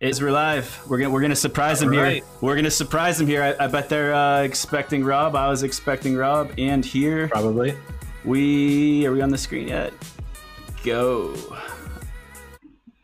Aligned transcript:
Is 0.00 0.22
we're 0.22 0.30
live. 0.30 0.80
We're 0.86 0.98
gonna 0.98 1.10
we're 1.10 1.20
gonna 1.20 1.34
surprise 1.34 1.80
them 1.80 1.88
Right. 1.88 2.14
here. 2.16 2.24
We're 2.40 2.54
gonna 2.54 2.70
surprise 2.70 3.18
them 3.18 3.26
here. 3.26 3.42
I, 3.42 3.64
I 3.64 3.66
bet 3.66 3.88
they're 3.88 4.14
uh, 4.14 4.42
expecting 4.42 5.02
Rob. 5.02 5.34
I 5.34 5.48
was 5.48 5.64
expecting 5.64 6.16
Rob, 6.16 6.52
and 6.56 6.84
here 6.84 7.26
Probably. 7.26 7.76
we 8.24 9.04
are 9.06 9.12
we 9.12 9.20
on 9.22 9.30
the 9.30 9.38
screen 9.38 9.66
yet? 9.66 9.92
Go. 10.84 11.34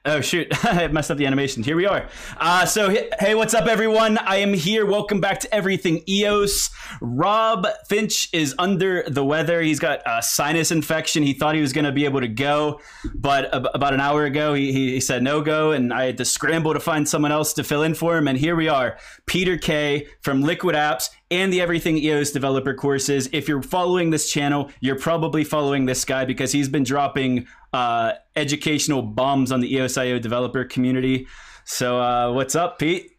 Oh 0.06 0.20
shoot! 0.20 0.48
I 0.66 0.86
messed 0.88 1.10
up 1.10 1.16
the 1.16 1.24
animation. 1.24 1.62
Here 1.62 1.76
we 1.76 1.86
are. 1.86 2.06
Uh, 2.36 2.66
so 2.66 2.90
hey- 2.90 3.34
what's 3.34 3.54
up, 3.54 3.66
everyone? 3.66 4.18
I 4.18 4.36
am 4.36 4.52
here. 4.52 4.84
Welcome 4.84 5.18
back 5.18 5.40
to 5.40 5.54
Everything 5.54 6.02
EOS. 6.06 6.68
Rob 7.00 7.66
Finch 7.88 8.28
is 8.34 8.54
under 8.58 9.04
the 9.04 9.24
weather. 9.24 9.62
He's 9.62 9.80
got 9.80 10.02
a 10.04 10.22
sinus 10.22 10.70
infection. 10.70 11.22
He 11.22 11.32
thought 11.32 11.54
he 11.54 11.62
was 11.62 11.72
going 11.72 11.86
to 11.86 11.92
be 11.92 12.04
able 12.04 12.20
to 12.20 12.28
go, 12.28 12.82
but 13.14 13.54
ab- 13.54 13.68
about 13.72 13.94
an 13.94 14.00
hour 14.00 14.26
ago, 14.26 14.52
he, 14.52 14.72
he 14.72 15.00
said 15.00 15.22
no 15.22 15.40
go, 15.40 15.72
and 15.72 15.90
I 15.90 16.04
had 16.04 16.18
to 16.18 16.26
scramble 16.26 16.74
to 16.74 16.80
find 16.80 17.08
someone 17.08 17.32
else 17.32 17.54
to 17.54 17.64
fill 17.64 17.82
in 17.82 17.94
for 17.94 18.18
him. 18.18 18.28
And 18.28 18.36
here 18.36 18.56
we 18.56 18.68
are, 18.68 18.98
Peter 19.24 19.56
K 19.56 20.06
from 20.20 20.42
Liquid 20.42 20.76
Apps 20.76 21.08
and 21.34 21.52
the 21.52 21.60
Everything 21.60 21.96
EOS 21.98 22.30
developer 22.30 22.74
courses. 22.74 23.28
If 23.32 23.48
you're 23.48 23.62
following 23.62 24.10
this 24.10 24.30
channel, 24.30 24.70
you're 24.80 24.98
probably 24.98 25.44
following 25.44 25.86
this 25.86 26.04
guy 26.04 26.24
because 26.24 26.52
he's 26.52 26.68
been 26.68 26.84
dropping 26.84 27.46
uh, 27.72 28.12
educational 28.36 29.02
bombs 29.02 29.50
on 29.50 29.60
the 29.60 29.72
EOSIO 29.72 30.20
developer 30.20 30.64
community. 30.64 31.26
So, 31.64 32.00
uh, 32.00 32.32
what's 32.32 32.54
up, 32.54 32.78
Pete? 32.78 33.10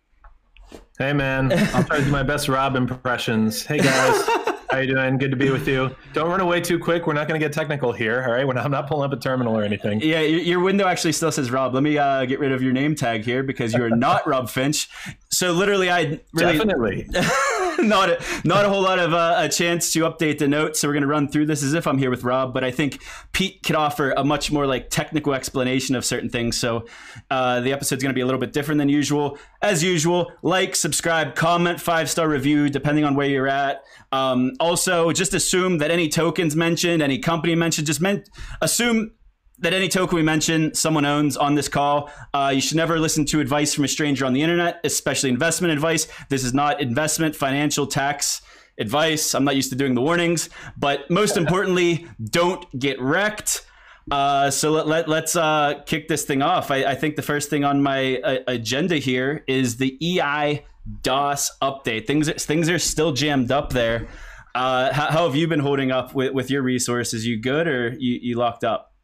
Hey 0.97 1.11
man, 1.11 1.51
I'll 1.51 1.83
try 1.83 1.97
to 1.97 2.05
do 2.05 2.09
my 2.11 2.23
best 2.23 2.47
Rob 2.47 2.77
impressions. 2.77 3.65
Hey 3.65 3.79
guys, 3.79 4.25
how 4.69 4.77
you 4.77 4.93
doing? 4.93 5.17
Good 5.17 5.31
to 5.31 5.35
be 5.35 5.49
with 5.49 5.67
you. 5.67 5.93
Don't 6.13 6.29
run 6.29 6.39
away 6.39 6.61
too 6.61 6.79
quick. 6.79 7.05
We're 7.05 7.13
not 7.13 7.27
going 7.27 7.37
to 7.37 7.45
get 7.45 7.51
technical 7.51 7.91
here. 7.91 8.23
All 8.25 8.31
right, 8.31 8.47
We're 8.47 8.53
not, 8.53 8.63
I'm 8.63 8.71
not 8.71 8.87
pulling 8.87 9.11
up 9.11 9.17
a 9.17 9.21
terminal 9.21 9.57
or 9.57 9.63
anything. 9.63 9.99
Yeah, 9.99 10.21
your, 10.21 10.39
your 10.39 10.59
window 10.61 10.87
actually 10.87 11.11
still 11.11 11.33
says 11.33 11.51
Rob. 11.51 11.73
Let 11.73 11.83
me 11.83 11.97
uh, 11.97 12.23
get 12.23 12.39
rid 12.39 12.53
of 12.53 12.61
your 12.61 12.71
name 12.71 12.95
tag 12.95 13.25
here 13.25 13.43
because 13.43 13.73
you 13.73 13.83
are 13.83 13.89
not 13.89 14.25
Rob 14.25 14.49
Finch. 14.49 14.87
So, 15.35 15.51
literally, 15.51 15.89
I 15.89 16.21
really 16.33 16.57
Definitely. 16.57 17.07
not 17.79 18.09
a, 18.09 18.23
not 18.43 18.63
a 18.63 18.69
whole 18.69 18.81
lot 18.81 18.99
of 18.99 19.13
uh, 19.13 19.35
a 19.37 19.49
chance 19.49 19.91
to 19.93 19.99
update 20.01 20.37
the 20.37 20.47
notes. 20.47 20.79
So 20.79 20.87
we're 20.87 20.93
going 20.93 21.01
to 21.01 21.07
run 21.07 21.27
through 21.27 21.47
this 21.47 21.61
as 21.61 21.73
if 21.73 21.87
I'm 21.87 21.97
here 21.97 22.09
with 22.09 22.23
Rob, 22.23 22.53
but 22.53 22.63
I 22.63 22.71
think 22.71 23.03
Pete 23.33 23.61
could 23.63 23.75
offer 23.75 24.11
a 24.11 24.23
much 24.23 24.49
more 24.49 24.65
like 24.65 24.89
technical 24.89 25.33
explanation 25.33 25.93
of 25.95 26.05
certain 26.05 26.29
things. 26.29 26.57
So 26.57 26.85
uh, 27.29 27.59
the 27.59 27.73
episode's 27.73 28.01
going 28.01 28.13
to 28.13 28.15
be 28.15 28.21
a 28.21 28.25
little 28.25 28.39
bit 28.39 28.53
different 28.53 28.79
than 28.79 28.87
usual. 28.87 29.37
As 29.61 29.83
usual, 29.83 30.31
like, 30.41 30.75
subscribe, 30.75 31.35
comment, 31.35 31.81
five 31.81 32.09
star 32.09 32.29
review, 32.29 32.69
depending 32.69 33.03
on 33.03 33.15
where 33.15 33.27
you're 33.27 33.47
at. 33.47 33.83
Um, 34.11 34.53
also, 34.59 35.11
just 35.11 35.33
assume 35.33 35.79
that 35.79 35.91
any 35.91 36.07
tokens 36.07 36.55
mentioned, 36.55 37.01
any 37.01 37.19
company 37.19 37.55
mentioned, 37.55 37.87
just 37.87 38.01
meant 38.01 38.29
assume 38.61 39.11
that 39.59 39.73
any 39.73 39.87
token 39.87 40.15
we 40.15 40.23
mention 40.23 40.73
someone 40.73 41.05
owns 41.05 41.37
on 41.37 41.55
this 41.55 41.67
call. 41.67 42.09
Uh, 42.33 42.51
you 42.53 42.61
should 42.61 42.77
never 42.77 42.99
listen 42.99 43.25
to 43.25 43.39
advice 43.39 43.73
from 43.73 43.83
a 43.83 43.87
stranger 43.87 44.25
on 44.25 44.33
the 44.33 44.41
internet, 44.41 44.79
especially 44.83 45.29
investment 45.29 45.71
advice. 45.71 46.07
This 46.29 46.43
is 46.43 46.53
not 46.53 46.81
investment, 46.81 47.35
financial, 47.35 47.87
tax 47.87 48.41
advice. 48.77 49.33
I'm 49.33 49.45
not 49.45 49.55
used 49.55 49.69
to 49.69 49.75
doing 49.75 49.95
the 49.95 50.01
warnings, 50.01 50.49
but 50.77 51.09
most 51.09 51.37
importantly, 51.37 52.07
don't 52.23 52.65
get 52.77 52.99
wrecked. 53.01 53.65
Uh, 54.11 54.51
so 54.51 54.71
let, 54.71 54.87
let, 54.87 55.07
let's 55.07 55.35
uh, 55.35 55.81
kick 55.85 56.07
this 56.07 56.25
thing 56.25 56.41
off. 56.41 56.69
I, 56.69 56.83
I 56.83 56.95
think 56.95 57.15
the 57.15 57.21
first 57.21 57.49
thing 57.49 57.63
on 57.63 57.81
my 57.81 58.17
uh, 58.17 58.39
agenda 58.47 58.97
here 58.97 59.43
is 59.47 59.77
the 59.77 59.97
EI 60.01 60.65
DOS 61.01 61.57
update. 61.61 62.05
Things, 62.05 62.31
things 62.43 62.69
are 62.69 62.77
still 62.77 63.13
jammed 63.13 63.51
up 63.51 63.71
there. 63.71 64.07
Uh, 64.53 64.93
how, 64.93 65.07
how 65.07 65.25
have 65.25 65.35
you 65.35 65.47
been 65.47 65.59
holding 65.59 65.91
up 65.91 66.13
with, 66.13 66.33
with 66.33 66.51
your 66.51 66.61
resources? 66.61 67.25
You 67.25 67.41
good 67.41 67.67
or 67.67 67.95
you, 67.97 68.19
you 68.21 68.37
locked 68.37 68.63
up? 68.63 68.94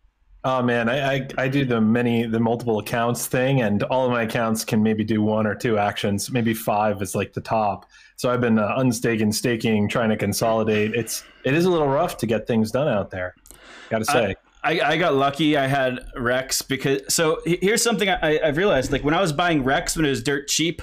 Oh 0.43 0.63
man, 0.63 0.89
I, 0.89 1.15
I 1.15 1.27
I 1.37 1.47
do 1.47 1.65
the 1.65 1.79
many 1.79 2.25
the 2.25 2.39
multiple 2.39 2.79
accounts 2.79 3.27
thing, 3.27 3.61
and 3.61 3.83
all 3.83 4.05
of 4.05 4.11
my 4.11 4.23
accounts 4.23 4.65
can 4.65 4.81
maybe 4.81 5.03
do 5.03 5.21
one 5.21 5.45
or 5.45 5.53
two 5.53 5.77
actions. 5.77 6.31
Maybe 6.31 6.53
five 6.53 7.01
is 7.01 7.13
like 7.13 7.33
the 7.33 7.41
top. 7.41 7.85
So 8.15 8.31
I've 8.31 8.41
been 8.41 8.57
uh, 8.57 8.73
unstaking, 8.77 9.31
staking, 9.31 9.87
trying 9.87 10.09
to 10.09 10.17
consolidate. 10.17 10.95
It's 10.95 11.23
it 11.43 11.53
is 11.53 11.65
a 11.65 11.69
little 11.69 11.87
rough 11.87 12.17
to 12.17 12.25
get 12.25 12.47
things 12.47 12.71
done 12.71 12.87
out 12.87 13.11
there. 13.11 13.35
Got 13.89 13.99
to 13.99 14.05
say. 14.05 14.35
I, 14.63 14.79
I 14.79 14.97
got 14.97 15.15
lucky. 15.15 15.57
I 15.57 15.67
had 15.67 15.99
Rex 16.15 16.61
because 16.61 17.01
so 17.13 17.41
here's 17.45 17.81
something 17.81 18.09
I, 18.09 18.39
I've 18.39 18.57
realized. 18.57 18.91
Like 18.91 19.03
when 19.03 19.13
I 19.13 19.21
was 19.21 19.33
buying 19.33 19.63
Rex 19.63 19.95
when 19.95 20.05
it 20.05 20.09
was 20.09 20.23
dirt 20.23 20.47
cheap, 20.47 20.81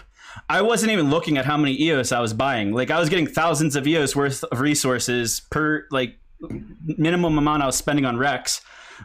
I 0.48 0.62
wasn't 0.62 0.92
even 0.92 1.10
looking 1.10 1.38
at 1.38 1.44
how 1.44 1.56
many 1.56 1.80
EOS 1.80 2.12
I 2.12 2.20
was 2.20 2.32
buying. 2.32 2.72
Like 2.72 2.90
I 2.90 2.98
was 2.98 3.08
getting 3.08 3.26
thousands 3.26 3.76
of 3.76 3.86
EOS 3.86 4.16
worth 4.16 4.44
of 4.44 4.60
resources 4.60 5.40
per 5.50 5.86
like 5.90 6.18
minimum 6.40 7.38
amount 7.38 7.62
I 7.62 7.66
was 7.66 7.76
spending 7.76 8.04
on 8.04 8.16
Rex. 8.16 8.60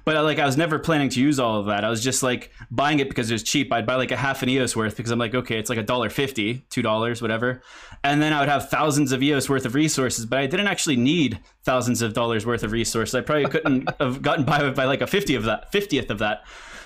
But 0.06 0.24
like 0.24 0.40
I 0.40 0.46
was 0.46 0.58
never 0.58 0.80
planning 0.80 1.10
to 1.10 1.22
use 1.22 1.40
all 1.40 1.60
of 1.60 1.68
that. 1.68 1.84
I 1.84 1.90
was 1.90 2.04
just 2.04 2.24
like 2.24 2.52
buying 2.72 3.00
it 3.00 3.10
because 3.10 3.30
it 3.30 3.34
was 3.34 3.44
cheap. 3.44 3.72
I'd 3.72 3.86
buy 3.86 3.96
like 3.96 4.12
a 4.12 4.18
half 4.18 4.44
an 4.44 4.50
EOS 4.50 4.76
worth 4.76 4.98
because 4.98 5.12
I'm 5.12 5.20
like, 5.20 5.36
okay, 5.36 5.58
it's 5.58 5.70
like 5.70 5.80
a 5.80 5.84
dollar 5.84 6.10
fifty, 6.10 6.66
two 6.70 6.82
dollars, 6.82 7.22
whatever. 7.22 7.62
And 8.04 8.22
then 8.22 8.34
I 8.34 8.40
would 8.40 8.50
have 8.50 8.70
thousands 8.70 9.12
of 9.12 9.24
EOS 9.24 9.50
worth 9.50 9.66
of 9.66 9.76
resources, 9.76 10.26
but 10.26 10.40
I 10.40 10.48
didn't 10.48 10.68
actually 10.68 10.98
need 10.98 11.40
thousands 11.64 12.02
of 12.02 12.14
dollars 12.14 12.46
worth 12.46 12.64
of 12.64 12.72
resources. 12.72 13.16
I 13.16 13.22
probably 13.22 13.50
couldn't 13.50 13.90
have 14.00 14.22
gotten 14.22 14.46
by 14.46 14.64
with 14.64 14.76
by 14.76 14.86
like 14.86 15.02
a 15.02 15.08
fifty 15.08 15.36
of 15.36 15.44
that, 15.44 15.72
fiftieth 15.72 16.10
of 16.10 16.20
that. 16.20 16.44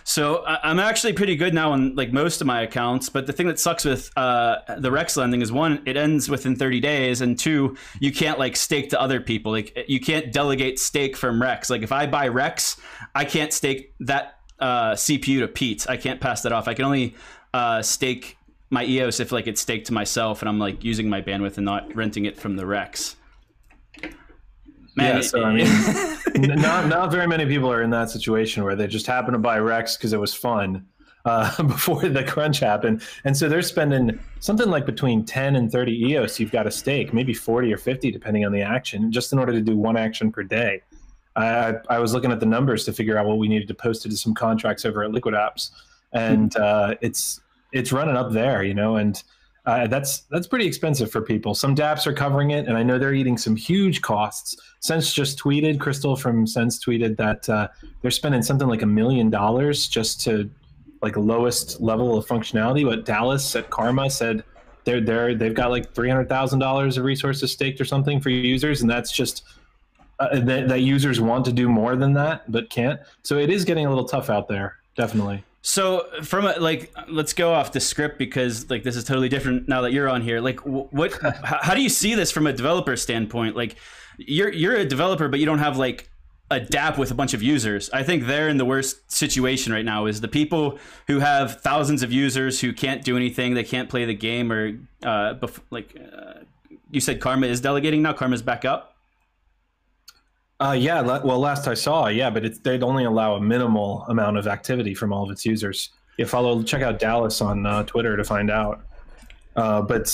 So 0.07 0.37
I- 0.45 0.59
I'm 0.63 0.79
actually 0.79 1.11
pretty 1.11 1.35
good 1.35 1.53
now 1.53 1.73
on 1.73 1.93
like 1.95 2.13
most 2.13 2.39
of 2.39 2.47
my 2.47 2.61
accounts. 2.61 3.09
But 3.09 3.27
the 3.27 3.33
thing 3.33 3.45
that 3.47 3.59
sucks 3.59 3.83
with 3.83 4.09
uh, 4.17 4.59
the 4.77 4.89
Rex 4.89 5.17
lending 5.17 5.41
is 5.41 5.51
one, 5.51 5.81
it 5.85 5.97
ends 5.97 6.29
within 6.29 6.55
30 6.55 6.79
days, 6.79 7.19
and 7.19 7.37
two, 7.37 7.75
you 7.99 8.13
can't 8.13 8.39
like 8.39 8.55
stake 8.55 8.89
to 8.91 9.01
other 9.01 9.19
people. 9.19 9.51
Like 9.51 9.77
you 9.89 9.99
can't 9.99 10.31
delegate 10.31 10.79
stake 10.79 11.17
from 11.17 11.41
Rex. 11.41 11.69
Like 11.69 11.81
if 11.81 11.91
I 11.91 12.07
buy 12.07 12.29
Rex, 12.29 12.77
I 13.15 13.25
can't 13.25 13.51
stake 13.51 13.93
that 13.99 14.39
uh, 14.59 14.91
CPU 14.93 15.39
to 15.41 15.47
Pete. 15.49 15.85
I 15.89 15.97
can't 15.97 16.21
pass 16.21 16.41
that 16.43 16.53
off. 16.53 16.69
I 16.69 16.73
can 16.73 16.85
only 16.85 17.13
uh, 17.53 17.81
stake 17.81 18.37
my 18.69 18.85
EOS 18.85 19.19
if 19.19 19.33
like 19.33 19.45
it's 19.45 19.59
staked 19.59 19.87
to 19.87 19.93
myself, 19.93 20.41
and 20.41 20.47
I'm 20.47 20.57
like 20.57 20.85
using 20.85 21.09
my 21.09 21.21
bandwidth 21.21 21.57
and 21.57 21.65
not 21.65 21.93
renting 21.93 22.23
it 22.23 22.37
from 22.37 22.55
the 22.55 22.65
Rex. 22.65 23.16
Yeah, 24.97 25.21
so 25.21 25.43
I 25.43 25.53
mean, 25.53 25.67
not 26.59 26.87
not 26.87 27.11
very 27.11 27.27
many 27.27 27.45
people 27.45 27.71
are 27.71 27.81
in 27.81 27.89
that 27.91 28.09
situation 28.09 28.63
where 28.63 28.75
they 28.75 28.87
just 28.87 29.05
happen 29.05 29.33
to 29.33 29.39
buy 29.39 29.59
Rex 29.59 29.95
because 29.95 30.13
it 30.13 30.19
was 30.19 30.33
fun 30.33 30.85
uh, 31.25 31.63
before 31.63 32.07
the 32.07 32.23
crunch 32.23 32.59
happened, 32.59 33.01
and 33.23 33.35
so 33.35 33.47
they're 33.47 33.61
spending 33.61 34.19
something 34.39 34.69
like 34.69 34.85
between 34.85 35.23
ten 35.25 35.55
and 35.55 35.71
thirty 35.71 35.93
EOS. 36.09 36.39
You've 36.39 36.51
got 36.51 36.67
a 36.67 36.71
stake, 36.71 37.13
maybe 37.13 37.33
forty 37.33 37.71
or 37.71 37.77
fifty, 37.77 38.11
depending 38.11 38.45
on 38.45 38.51
the 38.51 38.61
action, 38.61 39.11
just 39.11 39.31
in 39.33 39.39
order 39.39 39.51
to 39.51 39.61
do 39.61 39.77
one 39.77 39.97
action 39.97 40.31
per 40.31 40.43
day. 40.43 40.81
I, 41.35 41.47
I 41.47 41.73
I 41.89 41.99
was 41.99 42.13
looking 42.13 42.31
at 42.31 42.39
the 42.39 42.45
numbers 42.45 42.85
to 42.85 42.93
figure 42.93 43.17
out 43.17 43.25
what 43.25 43.37
we 43.37 43.47
needed 43.47 43.67
to 43.67 43.75
post 43.75 44.05
into 44.05 44.17
some 44.17 44.33
contracts 44.33 44.85
over 44.85 45.03
at 45.03 45.11
Liquid 45.11 45.35
Apps, 45.35 45.71
and 46.11 46.55
uh, 46.57 46.95
it's 47.01 47.41
it's 47.71 47.91
running 47.91 48.15
up 48.15 48.31
there, 48.31 48.63
you 48.63 48.73
know, 48.73 48.95
and 48.95 49.21
uh, 49.67 49.85
that's 49.85 50.21
that's 50.31 50.47
pretty 50.47 50.65
expensive 50.65 51.11
for 51.11 51.21
people. 51.21 51.53
Some 51.53 51.75
DApps 51.75 52.07
are 52.07 52.13
covering 52.13 52.51
it, 52.51 52.67
and 52.67 52.77
I 52.77 52.83
know 52.83 52.97
they're 52.97 53.13
eating 53.13 53.37
some 53.37 53.53
huge 53.53 54.01
costs. 54.01 54.55
Sensay 54.81 55.13
just 55.13 55.37
tweeted, 55.37 55.77
Crystal 55.77 56.15
from 56.15 56.45
Sensay 56.45 56.79
tweeted 56.81 57.17
that 57.17 57.49
uh, 57.49 57.67
they're 58.01 58.09
spending 58.09 58.41
something 58.41 58.69
like 58.69 58.81
a 58.81 58.87
million 58.87 59.29
dollars 59.29 59.89
just 59.89 60.21
to 60.21 60.49
like 61.01 61.17
lowest 61.17 61.81
level 61.81 62.17
of 62.17 62.25
functionality. 62.25 62.85
But 62.85 63.03
Dallas 63.05 63.57
at 63.57 63.69
Karma 63.69 64.09
said 64.09 64.45
they're 64.85 65.01
they're 65.01 65.35
they've 65.35 65.53
got 65.53 65.69
like 65.69 65.93
three 65.93 66.09
hundred 66.09 66.29
thousand 66.29 66.59
dollars 66.59 66.97
of 66.97 67.03
resources 67.03 67.51
staked 67.51 67.81
or 67.81 67.85
something 67.85 68.21
for 68.21 68.29
users, 68.29 68.79
and 68.79 68.89
that's 68.89 69.11
just 69.11 69.43
uh, 70.19 70.39
that, 70.39 70.69
that 70.69 70.79
users 70.79 71.19
want 71.19 71.43
to 71.43 71.51
do 71.51 71.67
more 71.67 71.97
than 71.97 72.13
that 72.13 72.49
but 72.49 72.69
can't. 72.69 73.01
So 73.23 73.37
it 73.37 73.49
is 73.49 73.65
getting 73.65 73.85
a 73.85 73.89
little 73.89 74.05
tough 74.05 74.29
out 74.29 74.47
there, 74.47 74.77
definitely. 74.95 75.43
So 75.67 76.07
from 76.23 76.45
a, 76.45 76.57
like, 76.61 76.93
let's 77.09 77.33
go 77.33 77.53
off 77.53 77.73
the 77.73 77.81
script 77.81 78.17
because 78.17 78.69
like 78.69 78.83
this 78.83 78.95
is 78.95 79.03
totally 79.03 79.27
different 79.27 79.67
now 79.67 79.81
that 79.81 79.91
you're 79.91 80.07
on 80.07 80.21
here. 80.21 80.39
Like, 80.39 80.61
what? 80.61 81.11
how 81.43 81.75
do 81.75 81.81
you 81.81 81.89
see 81.89 82.15
this 82.15 82.31
from 82.31 82.47
a 82.47 82.53
developer 82.53 82.95
standpoint? 82.95 83.57
Like, 83.57 83.75
you're 84.17 84.49
you're 84.53 84.77
a 84.77 84.85
developer, 84.85 85.27
but 85.27 85.41
you 85.41 85.45
don't 85.45 85.59
have 85.59 85.75
like 85.75 86.09
a 86.49 86.61
DApp 86.61 86.97
with 86.97 87.11
a 87.11 87.13
bunch 87.13 87.33
of 87.33 87.43
users. 87.43 87.89
I 87.89 88.03
think 88.03 88.27
they're 88.27 88.47
in 88.47 88.55
the 88.55 88.63
worst 88.63 89.11
situation 89.11 89.73
right 89.73 89.83
now. 89.83 90.05
Is 90.05 90.21
the 90.21 90.29
people 90.29 90.79
who 91.07 91.19
have 91.19 91.59
thousands 91.59 92.01
of 92.01 92.13
users 92.13 92.61
who 92.61 92.71
can't 92.71 93.03
do 93.03 93.17
anything, 93.17 93.53
they 93.53 93.65
can't 93.65 93.89
play 93.89 94.05
the 94.05 94.13
game, 94.13 94.53
or 94.53 94.69
uh, 95.03 95.33
bef- 95.33 95.59
like 95.69 95.97
uh, 95.99 96.45
you 96.91 97.01
said, 97.01 97.19
Karma 97.19 97.47
is 97.47 97.59
delegating 97.59 98.01
now. 98.01 98.13
Karma's 98.13 98.41
back 98.41 98.63
up. 98.63 98.96
Uh, 100.59 100.75
yeah. 100.77 101.01
Well, 101.01 101.39
last 101.39 101.67
I 101.67 101.75
saw, 101.75 102.07
yeah, 102.07 102.29
but 102.29 102.43
it's, 102.43 102.59
they'd 102.59 102.83
only 102.83 103.03
allow 103.03 103.35
a 103.35 103.41
minimal 103.41 104.03
amount 104.09 104.37
of 104.37 104.47
activity 104.47 104.95
from 104.95 105.13
all 105.13 105.23
of 105.23 105.29
its 105.29 105.45
users. 105.45 105.89
Yeah, 106.17 106.25
follow, 106.25 106.63
check 106.63 106.81
out 106.81 106.97
Dallas 106.97 107.41
on 107.41 107.65
uh, 107.65 107.83
Twitter 107.83 108.17
to 108.17 108.23
find 108.23 108.49
out. 108.49 108.81
Uh, 109.55 109.81
but 109.83 110.07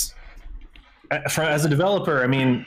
for, 1.30 1.42
as 1.42 1.64
a 1.64 1.68
developer, 1.68 2.22
I 2.22 2.26
mean, 2.26 2.66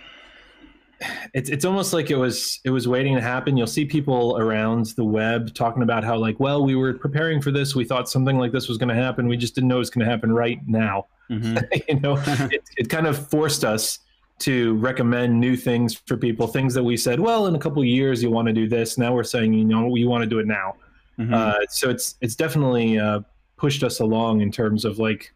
it's 1.35 1.51
it's 1.51 1.63
almost 1.63 1.93
like 1.93 2.09
it 2.09 2.15
was 2.15 2.59
it 2.63 2.71
was 2.71 2.87
waiting 2.87 3.15
to 3.15 3.21
happen. 3.21 3.55
You'll 3.55 3.67
see 3.67 3.85
people 3.85 4.37
around 4.39 4.87
the 4.95 5.03
web 5.03 5.53
talking 5.53 5.83
about 5.83 6.03
how 6.03 6.17
like, 6.17 6.39
well, 6.39 6.65
we 6.65 6.75
were 6.75 6.93
preparing 6.93 7.39
for 7.41 7.51
this. 7.51 7.75
We 7.75 7.85
thought 7.85 8.09
something 8.09 8.37
like 8.39 8.51
this 8.51 8.67
was 8.67 8.79
going 8.79 8.89
to 8.89 8.95
happen. 8.95 9.27
We 9.27 9.37
just 9.37 9.53
didn't 9.53 9.67
know 9.67 9.75
it 9.75 9.79
was 9.79 9.89
going 9.91 10.05
to 10.05 10.11
happen 10.11 10.31
right 10.31 10.59
now. 10.67 11.05
Mhm. 11.29 11.63
you 11.87 11.99
know, 11.99 12.17
it, 12.51 12.63
it 12.77 12.89
kind 12.89 13.05
of 13.05 13.29
forced 13.29 13.63
us 13.63 13.99
to 14.39 14.75
recommend 14.75 15.39
new 15.39 15.55
things 15.55 15.95
for 15.95 16.15
people, 16.15 16.47
things 16.47 16.73
that 16.73 16.83
we 16.83 16.95
said, 16.95 17.19
well, 17.19 17.47
in 17.47 17.55
a 17.55 17.59
couple 17.59 17.81
of 17.81 17.87
years 17.87 18.21
you 18.21 18.29
want 18.29 18.47
to 18.47 18.53
do 18.53 18.67
this. 18.67 18.97
Now 18.97 19.13
we're 19.13 19.23
saying, 19.23 19.53
you 19.53 19.65
know, 19.65 19.87
we 19.87 20.05
want 20.05 20.21
to 20.23 20.29
do 20.29 20.39
it 20.39 20.45
now. 20.45 20.75
Mhm. 21.17 21.33
Uh, 21.33 21.65
so 21.69 21.89
it's 21.89 22.15
it's 22.21 22.35
definitely 22.35 22.99
uh, 22.99 23.21
pushed 23.55 23.83
us 23.83 23.99
along 23.99 24.41
in 24.41 24.51
terms 24.51 24.85
of 24.85 24.99
like 24.99 25.33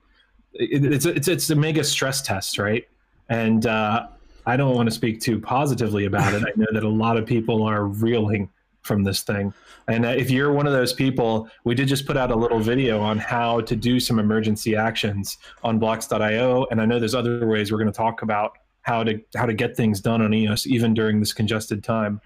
it, 0.53 0.85
it's 0.85 1.05
it's 1.05 1.27
it's 1.27 1.49
a 1.49 1.55
mega 1.55 1.83
stress 1.83 2.21
test, 2.21 2.59
right? 2.59 2.87
And 3.29 3.65
uh, 3.65 4.07
I 4.45 4.57
don't 4.57 4.75
want 4.75 4.87
to 4.87 4.95
speak 4.95 5.21
too 5.21 5.39
positively 5.39 6.05
about 6.05 6.33
it. 6.33 6.43
I 6.43 6.51
know 6.55 6.67
that 6.71 6.83
a 6.83 6.89
lot 6.89 7.17
of 7.17 7.25
people 7.25 7.63
are 7.63 7.85
reeling 7.85 8.49
from 8.81 9.03
this 9.03 9.21
thing. 9.21 9.53
And 9.87 10.05
uh, 10.05 10.09
if 10.09 10.31
you're 10.31 10.51
one 10.51 10.65
of 10.67 10.73
those 10.73 10.93
people, 10.93 11.47
we 11.63 11.75
did 11.75 11.87
just 11.87 12.05
put 12.05 12.17
out 12.17 12.31
a 12.31 12.35
little 12.35 12.59
video 12.59 12.99
on 12.99 13.17
how 13.17 13.61
to 13.61 13.75
do 13.75 13.99
some 13.99 14.19
emergency 14.19 14.75
actions 14.75 15.37
on 15.63 15.79
blocks.io. 15.79 16.65
And 16.71 16.81
I 16.81 16.85
know 16.85 16.99
there's 16.99 17.15
other 17.15 17.45
ways 17.45 17.71
we're 17.71 17.77
going 17.77 17.91
to 17.91 17.97
talk 17.97 18.21
about 18.21 18.57
how 18.81 19.03
to 19.03 19.21
how 19.35 19.45
to 19.45 19.53
get 19.53 19.75
things 19.77 19.99
done 19.99 20.21
on 20.21 20.33
EOS 20.33 20.67
even 20.67 20.93
during 20.93 21.19
this 21.19 21.33
congested 21.33 21.83
time. 21.83 22.21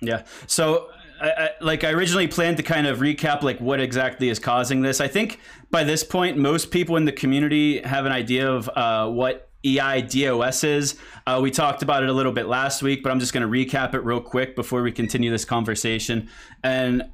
Yeah. 0.00 0.22
So 0.46 0.90
I, 1.20 1.30
I, 1.30 1.50
like 1.60 1.84
I 1.84 1.90
originally 1.90 2.28
planned 2.28 2.56
to 2.58 2.62
kind 2.62 2.86
of 2.86 2.98
recap 2.98 3.42
like 3.42 3.60
what 3.60 3.80
exactly 3.80 4.28
is 4.28 4.38
causing 4.38 4.82
this. 4.82 5.00
I 5.00 5.08
think 5.08 5.40
by 5.70 5.84
this 5.84 6.04
point, 6.04 6.36
most 6.36 6.70
people 6.70 6.96
in 6.96 7.04
the 7.04 7.12
community 7.12 7.80
have 7.80 8.06
an 8.06 8.12
idea 8.12 8.50
of 8.50 8.68
uh, 8.68 9.10
what 9.10 9.50
EIDOS 9.64 10.64
is. 10.64 10.96
Uh, 11.26 11.40
we 11.42 11.50
talked 11.50 11.82
about 11.82 12.04
it 12.04 12.08
a 12.08 12.12
little 12.12 12.32
bit 12.32 12.46
last 12.46 12.80
week, 12.82 13.02
but 13.02 13.10
I'm 13.10 13.18
just 13.18 13.32
going 13.32 13.42
to 13.42 13.48
recap 13.48 13.94
it 13.94 14.04
real 14.04 14.20
quick 14.20 14.54
before 14.54 14.82
we 14.82 14.92
continue 14.92 15.30
this 15.30 15.44
conversation. 15.44 16.28
And 16.62 17.10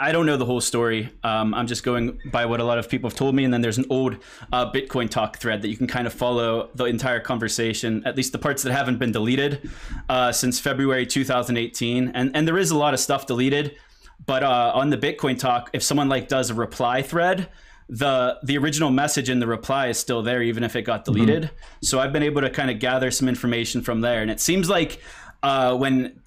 I 0.00 0.12
don't 0.12 0.24
know 0.24 0.38
the 0.38 0.46
whole 0.46 0.62
story. 0.62 1.10
Um, 1.22 1.52
I'm 1.52 1.66
just 1.66 1.84
going 1.84 2.18
by 2.32 2.46
what 2.46 2.58
a 2.58 2.64
lot 2.64 2.78
of 2.78 2.88
people 2.88 3.10
have 3.10 3.18
told 3.18 3.34
me. 3.34 3.44
And 3.44 3.52
then 3.52 3.60
there's 3.60 3.76
an 3.76 3.84
old 3.90 4.16
uh, 4.50 4.72
Bitcoin 4.72 5.10
talk 5.10 5.36
thread 5.36 5.60
that 5.60 5.68
you 5.68 5.76
can 5.76 5.86
kind 5.86 6.06
of 6.06 6.14
follow 6.14 6.70
the 6.74 6.86
entire 6.86 7.20
conversation, 7.20 8.02
at 8.06 8.16
least 8.16 8.32
the 8.32 8.38
parts 8.38 8.62
that 8.62 8.72
haven't 8.72 8.98
been 8.98 9.12
deleted 9.12 9.70
uh, 10.08 10.32
since 10.32 10.58
February 10.58 11.04
2018. 11.06 12.12
And 12.14 12.34
and 12.34 12.48
there 12.48 12.56
is 12.56 12.70
a 12.70 12.78
lot 12.78 12.94
of 12.94 13.00
stuff 13.00 13.26
deleted, 13.26 13.76
but 14.24 14.42
uh, 14.42 14.72
on 14.74 14.88
the 14.88 14.96
Bitcoin 14.96 15.38
talk, 15.38 15.68
if 15.74 15.82
someone 15.82 16.08
like 16.08 16.28
does 16.28 16.48
a 16.48 16.54
reply 16.54 17.02
thread, 17.02 17.48
the 17.90 18.38
the 18.42 18.56
original 18.56 18.90
message 18.90 19.28
in 19.28 19.38
the 19.38 19.46
reply 19.46 19.88
is 19.88 19.98
still 19.98 20.22
there, 20.22 20.42
even 20.42 20.64
if 20.64 20.76
it 20.76 20.82
got 20.82 21.04
deleted. 21.04 21.42
Mm-hmm. 21.42 21.82
So 21.82 22.00
I've 22.00 22.12
been 22.12 22.22
able 22.22 22.40
to 22.40 22.48
kind 22.48 22.70
of 22.70 22.78
gather 22.78 23.10
some 23.10 23.28
information 23.28 23.82
from 23.82 24.00
there, 24.00 24.22
and 24.22 24.30
it 24.30 24.40
seems 24.40 24.70
like 24.70 25.00
uh, 25.42 25.76
when 25.76 26.20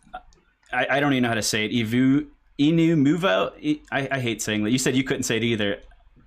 I, 0.72 0.88
I, 0.92 1.00
don't 1.00 1.14
even 1.14 1.24
know 1.24 1.30
how 1.30 1.36
to 1.36 1.42
say 1.42 1.66
it, 1.66 1.72
Evu 1.72 2.28
Inu 2.60 2.96
Muvo. 2.96 3.78
I, 3.92 4.08
I 4.12 4.20
hate 4.20 4.42
saying 4.42 4.64
that. 4.64 4.72
You 4.72 4.78
said 4.78 4.96
you 4.96 5.04
couldn't 5.04 5.24
say 5.24 5.38
it 5.38 5.44
either. 5.44 5.80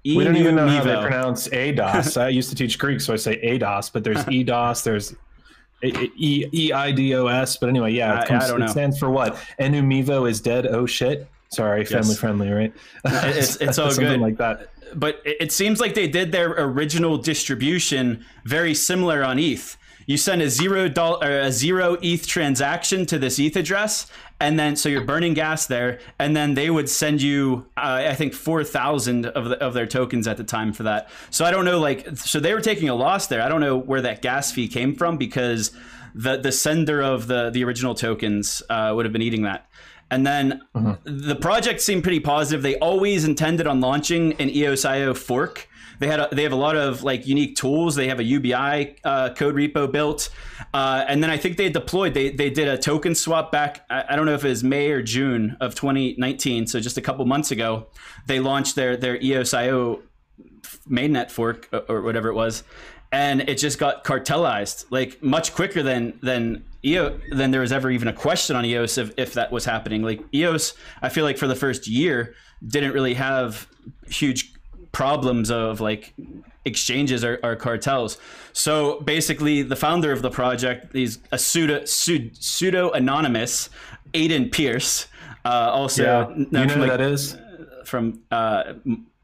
Inu 0.05 0.17
we 0.17 0.25
don't 0.25 0.37
even 0.37 0.55
know 0.55 0.69
how 0.69 0.85
they 0.85 0.97
pronounce 0.97 1.49
ADOS. 1.49 2.21
I 2.21 2.29
used 2.29 2.49
to 2.51 2.55
teach 2.57 2.79
Greek, 2.79 3.01
so 3.01 3.13
I 3.13 3.17
say 3.17 3.41
ADOS, 3.43 3.93
but 3.93 4.05
there's 4.05 4.25
EDOS, 4.25 4.85
there's 4.85 5.15
E 5.83 6.47
E 6.53 6.73
I 6.73 6.93
D 6.93 7.15
O 7.15 7.27
S. 7.27 7.57
But 7.57 7.69
anyway, 7.69 7.93
yeah, 7.93 8.23
it, 8.23 8.29
comes, 8.29 8.51
I, 8.51 8.57
I 8.57 8.65
it 8.65 8.69
stands 8.69 8.99
for 8.99 9.11
what? 9.11 9.39
Enu 9.59 9.83
Enumivo 9.83 10.29
is 10.29 10.41
dead. 10.41 10.67
Oh 10.67 10.87
shit. 10.87 11.29
Sorry, 11.49 11.85
family 11.85 12.09
yes. 12.09 12.19
friendly, 12.19 12.51
right? 12.51 12.73
It's 13.05 13.57
it's 13.57 13.79
all 13.81 13.95
good 13.95 14.21
like 14.21 14.37
that. 14.39 14.71
But 14.95 15.21
it 15.25 15.53
seems 15.53 15.81
like 15.81 15.95
they 15.95 16.09
did 16.09 16.33
their 16.33 16.51
original 16.53 17.19
distribution 17.19 18.25
very 18.45 18.75
similar 18.75 19.25
on 19.25 19.39
ETH. 19.39 19.77
You 20.07 20.17
send 20.17 20.41
a 20.41 20.49
zero 20.49 20.89
dollar 20.89 21.41
a 21.41 21.53
zero 21.53 21.99
ETH 22.01 22.27
transaction 22.27 23.07
to 23.07 23.19
this 23.19 23.39
ETH 23.39 23.57
address, 23.57 24.07
and 24.41 24.59
then 24.59 24.77
so 24.77 24.89
you're 24.89 25.05
burning 25.05 25.35
gas 25.35 25.67
there, 25.67 25.99
and 26.19 26.37
then 26.37 26.55
they 26.55 26.71
would 26.71 26.89
send 26.89 27.21
you, 27.21 27.67
uh, 27.77 28.05
I 28.09 28.15
think, 28.15 28.33
four 28.33 28.63
thousand 28.63 29.27
of 29.27 29.49
the, 29.49 29.59
of 29.59 29.75
their 29.75 29.87
tokens 29.87 30.29
at 30.29 30.37
the 30.37 30.45
time 30.45 30.73
for 30.73 30.85
that. 30.85 31.09
So 31.31 31.45
I 31.45 31.51
don't 31.51 31.65
know, 31.65 31.81
like, 31.81 32.17
so 32.17 32.39
they 32.39 32.55
were 32.55 32.61
taking 32.61 32.89
a 32.89 32.95
loss 32.95 33.27
there. 33.27 33.43
I 33.43 33.49
don't 33.49 33.61
know 33.61 33.77
where 33.77 34.01
that 34.03 34.23
gas 34.23 34.53
fee 34.53 34.69
came 34.69 34.95
from 34.95 35.17
because 35.17 35.73
the 36.15 36.37
the 36.37 36.53
sender 36.53 37.03
of 37.03 37.27
the 37.27 37.51
the 37.51 37.65
original 37.65 37.95
tokens 37.95 38.63
uh, 38.71 38.93
would 38.95 39.05
have 39.05 39.13
been 39.13 39.23
eating 39.23 39.43
that. 39.43 39.69
And 40.11 40.25
then 40.25 40.63
uh-huh. 40.75 40.97
the 41.03 41.35
project 41.35 41.81
seemed 41.81 42.05
pretty 42.05 42.21
positive. 42.21 42.63
They 42.63 42.79
always 42.79 43.25
intended 43.25 43.67
on 43.67 43.81
launching 43.81 44.35
an 44.35 44.51
EOS.io 44.51 45.15
fork 45.15 45.69
they 45.99 46.07
had 46.07 46.21
a, 46.21 46.29
they 46.33 46.43
have 46.43 46.53
a 46.53 46.57
lot 46.57 46.77
of 46.77 47.03
like 47.03 47.27
unique 47.27 47.57
tools. 47.57 47.95
They 47.95 48.09
have 48.09 48.21
a 48.21 48.25
UBI 48.25 48.97
uh, 49.05 49.31
code 49.35 49.55
repo 49.55 49.91
built, 49.91 50.29
uh, 50.75 51.05
and 51.09 51.23
then 51.23 51.31
I 51.31 51.37
think 51.37 51.57
they 51.57 51.69
deployed. 51.69 52.15
They 52.15 52.31
they 52.31 52.51
did 52.51 52.69
a 52.69 52.79
token 52.79 53.15
swap 53.15 53.51
back. 53.53 53.85
I, 53.91 54.05
I, 54.11 54.17
don't 54.17 54.27
know 54.27 54.35
if 54.35 54.45
it 54.45 54.49
was 54.49 54.65
May 54.65 54.91
or 54.91 55.03
June 55.03 55.57
of 55.61 55.75
2019. 55.75 56.67
So 56.67 56.81
just 56.81 56.99
a 56.99 57.03
couple 57.03 57.25
months 57.25 57.51
ago, 57.51 57.87
they 58.27 58.41
launched 58.41 58.75
their 58.77 58.97
their 58.97 59.21
EOS.io 59.23 60.03
mainnet 60.89 61.31
fork 61.31 61.69
or 61.89 62.03
whatever 62.03 62.29
it 62.29 62.35
was, 62.35 62.63
and 63.13 63.43
it 63.43 63.57
just 63.57 63.79
got 63.79 64.05
cartelized 64.05 64.87
like 64.91 65.23
much 65.23 65.55
quicker 65.55 65.83
than 65.83 66.19
than 66.23 66.65
EOS 66.85 67.21
than 67.33 67.51
there 67.51 67.61
was 67.61 67.73
ever 67.73 67.91
even 67.91 68.09
a 68.09 68.13
question 68.13 68.57
on 68.57 68.65
EOS 68.65 68.99
if, 68.99 69.13
if 69.17 69.35
that 69.35 69.51
was 69.51 69.65
happening. 69.65 70.03
Like 70.03 70.21
EOS, 70.35 70.75
I 71.03 71.09
feel 71.09 71.25
like 71.25 71.39
for 71.39 71.47
the 71.47 71.57
first 71.57 71.89
year 71.89 72.35
didn't 72.67 72.93
really 72.93 73.15
have 73.15 73.69
huge 74.09 74.53
problems 74.93 75.51
of 75.51 75.81
like 75.81 76.15
exchanges 76.65 77.25
or, 77.25 77.39
or, 77.43 77.57
cartels. 77.57 78.19
So 78.53 79.01
basically, 79.01 79.63
the 79.63 79.77
founder 79.77 80.13
of 80.13 80.23
the 80.23 80.31
project 80.31 80.95
is 80.95 81.19
a 81.33 81.39
pseudo 81.39 81.85
pseudo, 81.85 82.31
pseudo 82.35 82.91
anonymous 82.91 83.71
Aiden 84.15 84.51
Pearce. 84.51 85.07
Uh, 85.45 85.71
also, 85.73 86.03
yeah. 86.03 86.29
you 86.37 86.67
know 86.67 86.75
who 86.75 86.81
like, 86.81 86.91
that 86.91 87.01
is 87.01 87.37
from 87.85 88.21
uh, 88.31 88.75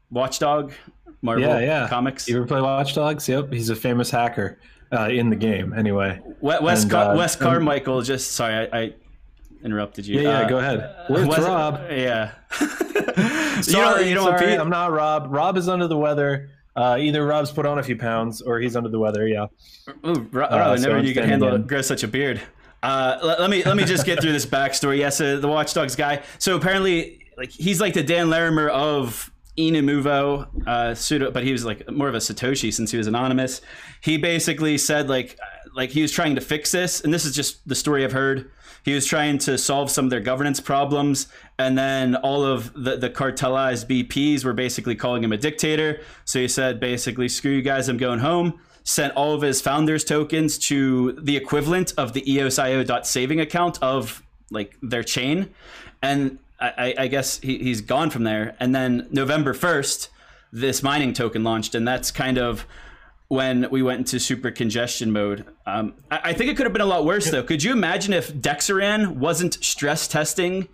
Watchdog, 0.09 0.73
Marvel 1.21 1.43
yeah, 1.43 1.59
yeah. 1.59 1.87
comics. 1.89 2.27
You 2.27 2.37
ever 2.37 2.45
play 2.45 2.61
Watchdogs? 2.61 3.27
Yep, 3.27 3.51
he's 3.51 3.69
a 3.69 3.75
famous 3.75 4.09
hacker 4.09 4.59
uh, 4.91 5.09
in 5.09 5.29
the 5.29 5.35
game. 5.35 5.73
Anyway, 5.73 6.21
Wes, 6.39 6.83
and, 6.83 6.91
Car- 6.91 7.13
uh, 7.13 7.17
Wes 7.17 7.35
Carmichael. 7.35 8.01
Just 8.01 8.33
sorry, 8.33 8.69
I, 8.71 8.79
I 8.79 8.93
interrupted 9.63 10.05
you. 10.05 10.19
Yeah, 10.19 10.21
yeah, 10.21 10.39
uh, 10.39 10.49
go 10.49 10.57
ahead. 10.59 10.95
Where's 11.07 11.27
Wes, 11.27 11.39
Rob? 11.39 11.81
Yeah. 11.91 12.31
sorry, 13.61 14.09
you 14.09 14.15
don't, 14.15 14.31
you 14.31 14.37
sorry, 14.37 14.57
I'm 14.57 14.69
not 14.69 14.91
Rob. 14.91 15.27
Rob 15.29 15.57
is 15.57 15.67
under 15.67 15.87
the 15.87 15.97
weather. 15.97 16.49
Uh, 16.75 16.97
either 16.99 17.25
Rob's 17.25 17.51
put 17.51 17.65
on 17.65 17.77
a 17.77 17.83
few 17.83 17.95
pounds 17.95 18.41
or 18.41 18.59
he's 18.59 18.75
under 18.75 18.89
the 18.89 18.99
weather. 18.99 19.27
Yeah. 19.27 19.47
Ooh, 20.05 20.27
Rob, 20.31 20.51
uh, 20.51 20.77
so 20.77 20.89
never 20.89 21.03
you 21.03 21.13
can 21.13 21.27
handle 21.27 21.57
grow 21.59 21.81
such 21.81 22.03
a 22.03 22.07
beard. 22.07 22.41
Uh, 22.81 23.17
let, 23.23 23.39
let, 23.39 23.49
me 23.49 23.63
let 23.63 23.77
me 23.77 23.85
just 23.85 24.05
get 24.05 24.21
through 24.21 24.33
this 24.33 24.45
backstory. 24.45 24.97
Yes, 24.97 25.21
uh, 25.21 25.37
the 25.37 25.47
Watchdogs 25.47 25.95
guy. 25.95 26.21
So 26.39 26.55
apparently, 26.55 27.25
like 27.37 27.51
he's 27.51 27.79
like 27.79 27.93
the 27.93 28.03
Dan 28.03 28.29
Larimer 28.29 28.67
of 28.69 29.31
Enumivo, 29.57 30.47
uh, 30.67 30.95
pseudo, 30.95 31.31
but 31.31 31.43
he 31.43 31.51
was 31.51 31.63
like 31.63 31.89
more 31.89 32.09
of 32.09 32.15
a 32.15 32.19
Satoshi 32.19 32.73
since 32.73 32.91
he 32.91 32.97
was 32.97 33.07
anonymous. 33.07 33.61
He 34.01 34.17
basically 34.17 34.77
said 34.77 35.07
like 35.07 35.37
like 35.75 35.91
he 35.91 36.01
was 36.01 36.11
trying 36.11 36.35
to 36.35 36.41
fix 36.41 36.71
this, 36.71 37.01
and 37.01 37.13
this 37.13 37.23
is 37.23 37.35
just 37.35 37.67
the 37.67 37.75
story 37.75 38.03
I've 38.03 38.11
heard. 38.11 38.51
He 38.83 38.93
was 38.93 39.05
trying 39.05 39.37
to 39.39 39.57
solve 39.57 39.89
some 39.89 40.05
of 40.05 40.11
their 40.11 40.19
governance 40.19 40.59
problems, 40.59 41.27
and 41.57 41.77
then 41.77 42.15
all 42.17 42.43
of 42.43 42.73
the, 42.73 42.97
the 42.97 43.09
cartelized 43.09 43.87
BPs 43.87 44.43
were 44.43 44.53
basically 44.53 44.95
calling 44.95 45.23
him 45.23 45.31
a 45.31 45.37
dictator. 45.37 46.01
So 46.25 46.39
he 46.39 46.47
said, 46.47 46.79
basically, 46.79 47.29
screw 47.29 47.51
you 47.51 47.61
guys, 47.61 47.87
I'm 47.89 47.97
going 47.97 48.19
home. 48.19 48.59
Sent 48.83 49.13
all 49.15 49.33
of 49.33 49.41
his 49.41 49.61
founders' 49.61 50.03
tokens 50.03 50.57
to 50.57 51.13
the 51.13 51.37
equivalent 51.37 51.93
of 51.97 52.11
the 52.11 52.21
EOSIO.saving 52.21 53.39
account 53.39 53.81
of 53.81 54.21
like 54.51 54.75
their 54.81 55.03
chain. 55.03 55.53
And 56.01 56.39
I, 56.59 56.93
I 56.97 57.07
guess 57.07 57.39
he, 57.39 57.57
he's 57.59 57.79
gone 57.81 58.09
from 58.09 58.23
there. 58.23 58.55
And 58.59 58.75
then 58.75 59.07
November 59.11 59.53
1st, 59.53 60.09
this 60.51 60.83
mining 60.83 61.13
token 61.13 61.43
launched, 61.43 61.75
and 61.75 61.87
that's 61.87 62.11
kind 62.11 62.37
of 62.37 62.65
when 63.33 63.67
we 63.71 63.81
went 63.81 63.97
into 63.97 64.19
super 64.19 64.51
congestion 64.51 65.11
mode. 65.11 65.45
Um, 65.65 65.95
I, 66.11 66.19
I, 66.25 66.33
think 66.33 66.51
it 66.51 66.55
could 66.55 66.67
have 66.67 66.73
been 66.73 66.83
a 66.83 66.85
lot 66.85 67.03
worse 67.03 67.29
though. 67.31 67.41
Could 67.41 67.63
you 67.63 67.71
imagine 67.71 68.13
if 68.13 68.31
Dexeran 68.31 69.15
wasn't 69.15 69.55
stress 69.55 70.07
testing 70.07 70.67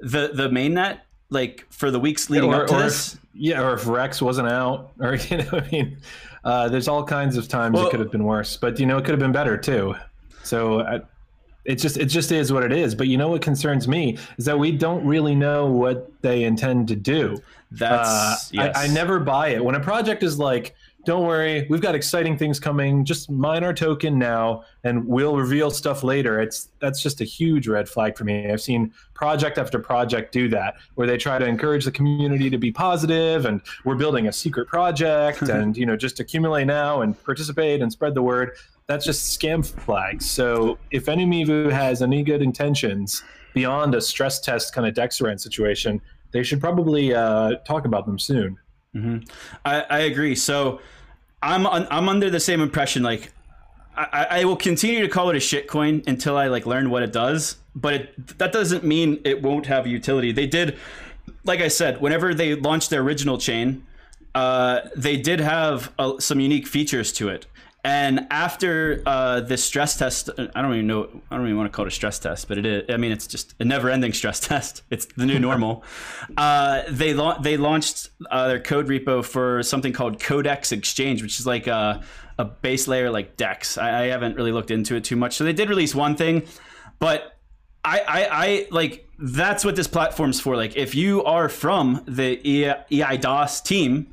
the 0.00 0.30
the 0.32 0.48
mainnet 0.48 1.00
like 1.28 1.66
for 1.68 1.90
the 1.90 2.00
weeks 2.00 2.30
leading 2.30 2.52
or, 2.52 2.62
up 2.62 2.68
to 2.68 2.76
or 2.76 2.82
this? 2.84 3.14
If, 3.14 3.20
yeah, 3.34 3.62
or 3.62 3.74
if 3.74 3.86
Rex 3.86 4.22
wasn't 4.22 4.48
out, 4.48 4.92
or 5.00 5.16
you 5.16 5.36
know, 5.36 5.48
I 5.52 5.68
mean, 5.70 5.98
uh, 6.42 6.68
there's 6.70 6.88
all 6.88 7.04
kinds 7.04 7.36
of 7.36 7.48
times 7.48 7.74
well, 7.74 7.86
it 7.86 7.90
could 7.90 8.00
have 8.00 8.10
been 8.10 8.24
worse. 8.24 8.56
But 8.56 8.80
you 8.80 8.86
know, 8.86 8.96
it 8.96 9.04
could 9.04 9.12
have 9.12 9.20
been 9.20 9.32
better 9.32 9.56
too. 9.56 9.94
So. 10.42 11.02
It 11.68 11.80
just 11.80 11.96
it 11.96 12.06
just 12.06 12.30
is 12.30 12.52
what 12.52 12.62
it 12.62 12.70
is. 12.70 12.94
But 12.94 13.08
you 13.08 13.16
know 13.16 13.30
what 13.30 13.42
concerns 13.42 13.88
me 13.88 14.18
is 14.38 14.44
that 14.44 14.56
we 14.56 14.70
don't 14.70 15.04
really 15.04 15.34
know 15.34 15.66
what 15.66 16.12
they 16.22 16.44
intend 16.44 16.86
to 16.86 16.94
do. 16.94 17.42
That's 17.72 18.08
uh, 18.08 18.36
yes. 18.52 18.76
I, 18.76 18.84
I 18.84 18.86
never 18.86 19.18
buy 19.18 19.48
it 19.48 19.64
when 19.64 19.74
a 19.74 19.80
project 19.80 20.22
is 20.22 20.38
like 20.38 20.76
don't 21.06 21.24
worry, 21.24 21.68
we've 21.70 21.80
got 21.80 21.94
exciting 21.94 22.36
things 22.36 22.58
coming. 22.58 23.04
Just 23.04 23.30
mine 23.30 23.62
our 23.62 23.72
token 23.72 24.18
now, 24.18 24.64
and 24.82 25.06
we'll 25.06 25.36
reveal 25.36 25.70
stuff 25.70 26.02
later. 26.02 26.40
It's 26.40 26.68
that's 26.80 27.00
just 27.00 27.20
a 27.20 27.24
huge 27.24 27.68
red 27.68 27.88
flag 27.88 28.18
for 28.18 28.24
me. 28.24 28.50
I've 28.50 28.60
seen 28.60 28.92
project 29.14 29.56
after 29.56 29.78
project 29.78 30.32
do 30.32 30.48
that, 30.48 30.74
where 30.96 31.06
they 31.06 31.16
try 31.16 31.38
to 31.38 31.46
encourage 31.46 31.84
the 31.84 31.92
community 31.92 32.50
to 32.50 32.58
be 32.58 32.72
positive, 32.72 33.46
and 33.46 33.60
we're 33.84 33.94
building 33.94 34.26
a 34.26 34.32
secret 34.32 34.66
project, 34.66 35.42
and 35.42 35.76
you 35.76 35.86
know 35.86 35.96
just 35.96 36.18
accumulate 36.18 36.64
now 36.64 37.02
and 37.02 37.22
participate 37.24 37.80
and 37.80 37.92
spread 37.92 38.14
the 38.14 38.22
word. 38.22 38.56
That's 38.88 39.04
just 39.04 39.40
scam 39.40 39.64
flags. 39.64 40.28
So 40.28 40.76
if 40.90 41.06
Enumivo 41.06 41.70
has 41.70 42.02
any 42.02 42.24
good 42.24 42.42
intentions 42.42 43.22
beyond 43.54 43.94
a 43.94 44.00
stress 44.00 44.40
test 44.40 44.74
kind 44.74 44.88
of 44.88 44.94
Dexeran 44.94 45.38
situation, 45.38 46.00
they 46.32 46.42
should 46.42 46.60
probably 46.60 47.14
uh, 47.14 47.54
talk 47.64 47.84
about 47.84 48.06
them 48.06 48.18
soon. 48.18 48.58
Mm-hmm. 48.96 49.18
I, 49.64 49.82
I 49.82 49.98
agree. 50.00 50.34
So 50.34 50.80
I'm 51.42 51.66
I'm 51.66 52.08
under 52.08 52.30
the 52.30 52.40
same 52.40 52.60
impression. 52.60 53.02
Like, 53.02 53.32
I, 53.96 54.26
I 54.30 54.44
will 54.44 54.56
continue 54.56 55.02
to 55.02 55.08
call 55.08 55.30
it 55.30 55.36
a 55.36 55.38
shitcoin 55.38 56.06
until 56.06 56.36
I 56.36 56.48
like 56.48 56.66
learn 56.66 56.90
what 56.90 57.02
it 57.02 57.12
does. 57.12 57.56
But 57.74 57.94
it, 57.94 58.38
that 58.38 58.52
doesn't 58.52 58.84
mean 58.84 59.20
it 59.24 59.42
won't 59.42 59.66
have 59.66 59.86
utility. 59.86 60.32
They 60.32 60.46
did, 60.46 60.78
like 61.44 61.60
I 61.60 61.68
said, 61.68 62.00
whenever 62.00 62.34
they 62.34 62.54
launched 62.54 62.90
their 62.90 63.02
original 63.02 63.38
chain, 63.38 63.86
uh, 64.34 64.80
they 64.96 65.16
did 65.16 65.40
have 65.40 65.92
uh, 65.98 66.18
some 66.18 66.40
unique 66.40 66.66
features 66.66 67.12
to 67.12 67.28
it. 67.28 67.46
And 67.86 68.26
after 68.32 69.00
uh, 69.06 69.42
this 69.42 69.62
stress 69.62 69.96
test, 69.96 70.28
I 70.36 70.60
don't 70.60 70.74
even 70.74 70.88
know, 70.88 71.08
I 71.30 71.36
don't 71.36 71.46
even 71.46 71.56
want 71.56 71.70
to 71.70 71.76
call 71.76 71.84
it 71.84 71.88
a 71.88 71.92
stress 71.92 72.18
test, 72.18 72.48
but 72.48 72.58
it 72.58 72.66
is. 72.66 72.82
I 72.88 72.96
mean, 72.96 73.12
it's 73.12 73.28
just 73.28 73.54
a 73.60 73.64
never-ending 73.64 74.12
stress 74.12 74.40
test. 74.48 74.82
It's 74.90 75.06
the 75.06 75.24
new 75.24 75.38
normal. 75.38 75.84
uh, 76.36 76.82
they 76.90 77.14
la- 77.14 77.38
they 77.38 77.56
launched 77.56 78.10
uh, 78.28 78.48
their 78.48 78.58
code 78.58 78.88
repo 78.88 79.24
for 79.24 79.62
something 79.62 79.92
called 79.92 80.18
Codex 80.18 80.72
Exchange, 80.72 81.22
which 81.22 81.38
is 81.38 81.46
like 81.46 81.68
a, 81.68 82.02
a 82.40 82.44
base 82.44 82.88
layer 82.88 83.08
like 83.08 83.36
Dex. 83.36 83.78
I, 83.78 84.02
I 84.02 84.06
haven't 84.06 84.34
really 84.34 84.50
looked 84.50 84.72
into 84.72 84.96
it 84.96 85.04
too 85.04 85.14
much. 85.14 85.36
So 85.36 85.44
they 85.44 85.52
did 85.52 85.68
release 85.68 85.94
one 85.94 86.16
thing, 86.16 86.42
but 86.98 87.38
I, 87.84 88.00
I, 88.00 88.28
I 88.30 88.66
like 88.72 89.08
that's 89.16 89.64
what 89.64 89.76
this 89.76 89.86
platform's 89.86 90.40
for. 90.40 90.56
Like, 90.56 90.76
if 90.76 90.96
you 90.96 91.22
are 91.22 91.48
from 91.48 92.02
the 92.08 92.36
EIDOS 92.90 93.62
team, 93.62 94.12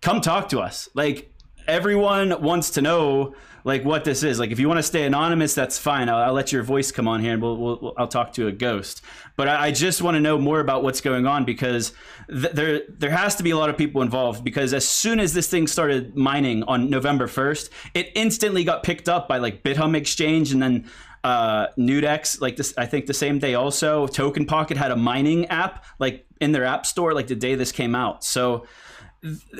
come 0.00 0.20
talk 0.20 0.48
to 0.50 0.60
us. 0.60 0.88
Like, 0.94 1.29
everyone 1.66 2.42
wants 2.42 2.70
to 2.70 2.82
know 2.82 3.34
like 3.64 3.84
what 3.84 4.04
this 4.04 4.22
is. 4.22 4.38
Like 4.38 4.50
if 4.50 4.58
you 4.58 4.68
want 4.68 4.78
to 4.78 4.82
stay 4.82 5.04
anonymous, 5.04 5.54
that's 5.54 5.78
fine. 5.78 6.08
I'll, 6.08 6.16
I'll 6.16 6.32
let 6.32 6.52
your 6.52 6.62
voice 6.62 6.90
come 6.90 7.06
on 7.08 7.20
here, 7.20 7.34
and 7.34 7.42
we'll, 7.42 7.56
we'll 7.56 7.94
I'll 7.96 8.08
talk 8.08 8.32
to 8.34 8.46
a 8.46 8.52
ghost. 8.52 9.02
But 9.36 9.48
I, 9.48 9.66
I, 9.66 9.70
just 9.72 10.02
want 10.02 10.16
to 10.16 10.20
know 10.20 10.38
more 10.38 10.60
about 10.60 10.82
what's 10.82 11.00
going 11.00 11.26
on 11.26 11.44
because 11.44 11.92
th- 12.28 12.52
there 12.52 12.82
there 12.88 13.10
has 13.10 13.36
to 13.36 13.42
be 13.42 13.50
a 13.50 13.56
lot 13.56 13.70
of 13.70 13.76
people 13.76 14.02
involved. 14.02 14.44
Because 14.44 14.74
as 14.74 14.88
soon 14.88 15.20
as 15.20 15.34
this 15.34 15.48
thing 15.48 15.66
started 15.66 16.16
mining 16.16 16.62
on 16.64 16.90
November 16.90 17.26
first, 17.26 17.70
it 17.94 18.10
instantly 18.14 18.64
got 18.64 18.82
picked 18.82 19.08
up 19.08 19.28
by 19.28 19.38
like 19.38 19.62
Bithumb 19.62 19.96
Exchange, 19.96 20.52
and 20.52 20.62
then 20.62 20.90
uh, 21.22 21.68
Newdex, 21.78 22.40
like 22.40 22.56
this, 22.56 22.72
I 22.78 22.86
think 22.86 23.06
the 23.06 23.14
same 23.14 23.38
day 23.38 23.54
also. 23.54 24.06
Token 24.06 24.46
Pocket 24.46 24.76
had 24.76 24.90
a 24.90 24.96
mining 24.96 25.46
app 25.46 25.84
like 25.98 26.26
in 26.40 26.52
their 26.52 26.64
app 26.64 26.86
store 26.86 27.12
like 27.12 27.26
the 27.26 27.34
day 27.34 27.54
this 27.54 27.72
came 27.72 27.94
out. 27.94 28.24
So 28.24 28.66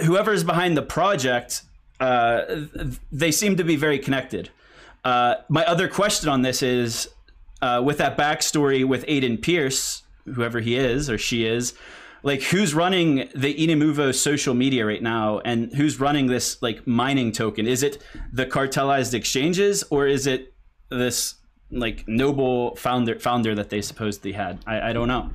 whoever 0.05 0.33
is 0.33 0.43
behind 0.43 0.77
the 0.77 0.83
project 0.83 1.63
uh, 2.01 2.43
they 3.13 3.31
seem 3.31 3.57
to 3.57 3.65
be 3.65 3.77
very 3.77 3.99
connected. 3.99 4.51
Uh, 5.05 5.37
my 5.49 5.65
other 5.65 5.89
question 5.89 6.29
on 6.29 6.43
this 6.43 6.63
is 6.63 7.09
uh, 7.63 7.81
with 7.85 7.99
that 7.99 8.17
backstory 8.17 8.85
with 8.85 9.05
Aiden 9.07 9.41
Pearce, 9.41 10.03
whoever 10.25 10.61
he 10.61 10.77
is 10.77 11.11
or 11.11 11.19
she 11.19 11.45
is, 11.45 11.75
like 12.23 12.43
who's 12.43 12.75
running 12.75 13.29
the 13.35 13.55
Enumivo 13.55 14.15
social 14.15 14.55
media 14.55 14.85
right 14.85 15.03
now 15.03 15.41
and 15.41 15.73
who's 15.75 15.99
running 16.01 16.27
this 16.27 16.61
like 16.63 16.87
mining 16.87 17.33
token? 17.33 17.67
Is 17.67 17.83
it 17.83 18.03
the 18.33 18.47
cartelized 18.47 19.15
exchanges 19.15 19.85
or 19.91 20.07
is 20.07 20.27
it 20.27 20.53
this 20.91 21.35
like 21.71 22.07
noble 22.09 22.75
founder 22.77 23.19
founder 23.19 23.55
that 23.55 23.71
they 23.71 23.81
supposedly 23.81 24.33
had? 24.33 24.59
I, 24.67 24.91
I 24.91 24.93
don't 24.93 25.09
know. 25.09 25.31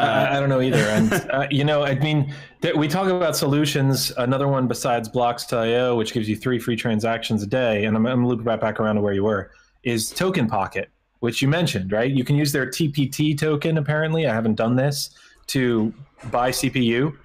I, 0.00 0.36
I, 0.36 0.40
don't 0.40 0.48
know 0.48 0.60
either. 0.60 0.78
And 0.78 1.12
uh, 1.30 1.46
you 1.50 1.64
know, 1.64 1.82
I 1.84 1.94
mean, 1.94 2.34
th- 2.62 2.74
we 2.74 2.88
talk 2.88 3.08
about 3.08 3.36
solutions. 3.36 4.12
Another 4.16 4.48
one 4.48 4.66
besides 4.66 5.08
Blocks.io, 5.08 5.96
which 5.96 6.12
gives 6.12 6.28
you 6.28 6.36
three 6.36 6.58
free 6.58 6.76
transactions 6.76 7.42
a 7.42 7.46
day, 7.46 7.84
and 7.84 7.96
I'm, 7.96 8.06
I'm 8.06 8.26
looping 8.26 8.44
right 8.44 8.60
back 8.60 8.80
around 8.80 8.96
to 8.96 9.00
where 9.00 9.14
you 9.14 9.24
were, 9.24 9.50
is 9.82 10.10
Token 10.10 10.46
Pocket, 10.46 10.90
which 11.20 11.42
you 11.42 11.48
mentioned, 11.48 11.92
right? 11.92 12.10
You 12.10 12.24
can 12.24 12.36
use 12.36 12.52
their 12.52 12.66
TPT 12.66 13.36
token. 13.38 13.78
Apparently, 13.78 14.26
I 14.26 14.34
haven't 14.34 14.56
done 14.56 14.76
this 14.76 15.10
to 15.48 15.92
buy 16.30 16.50
CPU 16.50 17.16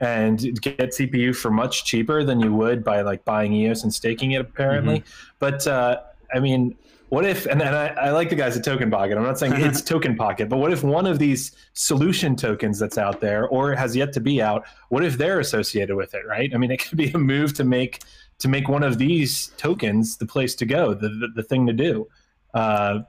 and 0.00 0.60
get 0.60 0.78
CPU 0.78 1.34
for 1.34 1.50
much 1.50 1.84
cheaper 1.84 2.24
than 2.24 2.40
you 2.40 2.52
would 2.54 2.84
by 2.84 3.00
like 3.02 3.24
buying 3.24 3.52
EOS 3.52 3.84
and 3.84 3.94
staking 3.94 4.32
it. 4.32 4.40
Apparently, 4.40 5.00
mm-hmm. 5.00 5.34
but 5.38 5.66
uh, 5.66 6.00
I 6.34 6.40
mean, 6.40 6.76
what 7.14 7.24
if 7.24 7.46
and, 7.46 7.62
and 7.62 7.76
I, 7.76 7.86
I, 7.86 8.10
like 8.10 8.28
the 8.28 8.34
guys 8.34 8.56
at 8.56 8.64
token 8.64 8.90
pocket 8.90 9.16
i'm 9.16 9.22
not 9.22 9.38
saying 9.38 9.52
it's 9.54 9.80
token 9.94 10.16
pocket 10.16 10.48
but 10.48 10.56
what 10.56 10.72
if 10.72 10.82
one 10.82 11.06
of 11.06 11.20
these 11.20 11.52
solution 11.72 12.34
tokens 12.34 12.76
that's 12.76 12.98
out 12.98 13.20
there 13.20 13.46
or 13.46 13.72
has 13.74 13.94
yet 13.94 14.12
to 14.14 14.20
be 14.20 14.42
out 14.42 14.64
what 14.88 15.04
if 15.04 15.16
they're 15.16 15.38
associated 15.38 15.94
with 15.94 16.12
it 16.14 16.26
right 16.26 16.52
i 16.52 16.58
mean 16.58 16.72
it 16.72 16.84
could 16.84 16.98
be 16.98 17.12
a 17.12 17.18
move 17.18 17.54
to 17.54 17.62
make 17.62 18.00
to 18.40 18.48
make 18.48 18.68
one 18.68 18.82
of 18.82 18.98
these 18.98 19.52
tokens 19.56 20.16
the 20.16 20.26
place 20.26 20.56
to 20.56 20.66
go 20.66 20.92
the 20.92 21.08
the, 21.08 21.28
the 21.36 21.42
thing 21.44 21.68
to 21.68 21.72
do 21.72 22.08
uh, 22.54 23.00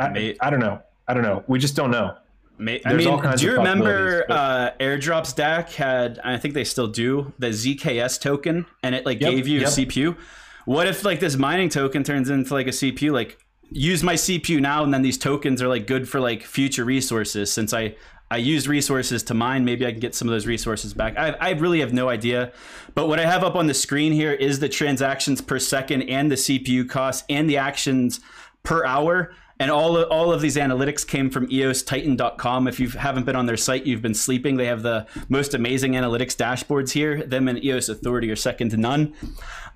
I, 0.00 0.34
I, 0.40 0.50
don't 0.50 0.60
know 0.60 0.80
i 1.06 1.14
don't 1.14 1.22
know 1.22 1.44
we 1.46 1.60
just 1.60 1.76
don't 1.76 1.92
know 1.92 2.16
I 2.56 2.62
mean, 2.62 2.80
do 2.84 3.46
you 3.46 3.52
remember 3.52 4.26
uh, 4.30 4.70
airdrops 4.78 5.34
DAC 5.34 5.70
had? 5.70 6.20
I 6.22 6.36
think 6.36 6.54
they 6.54 6.62
still 6.62 6.86
do 6.86 7.32
the 7.36 7.48
ZKS 7.48 8.20
token, 8.20 8.64
and 8.84 8.94
it 8.94 9.04
like 9.04 9.20
yep, 9.20 9.32
gave 9.32 9.48
you 9.48 9.58
yep. 9.58 9.70
CPU. 9.70 10.16
What 10.64 10.86
if 10.86 11.04
like 11.04 11.18
this 11.18 11.36
mining 11.36 11.68
token 11.68 12.04
turns 12.04 12.30
into 12.30 12.54
like 12.54 12.68
a 12.68 12.70
CPU? 12.70 13.10
Like 13.10 13.43
use 13.70 14.02
my 14.02 14.14
CPU 14.14 14.60
now, 14.60 14.84
and 14.84 14.92
then 14.92 15.02
these 15.02 15.18
tokens 15.18 15.62
are 15.62 15.68
like 15.68 15.86
good 15.86 16.08
for 16.08 16.20
like 16.20 16.42
future 16.42 16.84
resources. 16.84 17.52
Since 17.52 17.72
I 17.72 17.96
I 18.30 18.38
used 18.38 18.66
resources 18.66 19.22
to 19.24 19.34
mine, 19.34 19.64
maybe 19.64 19.86
I 19.86 19.92
can 19.92 20.00
get 20.00 20.14
some 20.14 20.26
of 20.28 20.32
those 20.32 20.46
resources 20.46 20.94
back. 20.94 21.16
I, 21.16 21.30
I 21.40 21.50
really 21.50 21.80
have 21.80 21.92
no 21.92 22.08
idea. 22.08 22.52
But 22.94 23.06
what 23.06 23.20
I 23.20 23.26
have 23.26 23.44
up 23.44 23.54
on 23.54 23.66
the 23.66 23.74
screen 23.74 24.12
here 24.12 24.32
is 24.32 24.58
the 24.58 24.68
transactions 24.68 25.40
per 25.40 25.58
second 25.58 26.02
and 26.02 26.30
the 26.30 26.36
CPU 26.36 26.88
cost 26.88 27.24
and 27.28 27.48
the 27.48 27.58
actions 27.58 28.20
per 28.62 28.84
hour. 28.84 29.34
And 29.60 29.70
all 29.70 29.96
of, 29.96 30.10
all 30.10 30.32
of 30.32 30.40
these 30.40 30.56
analytics 30.56 31.06
came 31.06 31.30
from 31.30 31.46
eostitan.com. 31.46 32.66
If 32.66 32.80
you 32.80 32.88
haven't 32.88 33.24
been 33.24 33.36
on 33.36 33.46
their 33.46 33.56
site, 33.56 33.86
you've 33.86 34.02
been 34.02 34.14
sleeping. 34.14 34.56
They 34.56 34.66
have 34.66 34.82
the 34.82 35.06
most 35.28 35.54
amazing 35.54 35.92
analytics 35.92 36.34
dashboards 36.34 36.90
here. 36.90 37.24
Them 37.24 37.46
and 37.46 37.62
EOS 37.62 37.88
Authority 37.88 38.30
are 38.30 38.36
second 38.36 38.70
to 38.70 38.76
none. 38.76 39.14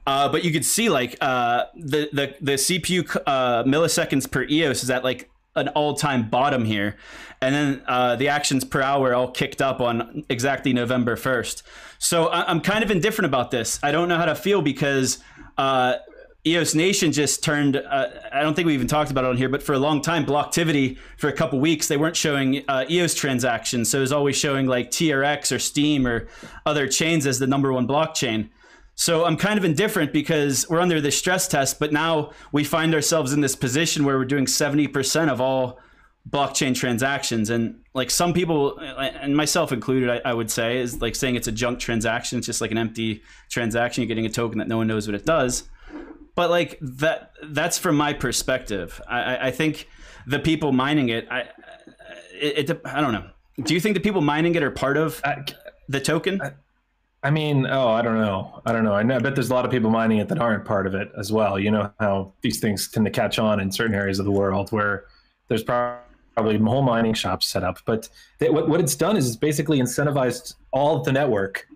Uh, 0.09 0.27
but 0.27 0.43
you 0.43 0.50
could 0.50 0.65
see 0.65 0.88
like 0.88 1.19
uh, 1.21 1.67
the 1.77 2.09
the 2.15 2.35
the 2.41 2.53
CPU 2.55 3.15
uh, 3.27 3.62
milliseconds 3.65 4.31
per 4.31 4.45
EOS 4.45 4.83
is 4.83 4.88
at 4.88 5.05
like 5.05 5.29
an 5.55 5.69
all 5.69 5.93
time 5.93 6.31
bottom 6.31 6.65
here, 6.65 6.97
and 7.43 7.55
then 7.55 7.83
uh, 7.87 8.17
the 8.17 8.27
actions 8.29 8.65
per 8.65 8.81
hour 8.81 9.15
all 9.15 9.31
kicked 9.31 9.61
up 9.61 9.83
on 9.83 10.25
exactly 10.31 10.73
November 10.73 11.15
first. 11.15 11.62
So 11.99 12.29
I- 12.29 12.50
am 12.50 12.62
kind 12.62 12.83
of 12.83 12.91
indifferent 12.91 13.27
about 13.27 13.50
this. 13.50 13.79
I 13.83 13.93
don't 13.93 14.09
know 14.09 14.17
how 14.17 14.25
to 14.25 14.35
feel 14.35 14.62
because. 14.62 15.19
Uh, 15.59 15.97
EOS 16.47 16.75
Nation 16.75 17.12
just 17.12 17.43
turned. 17.43 17.77
Uh, 17.77 18.07
I 18.33 18.41
don't 18.41 18.55
think 18.55 18.65
we 18.65 18.73
even 18.73 18.87
talked 18.87 19.11
about 19.11 19.25
it 19.25 19.27
on 19.27 19.37
here, 19.37 19.49
but 19.50 19.62
for 19.62 19.75
a 19.75 19.79
long 19.79 20.00
time, 20.00 20.25
Blocktivity 20.25 20.97
for 21.19 21.29
a 21.29 21.33
couple 21.33 21.59
weeks 21.59 21.88
they 21.88 21.99
weren't 21.99 22.17
showing 22.17 22.62
uh, 22.69 22.87
EOS 22.88 23.15
transactions, 23.15 23.91
so 23.91 23.99
it 23.99 24.03
was 24.03 24.12
always 24.12 24.37
showing 24.37 24.67
like 24.67 24.91
TRX 24.91 25.55
or 25.55 25.59
Steem 25.59 26.07
or 26.07 26.29
other 26.65 26.87
chains 26.87 27.27
as 27.27 27.38
the 27.41 27.47
number 27.47 27.71
one 27.73 27.87
blockchain. 27.87 28.49
So 29.00 29.25
I'm 29.25 29.37
kind 29.37 29.57
of 29.57 29.64
indifferent 29.64 30.12
because 30.12 30.69
we're 30.69 30.81
under 30.81 31.00
this 31.00 31.17
stress 31.17 31.47
test, 31.47 31.78
but 31.78 31.93
now 31.93 32.33
we 32.50 32.64
find 32.64 32.93
ourselves 32.97 33.33
in 33.33 33.40
this 33.40 33.55
position 33.55 34.05
where 34.05 34.19
we're 34.19 34.25
doing 34.25 34.47
70% 34.47 35.28
of 35.28 35.40
all 35.40 35.78
blockchain 36.28 36.75
transactions. 36.75 37.49
And 37.49 37.81
like 37.95 38.11
some 38.11 38.33
people, 38.33 38.76
and 38.76 39.37
myself 39.37 39.71
included, 39.71 40.11
I, 40.11 40.31
I, 40.31 40.35
would 40.35 40.50
say, 40.50 40.78
is 40.78 41.00
like 41.00 41.14
saying 41.14 41.37
it's 41.37 41.47
a 41.47 41.52
junk 41.52 41.78
transaction. 41.78 42.38
It's 42.38 42.47
just 42.49 42.61
like 42.61 42.73
an 42.73 42.76
empty 42.76 43.23
transaction. 43.49 44.02
You're 44.02 44.09
getting 44.09 44.26
a 44.26 44.31
token 44.31 44.59
that 44.59 44.67
no 44.67 44.78
one 44.78 44.88
knows 44.88 45.07
what 45.07 45.14
it 45.14 45.25
does. 45.25 45.69
But 46.35 46.50
like 46.50 46.76
that, 46.81 47.35
that's 47.45 47.78
from 47.78 47.97
my 47.97 48.12
perspective. 48.12 49.00
I, 49.09 49.47
I 49.47 49.50
think 49.52 49.88
the 50.26 50.40
people 50.40 50.73
mining 50.73 51.11
it, 51.11 51.28
I, 51.31 51.45
it, 52.35 52.69
it, 52.69 52.81
I 52.85 53.00
don't 53.00 53.12
know. 53.12 53.31
Do 53.62 53.75
you 53.75 53.81
think 53.81 53.95
the 53.95 54.00
people 54.00 54.23
mining 54.23 54.57
it 54.57 54.64
are 54.64 54.73
part 54.73 54.97
of 54.97 55.23
the 55.88 56.00
token? 56.00 56.40
I, 57.23 57.31
mean, 57.31 57.67
oh, 57.67 57.89
I 57.89 58.03
don't 58.03 58.21
know. 58.21 58.63
I 58.65 58.73
don't 58.73 58.85
know. 58.85 58.95
I, 58.95 59.03
know, 59.03 59.17
I 59.17 59.19
bet 59.19 59.35
there's 59.35 59.51
a 59.51 59.55
lot 59.55 59.65
of 59.65 59.71
people 59.71 59.91
mining 59.91 60.19
it 60.19 60.29
that 60.29 60.39
aren't 60.39 60.65
part 60.65 60.87
of 60.87 60.95
it 60.95 61.11
as 61.17 61.33
well. 61.33 61.59
You 61.59 61.71
know 61.71 61.93
how 61.99 62.33
these 62.43 62.61
things 62.61 62.89
tend 62.89 63.07
to 63.07 63.11
catch 63.11 63.39
on 63.39 63.61
in 63.61 63.73
certain 63.73 63.95
areas 63.95 64.19
of 64.19 64.25
the 64.25 64.31
world 64.31 64.71
where 64.71 65.05
there's 65.49 65.65
probably 65.65 66.59
whole 66.59 66.83
mining 66.83 67.15
shops 67.15 67.49
set 67.49 67.65
up. 67.65 67.79
But 67.85 68.09
they, 68.39 68.51
what, 68.51 68.69
what 68.69 68.81
it's 68.81 68.95
done 68.95 69.17
is 69.17 69.27
it's 69.27 69.37
basically 69.37 69.81
incentivized 69.81 70.55
all 70.73 71.03
the 71.03 71.13
network 71.13 71.67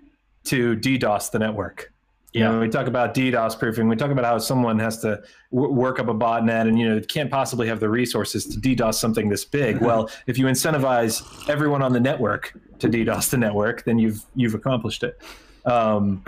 to 0.45 0.77
DDoS 0.77 1.31
the 1.31 1.39
network. 1.39 1.92
You 2.33 2.41
yeah. 2.41 2.51
know, 2.51 2.61
we 2.61 2.69
talk 2.69 2.87
about 2.87 3.15
DDoS 3.15 3.59
proofing. 3.59 3.89
We 3.89 3.97
talk 3.97 4.11
about 4.11 4.25
how 4.25 4.39
someone 4.39 4.79
has 4.79 4.99
to 5.01 5.23
w- 5.53 5.73
work 5.73 5.99
up 5.99 6.09
a 6.09 6.15
botnet, 6.15 6.67
and 6.67 6.79
you 6.79 6.89
know, 6.89 7.01
can't 7.01 7.31
possibly 7.31 7.69
have 7.69 7.79
the 7.79 7.91
resources 7.91 8.47
to 8.47 8.59
DDoS 8.59 8.95
something 8.95 9.29
this 9.29 9.45
big. 9.45 9.81
well, 9.83 10.09
if 10.27 10.39
you 10.39 10.47
incentivize 10.47 11.23
everyone 11.51 11.83
on 11.83 11.93
the 11.93 12.01
network 12.01 12.55
to 12.79 12.89
DDoS 12.89 13.31
the 13.31 13.37
network, 13.37 13.85
then 13.85 13.99
you've 13.99 14.25
you've 14.35 14.55
accomplished 14.55 15.03
it. 15.03 15.21
Um, 15.67 16.25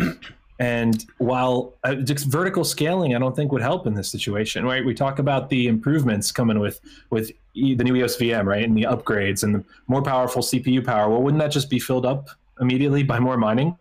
and 0.58 1.06
while 1.16 1.74
uh, 1.84 1.94
just 1.94 2.26
vertical 2.26 2.64
scaling, 2.64 3.14
I 3.14 3.18
don't 3.18 3.34
think 3.34 3.50
would 3.50 3.62
help 3.62 3.86
in 3.86 3.94
this 3.94 4.10
situation. 4.10 4.66
Right? 4.66 4.84
We 4.84 4.92
talk 4.92 5.18
about 5.18 5.48
the 5.48 5.68
improvements 5.68 6.30
coming 6.30 6.58
with 6.58 6.80
with 7.08 7.32
the 7.54 7.76
new 7.76 7.96
EOS 7.96 8.18
VM, 8.18 8.44
right, 8.44 8.62
and 8.62 8.76
the 8.76 8.82
upgrades 8.82 9.42
and 9.42 9.54
the 9.54 9.64
more 9.86 10.02
powerful 10.02 10.42
CPU 10.42 10.84
power. 10.84 11.08
Well, 11.08 11.22
wouldn't 11.22 11.40
that 11.40 11.50
just 11.50 11.70
be 11.70 11.78
filled 11.78 12.04
up 12.04 12.28
immediately 12.60 13.04
by 13.04 13.18
more 13.18 13.38
mining? 13.38 13.74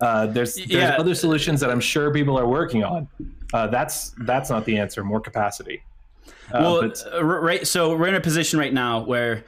Uh, 0.00 0.26
there's 0.26 0.56
there's 0.56 0.70
yeah. 0.70 0.96
other 0.98 1.14
solutions 1.14 1.60
that 1.60 1.70
I'm 1.70 1.80
sure 1.80 2.12
people 2.12 2.38
are 2.38 2.46
working 2.46 2.84
on. 2.84 3.08
Uh, 3.52 3.66
that's 3.66 4.14
that's 4.24 4.48
not 4.50 4.64
the 4.64 4.78
answer. 4.78 5.04
More 5.04 5.20
capacity. 5.20 5.82
Uh, 6.26 6.60
well, 6.60 6.80
but... 6.80 7.04
Uh, 7.12 7.24
right. 7.24 7.66
So 7.66 7.96
we're 7.96 8.08
in 8.08 8.14
a 8.14 8.20
position 8.20 8.58
right 8.58 8.72
now 8.72 9.00
where 9.00 9.44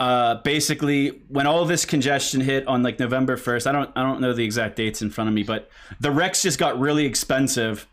uh, 0.00 0.36
basically 0.36 1.22
when 1.28 1.46
all 1.46 1.64
this 1.64 1.84
congestion 1.84 2.40
hit 2.40 2.66
on 2.66 2.82
like 2.82 2.98
November 2.98 3.36
1st, 3.36 3.66
I 3.66 3.72
don't 3.72 3.90
I 3.96 4.02
don't 4.02 4.20
know 4.20 4.32
the 4.32 4.44
exact 4.44 4.76
dates 4.76 5.02
in 5.02 5.10
front 5.10 5.28
of 5.28 5.34
me, 5.34 5.42
but 5.42 5.70
the 6.00 6.10
REX 6.10 6.42
just 6.42 6.58
got 6.58 6.78
really 6.78 7.04
expensive, 7.04 7.86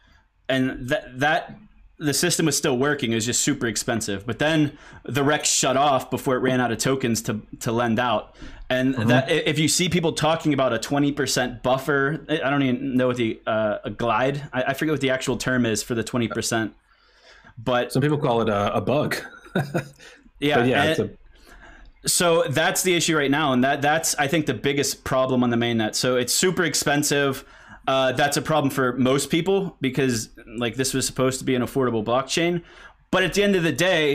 and 0.48 0.88
that 0.90 1.20
that 1.20 1.58
the 2.00 2.14
system 2.14 2.46
was 2.46 2.58
still 2.58 2.78
working. 2.78 3.12
It 3.12 3.16
was 3.16 3.26
just 3.26 3.42
super 3.42 3.68
expensive. 3.68 4.26
But 4.26 4.40
then 4.40 4.78
the 5.04 5.24
REX 5.24 5.50
shut 5.50 5.78
off 5.78 6.10
before 6.10 6.36
it 6.36 6.40
ran 6.40 6.62
out 6.62 6.72
of 6.72 6.78
tokens 6.78 7.22
to 7.24 7.42
to 7.60 7.72
lend 7.72 8.00
out, 8.00 8.36
And 8.70 8.96
that 9.10 9.30
if 9.30 9.60
you 9.60 9.68
see 9.68 9.90
people 9.90 10.14
talking 10.14 10.54
about 10.54 10.74
a 10.74 10.78
20% 10.78 11.62
buffer, 11.62 12.26
I 12.30 12.50
don't 12.50 12.64
even 12.64 12.96
know 12.96 13.08
what 13.08 13.18
the 13.18 13.42
uh, 13.46 13.80
a 13.84 13.90
glide. 13.90 14.50
I, 14.54 14.64
I 14.64 14.74
forget 14.74 14.94
what 14.94 15.02
the 15.02 15.10
actual 15.10 15.38
term 15.38 15.66
is 15.66 15.84
for 15.84 15.94
the 15.94 16.04
20%. 16.04 16.72
But 17.58 17.92
Some 17.92 18.02
people 18.02 18.18
call 18.18 18.42
it 18.42 18.50
a, 18.50 18.74
a 18.76 18.82
bug. 18.82 19.18
yeah, 20.40 20.56
But 20.56 20.68
yeah, 20.68 20.96
a, 20.98 21.10
so 22.08 22.44
that's 22.50 22.84
the 22.84 22.96
issue 22.96 23.18
right 23.18 23.32
now, 23.32 23.52
and 23.52 23.64
that 23.64 23.82
that's 23.82 24.16
I 24.16 24.28
think 24.28 24.46
the 24.46 24.54
biggest 24.54 25.04
problem 25.04 25.44
on 25.44 25.50
the 25.50 25.58
mainnet. 25.58 25.96
So 25.96 26.16
it's 26.16 26.34
super 26.34 26.64
expensive. 26.64 27.44
Uh, 27.90 28.12
that's 28.22 28.38
a 28.38 28.42
problem 28.52 28.70
for 28.70 28.88
most 29.12 29.26
people 29.36 29.76
because 29.82 30.30
like 30.66 30.76
this 30.76 30.94
was 30.94 31.06
supposed 31.12 31.38
to 31.40 31.46
be 31.46 31.56
an 31.56 31.64
affordable 31.68 32.04
blockchain, 32.12 32.54
but 33.14 33.22
at 33.24 33.34
the 33.36 33.42
end 33.48 33.56
of 33.56 33.64
the 33.64 33.72
day, 33.92 34.06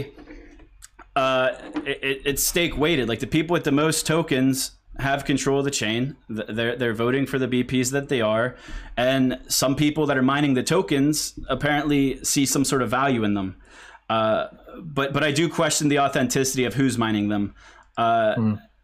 uh, 1.16 1.48
it, 1.84 1.98
it- 2.10 2.22
it's 2.30 2.44
stake 2.52 2.76
weighted. 2.76 3.08
Like 3.08 3.20
the 3.20 3.26
people 3.38 3.54
with 3.54 3.64
the 3.64 3.72
most 3.72 4.06
tokens 4.06 4.72
have 4.98 5.24
control 5.24 5.58
of 5.58 5.64
the 5.64 5.70
chain. 5.82 6.16
They're 6.28 6.76
they're 6.76 6.94
voting 6.94 7.26
for 7.26 7.38
the 7.44 7.48
BPs 7.48 7.90
that 7.92 8.08
they 8.08 8.20
are, 8.20 8.54
and 8.96 9.38
some 9.48 9.74
people 9.74 10.06
that 10.06 10.16
are 10.16 10.22
mining 10.34 10.54
the 10.54 10.62
tokens 10.62 11.16
apparently 11.48 12.02
see 12.24 12.46
some 12.46 12.64
sort 12.64 12.80
of 12.82 12.90
value 12.90 13.24
in 13.24 13.34
them. 13.34 13.56
Uh, 14.08 14.48
but 14.98 15.12
but 15.12 15.22
I 15.24 15.32
do 15.32 15.48
question 15.48 15.88
the 15.88 15.98
authenticity 15.98 16.64
of 16.64 16.74
who's 16.74 16.96
mining 16.96 17.28
them. 17.28 17.54
Uh, 17.96 18.34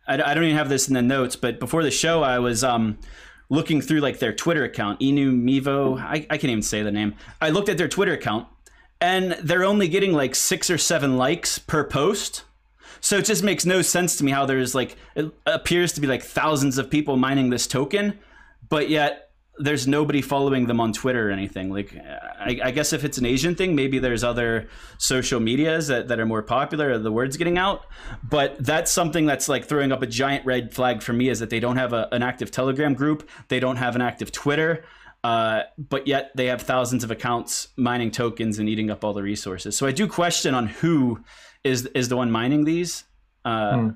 I, 0.09 0.15
I 0.31 0.35
don't 0.35 0.45
even 0.45 0.57
have 0.57 0.69
this 0.69 0.89
in 0.89 0.95
the 0.95 1.03
notes, 1.17 1.37
but 1.37 1.61
before 1.61 1.83
the 1.85 1.91
show, 2.05 2.23
I 2.25 2.39
was 2.41 2.65
um, 2.65 2.99
looking 3.51 3.83
through 3.83 4.01
like 4.01 4.19
their 4.19 4.33
Twitter 4.33 4.65
account, 4.65 5.01
Inu 5.01 5.39
Mivo. 5.39 5.99
I, 5.99 6.27
I 6.31 6.39
can't 6.39 6.45
even 6.45 6.63
say 6.63 6.83
the 6.83 6.91
name. 6.91 7.15
I 7.43 7.51
looked 7.51 7.69
at 7.69 7.77
their 7.77 7.89
Twitter 7.89 8.15
account, 8.15 8.49
and 9.01 9.33
they're 9.43 9.65
only 9.65 9.89
getting 9.89 10.13
like 10.13 10.35
six 10.35 10.71
or 10.71 10.79
seven 10.79 11.19
likes 11.19 11.59
per 11.59 11.85
post. 11.85 12.45
So 13.03 13.19
it 13.19 13.25
just 13.25 13.43
makes 13.43 13.67
no 13.67 13.83
sense 13.83 14.17
to 14.17 14.25
me 14.25 14.31
how 14.31 14.47
there's 14.47 14.75
like 14.75 14.97
it 15.15 15.31
appears 15.47 15.93
to 15.93 16.01
be 16.01 16.07
like 16.07 16.23
thousands 16.23 16.79
of 16.79 16.91
people 16.91 17.17
mining 17.17 17.51
this 17.51 17.67
token, 17.67 18.19
but 18.69 18.89
yet 18.89 19.30
there's 19.61 19.87
nobody 19.87 20.23
following 20.23 20.67
them 20.67 20.81
on 20.81 20.93
Twitter 20.93 21.29
or 21.29 21.31
anything. 21.31 21.71
Like 21.71 21.95
I, 22.41 22.59
I 22.65 22.71
guess 22.71 22.93
if 22.93 23.05
it's 23.05 23.19
an 23.19 23.27
Asian 23.27 23.55
thing, 23.55 23.75
maybe 23.75 23.99
there's 23.99 24.25
other 24.25 24.69
social 24.99 25.41
medias 25.41 25.89
that, 25.89 26.09
that 26.09 26.19
are 26.19 26.27
more 26.27 26.43
popular 26.43 26.99
the 26.99 27.13
word's 27.13 27.37
getting 27.37 27.59
out. 27.59 27.87
But 28.23 28.57
that's 28.59 28.91
something 28.91 29.27
that's 29.27 29.49
like 29.49 29.67
throwing 29.67 29.93
up 29.93 30.03
a 30.03 30.07
giant 30.07 30.47
red 30.47 30.75
flag 30.75 31.03
for 31.03 31.13
me 31.13 31.29
is 31.29 31.41
that 31.41 31.51
they 31.51 31.61
don't 31.61 31.77
have 31.77 31.93
a, 31.93 32.09
an 32.13 32.23
active 32.23 32.51
Telegram 32.51 32.95
group, 32.95 33.29
they 33.49 33.61
don't 33.61 33.77
have 33.77 33.95
an 33.95 34.03
active 34.03 34.33
Twitter. 34.33 34.85
Uh, 35.23 35.65
but 35.79 36.07
yet 36.07 36.31
they 36.35 36.47
have 36.47 36.63
thousands 36.63 37.05
of 37.05 37.11
accounts 37.11 37.69
mining 37.77 38.11
tokens 38.11 38.59
and 38.59 38.71
eating 38.71 38.91
up 38.91 39.05
all 39.05 39.13
the 39.13 39.23
resources. 39.23 39.77
So 39.77 39.87
I 39.87 39.93
do 39.93 40.09
question 40.09 40.55
on 40.55 40.67
who 40.67 41.21
is 41.63 41.85
is 41.87 42.09
the 42.09 42.17
one 42.17 42.31
mining 42.31 42.65
these. 42.65 43.05
Uh, 43.45 43.91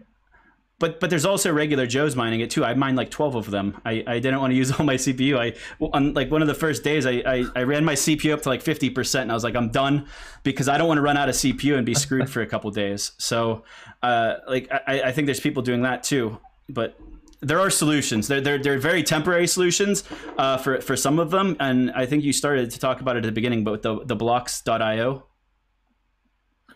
But 0.81 0.99
but 0.99 1.09
there's 1.09 1.25
also 1.25 1.53
regular 1.53 1.87
Joes 1.87 2.17
mining 2.17 2.41
it 2.41 2.51
too. 2.51 2.65
I 2.65 2.75
mined 2.75 2.97
like 2.97 3.11
12 3.11 3.37
of 3.37 3.51
them. 3.51 3.81
I, 3.85 4.03
I 4.07 4.19
didn't 4.19 4.41
want 4.41 4.51
to 4.51 4.57
use 4.57 4.73
all 4.79 4.85
my 4.85 4.97
CPU. 4.97 5.39
I 5.39 5.55
on 5.81 6.15
like 6.15 6.31
one 6.31 6.43
of 6.43 6.49
the 6.49 6.55
first 6.55 6.83
days 6.83 7.07
I, 7.07 7.23
I, 7.25 7.45
I 7.55 7.63
ran 7.63 7.85
my 7.85 7.95
CPU 7.95 8.33
up 8.33 8.43
to 8.43 8.49
like 8.49 8.63
50% 8.63 9.23
and 9.23 9.31
I 9.31 9.35
was 9.35 9.45
like 9.45 9.55
I'm 9.55 9.71
done 9.71 10.07
because 10.43 10.69
I 10.69 10.77
don't 10.77 10.89
want 10.89 10.99
to 10.99 11.03
run 11.03 11.17
out 11.17 11.29
of 11.29 11.37
CPU 11.37 11.77
and 11.77 11.87
be 11.87 11.95
screwed 11.95 12.29
for 12.29 12.43
a 12.43 12.47
couple 12.47 12.71
days. 12.83 13.13
So 13.19 13.65
uh, 14.03 14.35
like 14.49 14.69
I, 14.73 15.03
I 15.03 15.13
think 15.13 15.27
there's 15.27 15.41
people 15.41 15.63
doing 15.63 15.83
that 15.83 16.03
too. 16.03 16.39
But 16.69 16.99
there 17.41 17.61
are 17.61 17.71
solutions. 17.71 18.27
They're, 18.27 18.41
they're, 18.41 18.59
they're 18.59 18.79
very 18.79 19.03
temporary 19.03 19.47
solutions 19.47 20.03
uh, 20.39 20.57
for, 20.57 20.81
for 20.81 20.97
some 20.97 21.19
of 21.19 21.31
them. 21.31 21.57
And 21.61 21.91
I 21.93 22.07
think 22.07 22.25
you 22.25 22.33
started 22.33 22.71
to 22.71 22.79
talk 22.79 23.01
about 23.01 23.17
it 23.17 23.21
at 23.21 23.27
the 23.27 23.33
beginning, 23.33 23.65
but 23.65 23.73
with 23.73 23.83
the, 23.83 24.05
the 24.05 24.17
blocks.io. 24.17 25.27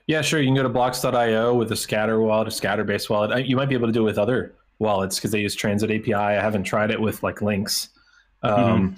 yeah, 0.09 0.23
sure. 0.23 0.41
You 0.41 0.47
can 0.47 0.55
go 0.55 0.63
to 0.63 0.71
blocks.io 0.71 1.55
with 1.55 1.71
a 1.71 1.77
scatter 1.77 2.19
wallet, 2.19 2.49
a 2.49 2.51
scatter 2.51 2.83
based 2.83 3.11
wallet. 3.11 3.47
You 3.47 3.57
might 3.57 3.69
be 3.69 3.75
able 3.75 3.89
to 3.89 3.93
do 3.93 4.01
it 4.01 4.05
with 4.07 4.19
other 4.19 4.55
wallets 4.79 5.17
because 5.17 5.31
they 5.31 5.41
use 5.41 5.55
Transit 5.55 5.91
API. 5.91 6.15
I 6.15 6.33
haven't 6.33 6.65
tried 6.65 6.91
it 6.91 6.99
with 6.99 7.23
like 7.23 7.43
Lynx. 7.43 7.91
Um, 8.43 8.97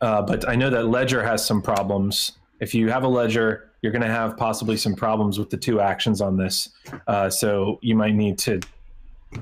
uh, 0.00 0.22
but 0.22 0.48
I 0.48 0.56
know 0.56 0.68
that 0.68 0.88
Ledger 0.88 1.22
has 1.22 1.46
some 1.46 1.62
problems. 1.62 2.32
If 2.58 2.74
you 2.74 2.90
have 2.90 3.04
a 3.04 3.08
Ledger, 3.08 3.70
you're 3.82 3.92
going 3.92 4.02
to 4.02 4.08
have 4.08 4.36
possibly 4.36 4.76
some 4.76 4.94
problems 4.94 5.38
with 5.38 5.48
the 5.48 5.56
two 5.56 5.80
actions 5.80 6.20
on 6.20 6.36
this. 6.36 6.70
Uh, 7.06 7.30
so 7.30 7.78
you 7.80 7.94
might 7.94 8.14
need 8.14 8.36
to, 8.38 8.60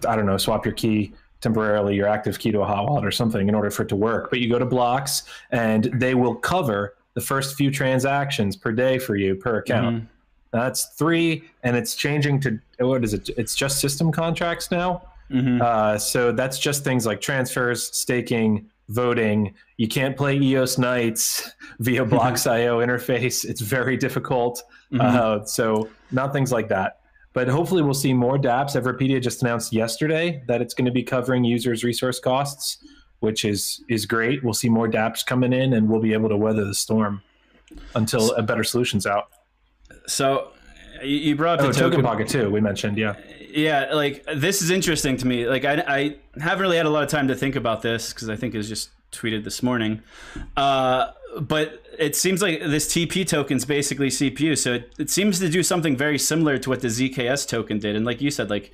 I 0.06 0.16
don't 0.16 0.26
know, 0.26 0.36
swap 0.36 0.66
your 0.66 0.74
key 0.74 1.14
temporarily, 1.40 1.94
your 1.94 2.08
active 2.08 2.38
key 2.38 2.50
to 2.50 2.60
a 2.60 2.66
hot 2.66 2.86
wallet 2.86 3.06
or 3.06 3.10
something 3.10 3.48
in 3.48 3.54
order 3.54 3.70
for 3.70 3.84
it 3.84 3.88
to 3.88 3.96
work. 3.96 4.28
But 4.28 4.40
you 4.40 4.50
go 4.50 4.58
to 4.58 4.66
blocks 4.66 5.22
and 5.50 5.84
they 5.94 6.14
will 6.14 6.34
cover 6.34 6.94
the 7.14 7.22
first 7.22 7.56
few 7.56 7.70
transactions 7.70 8.54
per 8.54 8.72
day 8.72 8.98
for 8.98 9.16
you 9.16 9.34
per 9.34 9.60
account. 9.60 10.04
That's 10.52 10.86
three, 10.96 11.44
and 11.62 11.76
it's 11.76 11.94
changing 11.94 12.40
to 12.40 12.58
what 12.78 13.04
is 13.04 13.14
it? 13.14 13.28
It's 13.36 13.54
just 13.54 13.80
system 13.80 14.12
contracts 14.12 14.70
now. 14.70 15.02
Mhm. 15.30 15.60
Uh, 15.60 15.98
so 15.98 16.30
that's 16.32 16.58
just 16.58 16.84
things 16.84 17.04
like 17.04 17.20
transfers, 17.20 17.94
staking, 17.96 18.66
voting. 18.88 19.52
You 19.76 19.88
can't 19.88 20.16
play 20.16 20.36
EOS 20.38 20.78
Knights 20.78 21.50
via 21.80 22.04
Blocks.io 22.04 22.78
interface. 22.78 23.44
It's 23.44 23.60
very 23.60 23.96
difficult. 23.96 24.62
Uh, 24.98 25.44
so 25.44 25.88
not 26.12 26.32
things 26.32 26.52
like 26.52 26.68
that. 26.68 27.00
But 27.32 27.48
hopefully 27.48 27.82
we'll 27.82 27.92
see 27.92 28.14
more 28.14 28.38
dApps. 28.38 28.80
Everpedia 28.80 29.20
just 29.20 29.42
announced 29.42 29.72
yesterday 29.72 30.42
that 30.46 30.62
it's 30.62 30.72
going 30.72 30.86
to 30.86 30.92
be 30.92 31.02
covering 31.02 31.44
users' 31.44 31.84
resource 31.84 32.18
costs, 32.20 32.78
which 33.20 33.44
is 33.44 33.82
is 33.88 34.06
great. 34.06 34.42
We'll 34.44 34.54
see 34.54 34.68
more 34.70 34.88
dApps 34.88 35.26
coming 35.26 35.52
in, 35.52 35.72
and 35.74 35.88
we'll 35.88 36.00
be 36.00 36.12
able 36.14 36.28
to 36.30 36.36
weather 36.36 36.64
the 36.64 36.74
storm 36.74 37.20
until 37.94 38.32
a 38.36 38.42
better 38.42 38.64
solution's 38.64 39.06
out. 39.06 39.28
So 40.06 40.48
you- 41.02 41.36
brought 41.36 41.58
up 41.60 41.64
Oh, 41.64 41.68
the 41.68 41.72
Token 41.74 42.00
token 42.00 42.04
Pocket 42.04 42.28
too. 42.28 42.50
We 42.50 42.60
mentioned, 42.60 42.96
yeah. 42.98 43.14
yeah 43.50 43.92
like 43.94 44.24
this 44.34 44.62
is 44.62 44.70
interesting 44.70 45.16
to 45.18 45.26
me 45.26 45.46
like 45.48 45.64
i, 45.64 45.74
I 45.98 46.16
haven't 46.40 46.60
really 46.62 46.76
had 46.76 46.86
a 46.86 46.90
lot 46.90 47.04
of 47.04 47.08
time 47.10 47.28
to 47.28 47.34
think 47.34 47.56
about 47.56 47.80
this 47.80 48.12
because 48.12 48.28
i 48.28 48.36
think 48.36 48.54
it 48.54 48.58
was 48.58 48.68
just 48.68 48.90
tweeted 49.12 49.44
this 49.44 49.62
morning 49.62 50.02
uh, 50.58 51.08
but 51.40 51.82
it 51.98 52.14
seems 52.16 52.42
like 52.42 52.60
this 52.60 52.86
tp 52.92 53.26
token 53.26 53.56
is 53.56 53.64
basically 53.64 54.08
cpu 54.08 54.58
so 54.58 54.74
it, 54.74 54.92
it 54.98 55.08
seems 55.10 55.38
to 55.38 55.48
do 55.48 55.62
something 55.62 55.96
very 55.96 56.18
similar 56.18 56.58
to 56.58 56.68
what 56.68 56.80
the 56.82 56.88
zks 56.88 57.48
token 57.48 57.78
did 57.78 57.96
and 57.96 58.04
like 58.04 58.20
you 58.20 58.30
said 58.30 58.50
like 58.50 58.72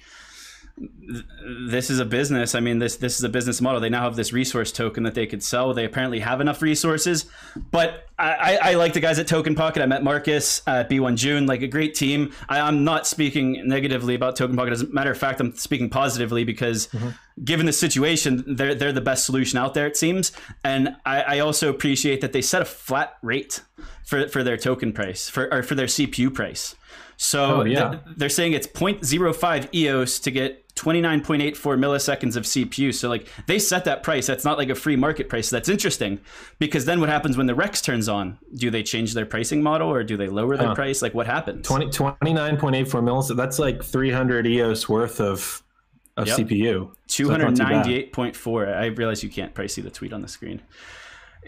this 1.68 1.90
is 1.90 1.98
a 1.98 2.04
business. 2.04 2.54
I 2.54 2.61
mean, 2.61 2.78
this 2.78 2.96
this 2.96 3.18
is 3.18 3.24
a 3.24 3.28
business 3.28 3.61
model. 3.61 3.80
They 3.80 3.88
now 3.88 4.02
have 4.02 4.16
this 4.16 4.32
resource 4.32 4.72
token 4.72 5.02
that 5.02 5.14
they 5.14 5.26
could 5.26 5.42
sell. 5.42 5.74
They 5.74 5.85
apparently 5.85 6.20
have 6.20 6.40
enough 6.40 6.62
resources. 6.62 7.26
But 7.70 8.06
I, 8.18 8.32
I, 8.32 8.70
I 8.70 8.74
like 8.74 8.92
the 8.92 9.00
guys 9.00 9.18
at 9.18 9.26
Token 9.26 9.54
Pocket. 9.54 9.82
I 9.82 9.87
met 9.87 10.02
Marcus 10.02 10.62
uh, 10.66 10.70
at 10.70 10.90
B1 10.90 11.16
June, 11.16 11.46
like 11.46 11.62
a 11.62 11.68
great 11.68 11.94
team. 11.94 12.32
I, 12.48 12.61
I'm 12.61 12.85
not 12.85 13.06
speaking 13.06 13.66
negatively 13.66 14.14
about 14.14 14.37
Token 14.37 14.56
Pocket. 14.56 14.72
As 14.72 14.82
a 14.82 14.88
matter 14.88 15.11
of 15.11 15.18
fact, 15.18 15.40
I'm 15.40 15.54
speaking 15.54 15.90
positively 15.90 16.44
because 16.44 16.87
mm-hmm. 16.88 17.11
given 17.44 17.66
the 17.66 17.72
situation, 17.72 18.44
they're 18.46 18.74
they're 18.74 18.92
the 18.92 19.00
best 19.00 19.26
solution 19.26 19.58
out 19.58 19.74
there. 19.74 19.87
It 19.87 19.96
seems, 19.96 20.32
and 20.64 20.96
I, 21.04 21.22
I 21.22 21.38
also 21.40 21.68
appreciate 21.68 22.20
that 22.22 22.32
they 22.32 22.42
set 22.42 22.62
a 22.62 22.66
flat 22.66 23.14
rate 23.22 23.61
for 24.04 24.28
for 24.28 24.42
their 24.42 24.56
token 24.56 24.92
price 24.92 25.28
for 25.28 25.52
or 25.52 25.62
for 25.62 25.74
their 25.74 25.87
CPU 25.87 26.32
price. 26.32 26.74
So 27.16 27.61
Oh, 27.61 27.64
yeah. 27.64 27.90
th- 27.90 28.16
they're 28.16 28.28
saying 28.28 28.52
it's 28.52 28.66
0.05 28.66 29.72
EOS 29.72 30.18
to 30.20 30.30
get 30.30 30.62
29.84 30.83 31.55
milliseconds 31.79 32.37
of 32.37 32.42
CPU. 32.45 32.92
So 32.92 33.09
like 33.09 33.29
they 33.47 33.59
set 33.59 33.85
that 33.85 34.03
price. 34.03 34.27
That's 34.27 34.45
not 34.45 34.59
like 34.59 34.68
a 34.68 34.75
free 34.75 34.97
market 34.97 35.29
price. 35.29 35.49
So 35.49 35.57
that's 35.57 35.68
interesting 35.68 36.18
because 36.59 36.85
then 36.87 36.99
what 36.99 37.09
happens 37.09 37.37
when 37.37 37.47
the 37.47 37.55
Rex 37.55 37.81
turns 37.81 38.09
on? 38.09 38.38
Do 38.55 38.71
they 38.71 38.83
change 38.83 39.14
their 39.14 39.27
pricing 39.27 39.62
model 39.62 39.88
or 39.92 40.03
do 40.03 40.16
they 40.16 40.29
lower 40.29 40.57
their 40.57 40.68
Huh. 40.68 40.75
price? 40.75 41.01
Like 41.01 41.14
what 41.14 41.27
happens? 41.27 41.66
20, 41.66 41.87
29.84 41.87 42.85
milliseconds. 43.03 43.37
That's 43.37 43.59
like 43.59 43.83
300 43.85 44.47
EOS 44.47 44.88
worth 44.88 45.21
of, 45.21 45.62
of 46.16 46.27
Yep. 46.27 46.38
CPU. 46.38 46.90
So 47.07 47.29
that's 47.29 47.42
not 47.42 47.57
too 47.57 47.64
bad. 47.64 47.87
298.4. 47.87 48.75
I 48.77 48.87
realize 48.87 49.23
you 49.23 49.31
can't 49.31 49.55
probably 49.55 49.68
see 49.68 49.83
the 49.83 49.90
tweet 49.90 50.12
on 50.12 50.21
the 50.23 50.29
screen. 50.29 50.61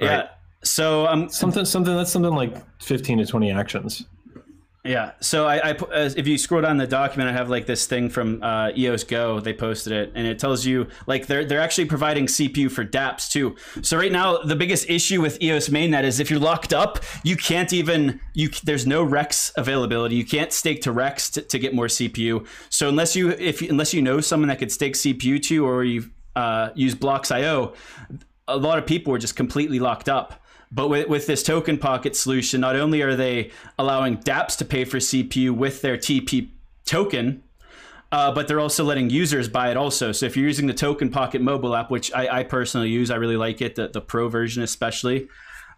Yeah. 0.00 0.28
So 0.62 1.06
um, 1.06 1.28
Something, 1.28 1.64
something 1.64 1.94
that's 1.94 2.10
something 2.12 2.34
like 2.34 2.56
15 2.80 3.18
to 3.18 3.26
20 3.26 3.50
actions. 3.50 4.04
Yeah. 4.84 5.12
So 5.20 5.46
I, 5.46 5.70
I 5.70 5.76
if 5.92 6.28
you 6.28 6.36
scroll 6.36 6.60
down 6.60 6.76
the 6.76 6.86
document, 6.86 7.30
I 7.30 7.32
have 7.32 7.48
like 7.48 7.64
this 7.64 7.86
thing 7.86 8.10
from 8.10 8.42
uh, 8.42 8.70
EOS 8.76 9.04
Go. 9.04 9.40
They 9.40 9.54
posted 9.54 9.94
it, 9.94 10.12
and 10.14 10.26
it 10.26 10.38
tells 10.38 10.66
you 10.66 10.88
like 11.06 11.26
they're 11.26 11.46
they're 11.46 11.60
actually 11.60 11.86
providing 11.86 12.26
CPU 12.26 12.70
for 12.70 12.84
DApps 12.84 13.30
too. 13.30 13.56
So 13.80 13.96
right 13.96 14.12
now, 14.12 14.36
the 14.38 14.54
biggest 14.54 14.90
issue 14.90 15.22
with 15.22 15.42
EOS 15.42 15.70
mainnet 15.70 16.04
is 16.04 16.20
if 16.20 16.30
you're 16.30 16.38
locked 16.38 16.74
up, 16.74 17.02
you 17.22 17.34
can't 17.34 17.72
even 17.72 18.20
you 18.34 18.50
there's 18.62 18.86
no 18.86 19.02
Rex 19.02 19.52
availability. 19.56 20.16
You 20.16 20.26
can't 20.26 20.52
stake 20.52 20.82
to 20.82 20.92
Rex 20.92 21.30
to, 21.30 21.40
to 21.40 21.58
get 21.58 21.74
more 21.74 21.86
CPU. 21.86 22.46
So 22.68 22.90
unless 22.90 23.16
you 23.16 23.30
if 23.30 23.62
unless 23.62 23.94
you 23.94 24.02
know 24.02 24.20
someone 24.20 24.48
that 24.48 24.58
could 24.58 24.70
stake 24.70 24.94
CPU 24.94 25.42
to, 25.44 25.66
or 25.66 25.84
you 25.84 26.10
uh, 26.36 26.70
use 26.74 26.94
Blocks.io, 26.94 27.72
a 28.48 28.56
lot 28.58 28.78
of 28.78 28.84
people 28.84 29.12
were 29.12 29.18
just 29.18 29.34
completely 29.34 29.78
locked 29.78 30.10
up. 30.10 30.43
But 30.74 30.88
with, 30.88 31.08
with 31.08 31.26
this 31.28 31.44
token 31.44 31.78
pocket 31.78 32.16
solution, 32.16 32.60
not 32.60 32.74
only 32.74 33.00
are 33.02 33.14
they 33.14 33.52
allowing 33.78 34.18
dApps 34.18 34.58
to 34.58 34.64
pay 34.64 34.84
for 34.84 34.96
CPU 34.96 35.52
with 35.52 35.82
their 35.82 35.96
TP 35.96 36.50
token, 36.84 37.44
uh, 38.10 38.32
but 38.32 38.48
they're 38.48 38.60
also 38.60 38.82
letting 38.82 39.08
users 39.08 39.48
buy 39.48 39.70
it 39.70 39.76
also. 39.76 40.10
So 40.10 40.26
if 40.26 40.36
you're 40.36 40.46
using 40.46 40.66
the 40.66 40.74
Token 40.74 41.10
Pocket 41.10 41.40
mobile 41.40 41.74
app, 41.76 41.90
which 41.90 42.12
I, 42.12 42.40
I 42.40 42.42
personally 42.42 42.88
use, 42.88 43.10
I 43.10 43.16
really 43.16 43.36
like 43.36 43.60
it, 43.60 43.76
the, 43.76 43.88
the 43.88 44.00
pro 44.00 44.28
version 44.28 44.62
especially, 44.62 45.28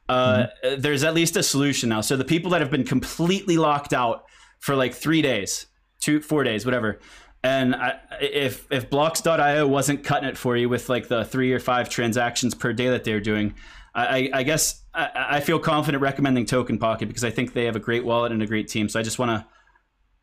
uh, 0.09 0.47
there's 0.79 1.05
at 1.05 1.15
least 1.15 1.37
a 1.37 1.43
solution 1.43 1.89
now. 1.91 2.01
So 2.01 2.17
the 2.17 2.25
people 2.25 2.51
that 2.53 2.61
have 2.61 2.71
been 2.71 2.85
completely 2.85 3.59
locked 3.59 3.93
out 3.93 4.25
for 4.61 4.77
like 4.77 4.95
three 4.95 5.21
days, 5.21 5.67
two, 6.01 6.21
four 6.21 6.43
days, 6.43 6.65
whatever, 6.65 7.01
And 7.43 7.75
I, 7.75 7.99
if 8.21 8.67
if 8.71 8.89
Blocks.io 8.91 9.67
wasn't 9.67 10.05
cutting 10.05 10.29
it 10.29 10.39
for 10.39 10.57
you 10.57 10.69
with 10.69 10.89
like 10.89 11.09
the 11.09 11.25
three 11.25 11.53
or 11.53 11.61
five 11.61 11.89
transactions 11.89 12.55
per 12.55 12.73
day 12.73 12.89
that 12.89 13.05
they're 13.05 13.21
doing, 13.21 13.55
I, 13.97 14.31
I 14.33 14.43
guess 14.43 14.83
I, 14.93 15.27
I, 15.31 15.41
feel 15.41 15.59
confident 15.59 16.03
recommending 16.03 16.45
Token 16.45 16.79
Pocket 16.79 17.09
because 17.09 17.25
I 17.25 17.31
think 17.31 17.55
they 17.55 17.65
have 17.65 17.77
a 17.77 17.81
great 17.81 18.05
wallet 18.05 18.31
and 18.31 18.43
a 18.43 18.47
great 18.47 18.69
team. 18.69 18.91
So 18.91 19.01
I 19.01 19.03
just 19.03 19.19
want 19.19 19.31
to 19.31 19.47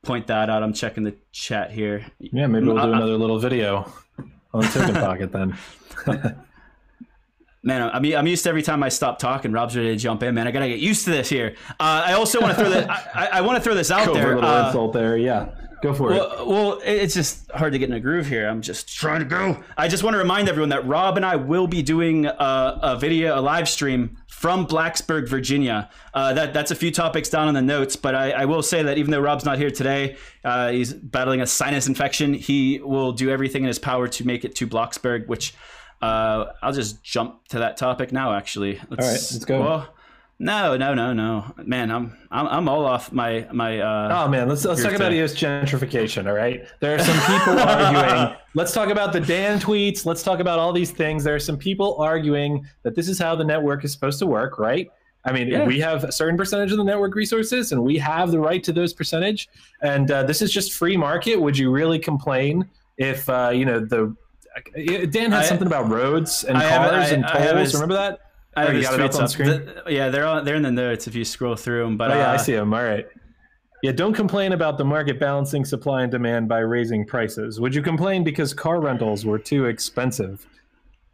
point 0.03 0.27
that 0.27 0.47
out. 0.47 0.62
I'm 0.62 0.73
checking 0.73 1.03
the 1.03 1.15
chat 1.31 1.71
here. 1.71 2.05
Yeah, 2.19 2.45
maybe 2.45 2.67
we'll 2.67 2.75
do 2.75 2.81
uh, 2.81 2.88
another 2.88 3.17
little 3.17 3.39
video 3.39 3.91
on 4.53 4.63
Token 4.63 4.93
Pocket 4.93 5.31
then. 5.31 5.57
Man, 7.63 7.81
I'm, 7.81 8.05
I'm 8.13 8.27
used 8.27 8.43
to 8.43 8.49
every 8.49 8.62
time 8.62 8.83
I 8.83 8.89
stop 8.89 9.17
talking, 9.17 9.51
Rob's 9.51 9.75
ready 9.75 9.89
to 9.89 9.95
jump 9.95 10.21
in. 10.21 10.36
Man, 10.36 10.47
I 10.47 10.51
gotta 10.51 10.67
get 10.67 10.79
used 10.79 11.05
to 11.05 11.12
this 11.12 11.29
here. 11.29 11.55
Uh, 11.79 12.03
I 12.05 12.13
also 12.13 12.41
want 12.41 12.55
to 12.55 12.62
throw 12.62 12.69
that. 12.69 12.89
I, 13.15 13.39
I 13.39 13.41
want 13.41 13.57
to 13.57 13.63
throw 13.63 13.73
this 13.73 13.89
out 13.89 14.05
Go 14.05 14.13
there. 14.13 14.33
A 14.33 14.36
little 14.36 14.49
uh, 14.49 14.67
insult 14.67 14.93
there, 14.93 15.17
yeah. 15.17 15.49
Go 15.84 15.93
for 15.93 16.12
well, 16.12 16.32
it. 16.32 16.48
Well, 16.48 16.82
it's 16.86 17.13
just 17.13 17.52
hard 17.52 17.74
to 17.74 17.78
get 17.78 17.89
in 17.89 17.96
a 17.96 18.00
groove 18.00 18.26
here. 18.26 18.48
I'm 18.48 18.62
just 18.62 18.88
trying 18.88 19.19
to 19.19 19.26
go. 19.26 19.62
I 19.78 19.89
just 19.89 20.02
want 20.02 20.13
to 20.13 20.17
remind 20.17 20.48
everyone 20.48 20.69
that 20.69 20.88
Rob 20.88 21.17
and 21.17 21.26
I 21.26 21.36
will 21.36 21.67
be 21.67 21.84
doing 21.84 22.26
a, 22.26 22.80
a 22.82 22.98
video, 22.98 23.38
a 23.38 23.41
live 23.41 23.67
stream 23.67 24.15
from 24.28 24.65
Blacksburg, 24.65 25.28
Virginia. 25.28 25.89
Uh, 26.13 26.32
that 26.36 26.54
that's 26.54 26.72
a 26.72 26.76
few 26.76 26.89
topics 26.89 27.30
down 27.30 27.50
in 27.50 27.54
the 27.54 27.62
notes, 27.62 27.98
but 27.98 28.15
I, 28.15 28.32
I 28.32 28.46
will 28.46 28.63
say 28.63 28.82
that 28.84 28.98
even 28.98 29.12
though 29.12 29.19
Rob's 29.19 29.43
not 29.43 29.58
here 29.58 29.72
today, 29.72 30.15
uh, 30.46 30.72
he's 30.72 30.93
battling 30.93 31.41
a 31.41 31.48
sinus 31.48 31.86
infection. 31.86 32.34
He 32.34 32.80
will 32.80 33.12
do 33.12 33.30
everything 33.30 33.63
in 33.63 33.67
his 33.67 33.78
power 33.78 34.08
to 34.08 34.26
make 34.26 34.46
it 34.46 34.56
to 34.56 34.67
Blacksburg, 34.67 35.28
which 35.28 35.54
uh, 36.02 36.46
I'll 36.62 36.72
just 36.72 37.04
jump 37.04 37.46
to 37.50 37.60
that 37.60 37.76
topic 37.76 38.13
now. 38.13 38.34
Actually, 38.34 38.80
let's, 38.89 39.06
all 39.06 39.12
right, 39.12 39.30
let's 39.34 39.43
go. 39.43 39.60
Well, 39.60 39.93
no, 40.43 40.75
no, 40.75 40.93
no, 40.93 41.13
no, 41.13 41.53
man. 41.63 41.89
I'm 41.89 42.12
I'm, 42.29 42.47
I'm 42.47 42.69
all 42.69 42.86
off 42.86 43.12
my 43.13 43.47
my. 43.53 43.79
Uh, 43.79 44.23
oh 44.25 44.27
man, 44.29 44.49
let's 44.49 44.65
let's 44.65 44.84
talk 44.84 44.93
about 44.93 45.13
EOS 45.13 45.34
gentrification. 45.34 46.27
All 46.27 46.34
right, 46.34 46.67
there 46.82 46.95
are 46.95 46.99
some 46.99 47.17
people 47.21 47.60
arguing. 47.60 48.36
Let's 48.56 48.71
talk 48.71 48.89
about 48.89 49.13
the 49.13 49.19
Dan 49.19 49.60
tweets. 49.60 50.06
Let's 50.06 50.21
talk 50.21 50.39
about 50.39 50.60
all 50.60 50.71
these 50.71 50.91
things. 50.91 51.23
There 51.23 51.34
are 51.34 51.39
some 51.39 51.58
people 51.58 51.97
arguing 51.97 52.67
that 52.84 52.93
this 52.93 53.10
is 53.10 53.17
how 53.17 53.36
the 53.36 53.43
network 53.43 53.84
is 53.84 53.91
supposed 53.91 54.19
to 54.19 54.27
work, 54.27 54.60
right? 54.60 54.91
I 55.25 55.32
mean, 55.32 55.47
yeah. 55.47 55.65
we 55.65 55.79
have 55.79 56.03
a 56.03 56.12
certain 56.12 56.38
percentage 56.38 56.71
of 56.71 56.77
the 56.77 56.84
network 56.84 57.15
resources, 57.15 57.71
and 57.71 57.84
we 57.84 57.97
have 57.97 58.29
the 58.29 58.39
right 58.39 58.63
to 58.63 58.71
those 58.71 58.93
percentage. 58.93 59.49
And 59.82 60.12
uh, 60.12 60.21
this 60.21 60.43
is 60.43 60.51
just 60.51 60.73
free 60.73 60.95
market. 60.95 61.38
Would 61.38 61.58
you 61.58 61.71
really 61.71 61.97
complain 61.97 62.69
if 62.97 63.27
uh, 63.27 63.49
you 63.51 63.65
know 63.65 63.79
the 63.79 64.15
Dan 65.10 65.32
had 65.32 65.45
something 65.45 65.65
about 65.67 65.89
roads 65.89 66.43
and 66.43 66.58
I 66.58 66.69
cars 66.69 67.12
and 67.12 67.25
tolls. 67.25 67.73
Remember 67.73 67.95
that? 67.95 68.19
I 68.56 68.66
have 68.66 69.00
oh, 69.00 69.04
it 69.04 69.16
on 69.16 69.28
screen. 69.28 69.48
The, 69.48 69.84
yeah, 69.89 70.10
they're 70.10 70.26
all, 70.26 70.44
they're 70.44 70.56
in 70.56 70.63
the 70.63 70.72
notes 70.72 71.08
if 71.08 71.16
you 71.16 71.26
scroll 71.26 71.56
through 71.56 71.84
them. 71.84 71.98
But 71.98 72.12
oh, 72.12 72.16
yeah, 72.16 72.32
uh, 72.32 72.34
I 72.34 72.38
see 72.38 72.54
them. 72.54 72.74
All 72.74 72.84
right. 72.84 73.06
Yeah, 73.82 73.92
don't 73.92 74.13
complain 74.13 74.54
about 74.54 74.78
the 74.78 74.86
market 74.86 75.20
balancing 75.20 75.66
supply 75.66 76.04
and 76.04 76.12
demand 76.12 76.48
by 76.48 76.60
raising 76.60 77.06
prices. 77.06 77.60
Would 77.60 77.76
you 77.76 77.82
complain 77.82 78.24
because 78.24 78.54
car 78.54 78.80
rentals 78.80 79.26
were 79.26 79.39
too 79.39 79.66
expensive? 79.66 80.48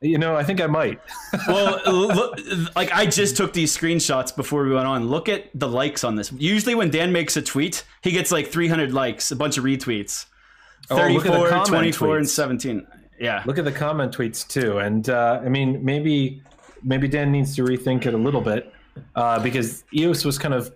You 0.02 0.17
know, 0.17 0.36
I 0.36 0.43
think 0.43 0.62
I 0.62 0.67
might. 0.67 1.02
well, 1.47 1.82
look, 1.88 2.39
like 2.75 2.91
I 2.91 3.06
just 3.06 3.36
took 3.36 3.54
these 3.54 3.75
screenshots 3.75 4.36
before 4.36 4.63
we 4.63 4.73
went 4.73 4.88
on. 4.88 5.10
Look 5.10 5.28
at 5.30 5.49
the 5.56 5.67
likes 5.67 6.04
on 6.04 6.15
this. 6.15 6.32
Usually, 6.34 6.75
when 6.75 6.89
Dan 6.89 7.12
makes 7.12 7.36
a 7.38 7.41
tweet, 7.41 7.84
he 8.04 8.12
gets 8.12 8.32
like 8.32 8.47
300 8.47 8.93
likes, 8.93 9.32
a 9.32 9.36
bunch 9.36 9.58
of 9.58 9.63
retweets. 9.63 10.25
34, 10.88 11.54
oh, 11.54 11.65
24, 11.65 12.08
tweets. 12.08 12.17
and 12.17 12.30
17 12.30 12.88
yeah 13.19 13.43
look 13.45 13.58
at 13.58 13.65
the 13.65 13.71
comment 13.71 14.15
tweets 14.15 14.47
too 14.47 14.80
and 14.80 15.10
uh, 15.10 15.41
i 15.43 15.49
mean 15.49 15.84
maybe 15.84 16.41
maybe 16.83 17.07
dan 17.07 17.31
needs 17.31 17.55
to 17.55 17.63
rethink 17.63 18.05
it 18.05 18.13
a 18.13 18.17
little 18.17 18.41
bit 18.41 18.73
uh, 19.15 19.39
because 19.41 19.83
eos 19.93 20.25
was 20.25 20.37
kind 20.37 20.53
of 20.53 20.73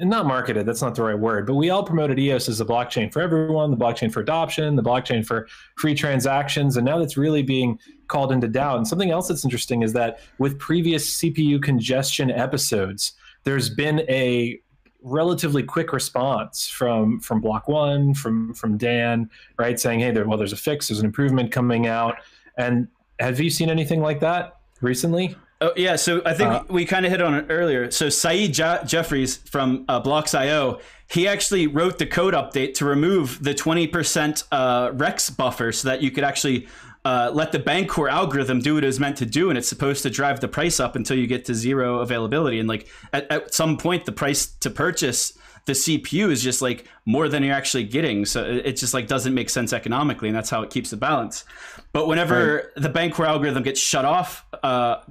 not 0.00 0.26
marketed 0.26 0.64
that's 0.64 0.80
not 0.80 0.94
the 0.94 1.02
right 1.02 1.18
word 1.18 1.46
but 1.46 1.54
we 1.54 1.68
all 1.68 1.84
promoted 1.84 2.18
eos 2.18 2.48
as 2.48 2.60
a 2.60 2.64
blockchain 2.64 3.12
for 3.12 3.20
everyone 3.20 3.70
the 3.70 3.76
blockchain 3.76 4.10
for 4.10 4.20
adoption 4.20 4.74
the 4.74 4.82
blockchain 4.82 5.24
for 5.24 5.46
free 5.76 5.94
transactions 5.94 6.76
and 6.76 6.84
now 6.84 6.98
that's 6.98 7.16
really 7.16 7.42
being 7.42 7.78
called 8.08 8.30
into 8.30 8.46
doubt. 8.46 8.76
And 8.76 8.86
something 8.86 9.10
else 9.10 9.28
that's 9.28 9.42
interesting 9.42 9.82
is 9.82 9.94
that 9.94 10.20
with 10.38 10.58
previous 10.58 11.18
cpu 11.18 11.62
congestion 11.62 12.30
episodes 12.30 13.12
there's 13.44 13.70
been 13.70 14.00
a 14.08 14.60
relatively 15.02 15.62
quick 15.62 15.92
response 15.92 16.68
from 16.68 17.18
from 17.20 17.40
block 17.40 17.68
one 17.68 18.14
from 18.14 18.54
from 18.54 18.76
dan 18.76 19.28
right 19.58 19.80
saying 19.80 19.98
hey 19.98 20.10
there 20.12 20.28
well 20.28 20.38
there's 20.38 20.52
a 20.52 20.56
fix 20.56 20.88
there's 20.88 21.00
an 21.00 21.06
improvement 21.06 21.50
coming 21.50 21.86
out. 21.86 22.16
And 22.56 22.88
have 23.18 23.40
you 23.40 23.50
seen 23.50 23.70
anything 23.70 24.00
like 24.00 24.20
that 24.20 24.58
recently 24.82 25.36
Oh 25.62 25.72
yeah, 25.76 25.94
so 25.94 26.20
I 26.26 26.34
think 26.34 26.50
uh, 26.50 26.64
we 26.68 26.84
kind 26.84 27.06
of 27.06 27.12
hit 27.12 27.22
on 27.22 27.34
it 27.34 27.46
earlier. 27.48 27.88
So 27.92 28.08
Syed 28.08 28.52
Je- 28.52 28.80
Jeffries 28.84 29.36
from 29.36 29.84
uh, 29.88 30.00
Blocks.io, 30.00 30.80
he 31.08 31.28
actually 31.28 31.68
wrote 31.68 31.98
the 31.98 32.06
code 32.06 32.34
update 32.34 32.74
to 32.74 32.84
remove 32.84 33.38
the 33.44 33.54
20% 33.54 34.44
uh, 34.50 34.90
Rex 34.92 35.30
buffer 35.30 35.70
so 35.70 35.86
that 35.86 36.02
you 36.02 36.10
could 36.10 36.24
actually 36.24 36.66
uh, 37.04 37.30
let 37.32 37.52
the 37.52 37.60
Bancor 37.60 38.10
algorithm 38.10 38.58
do 38.58 38.74
what 38.74 38.82
it's 38.82 38.98
meant 38.98 39.16
to 39.18 39.26
do, 39.26 39.50
and 39.50 39.58
it's 39.58 39.68
supposed 39.68 40.02
to 40.02 40.10
drive 40.10 40.40
the 40.40 40.48
price 40.48 40.80
up 40.80 40.96
until 40.96 41.16
you 41.16 41.28
get 41.28 41.44
to 41.44 41.54
zero 41.54 42.00
availability. 42.00 42.58
And 42.58 42.68
like 42.68 42.88
at, 43.12 43.30
at 43.30 43.54
some 43.54 43.76
point, 43.76 44.04
the 44.04 44.12
price 44.12 44.46
to 44.46 44.70
purchase 44.70 45.38
the 45.64 45.72
CPU 45.72 46.30
is 46.30 46.42
just 46.42 46.62
like 46.62 46.86
more 47.06 47.28
than 47.28 47.42
you're 47.42 47.54
actually 47.54 47.84
getting. 47.84 48.24
So 48.24 48.44
it 48.44 48.76
just 48.76 48.94
like 48.94 49.06
doesn't 49.06 49.34
make 49.34 49.50
sense 49.50 49.72
economically, 49.72 50.28
and 50.28 50.36
that's 50.36 50.50
how 50.50 50.62
it 50.62 50.70
keeps 50.70 50.90
the 50.90 50.96
balance. 50.96 51.44
But 51.92 52.08
whenever 52.08 52.54
right. 52.54 52.82
the 52.82 52.88
Bancor 52.88 53.26
algorithm 53.26 53.62
gets 53.62 53.80
shut 53.80 54.04
off 54.04 54.44
uh, 54.62 55.02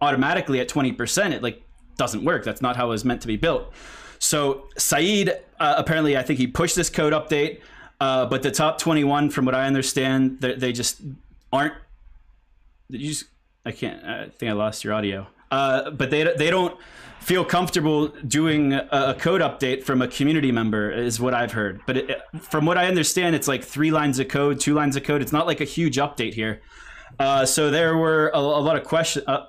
automatically 0.00 0.60
at 0.60 0.68
20%, 0.68 1.32
it 1.32 1.42
like 1.42 1.62
doesn't 1.96 2.24
work. 2.24 2.44
That's 2.44 2.62
not 2.62 2.76
how 2.76 2.86
it 2.86 2.90
was 2.90 3.04
meant 3.04 3.20
to 3.22 3.28
be 3.28 3.36
built. 3.36 3.72
So 4.18 4.68
Syed, 4.76 5.30
uh, 5.58 5.74
apparently, 5.76 6.16
I 6.16 6.22
think 6.22 6.38
he 6.38 6.46
pushed 6.46 6.76
this 6.76 6.90
code 6.90 7.12
update, 7.12 7.60
uh, 8.00 8.26
but 8.26 8.42
the 8.42 8.50
top 8.50 8.78
21, 8.78 9.30
from 9.30 9.44
what 9.44 9.54
I 9.54 9.66
understand, 9.66 10.40
they 10.40 10.72
just 10.72 11.00
aren't 11.52 11.74
you 12.90 13.08
just 13.08 13.24
I 13.64 13.72
can't 13.72 14.04
I 14.04 14.28
think 14.28 14.50
I 14.50 14.52
lost 14.52 14.84
your 14.84 14.94
audio. 14.94 15.26
Uh, 15.50 15.90
but 15.90 16.10
they 16.10 16.22
they 16.36 16.50
don't 16.50 16.78
feel 17.20 17.44
comfortable 17.44 18.08
doing 18.08 18.72
a, 18.72 18.88
a, 18.90 19.14
code 19.14 19.42
update 19.42 19.84
from 19.84 20.00
a 20.00 20.08
community 20.08 20.50
member 20.50 20.90
is 20.90 21.20
what 21.20 21.34
I've 21.34 21.52
heard. 21.52 21.80
But 21.86 21.96
it, 21.98 22.22
from 22.40 22.64
what 22.64 22.78
I 22.78 22.86
understand, 22.86 23.36
it's 23.36 23.46
like 23.46 23.62
three 23.62 23.90
lines 23.90 24.18
of 24.18 24.28
code, 24.28 24.58
two 24.58 24.74
lines 24.74 24.96
of 24.96 25.04
code. 25.04 25.20
It's 25.20 25.32
not 25.32 25.46
like 25.46 25.60
a 25.60 25.64
huge 25.64 25.96
update 25.96 26.32
here. 26.32 26.62
Uh, 27.18 27.44
so 27.44 27.70
there 27.70 27.96
were 27.96 28.30
a, 28.32 28.38
a 28.38 28.62
lot 28.62 28.76
of 28.76 28.84
questions. 28.84 29.26
Uh, 29.28 29.46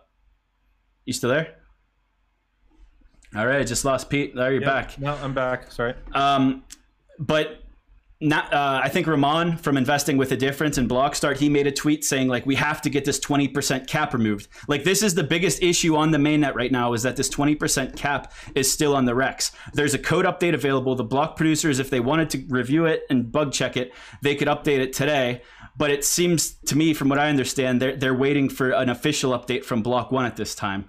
you 1.05 1.13
still 1.13 1.29
there? 1.29 1.55
All 3.35 3.47
right, 3.47 3.65
just 3.65 3.85
lost 3.85 4.09
Pete. 4.09 4.35
There 4.35 4.51
you're 4.51 4.61
back. 4.61 4.99
No, 4.99 5.13
I'm 5.15 5.33
back. 5.33 5.71
Sorry. 5.71 5.93
Um, 6.11 6.63
but 7.17 7.60
not, 8.21 8.53
uh, 8.53 8.79
I 8.83 8.89
think 8.89 9.07
Ramon 9.07 9.57
from 9.57 9.77
Investing 9.77 10.15
with 10.15 10.31
a 10.31 10.37
Difference 10.37 10.77
and 10.77 10.87
Blockstart, 10.87 11.37
he 11.37 11.49
made 11.49 11.65
a 11.65 11.71
tweet 11.71 12.05
saying 12.05 12.27
like 12.27 12.45
we 12.45 12.55
have 12.55 12.81
to 12.83 12.89
get 12.89 13.03
this 13.03 13.19
20% 13.19 13.87
cap 13.87 14.13
removed. 14.13 14.47
Like 14.67 14.83
this 14.83 15.01
is 15.01 15.15
the 15.15 15.23
biggest 15.23 15.63
issue 15.63 15.95
on 15.95 16.11
the 16.11 16.19
mainnet 16.19 16.53
right 16.53 16.71
now 16.71 16.93
is 16.93 17.01
that 17.01 17.15
this 17.15 17.29
20% 17.29 17.95
cap 17.95 18.31
is 18.53 18.71
still 18.71 18.95
on 18.95 19.05
the 19.05 19.15
Rex. 19.15 19.51
There's 19.73 19.95
a 19.95 19.99
code 19.99 20.25
update 20.25 20.53
available. 20.53 20.95
The 20.95 21.03
block 21.03 21.35
producers, 21.35 21.79
if 21.79 21.89
they 21.89 21.99
wanted 21.99 22.29
to 22.31 22.45
review 22.47 22.85
it 22.85 23.03
and 23.09 23.31
bug 23.31 23.51
check 23.51 23.75
it, 23.75 23.91
they 24.21 24.35
could 24.35 24.47
update 24.47 24.79
it 24.79 24.93
today. 24.93 25.41
But 25.75 25.89
it 25.89 26.05
seems 26.05 26.51
to 26.67 26.77
me, 26.77 26.93
from 26.93 27.09
what 27.09 27.17
I 27.17 27.29
understand, 27.29 27.81
they're 27.81 27.95
they're 27.95 28.13
waiting 28.13 28.49
for 28.49 28.71
an 28.71 28.89
official 28.89 29.31
update 29.31 29.63
from 29.63 29.81
Block 29.81 30.11
One 30.11 30.25
at 30.25 30.35
this 30.35 30.53
time. 30.53 30.85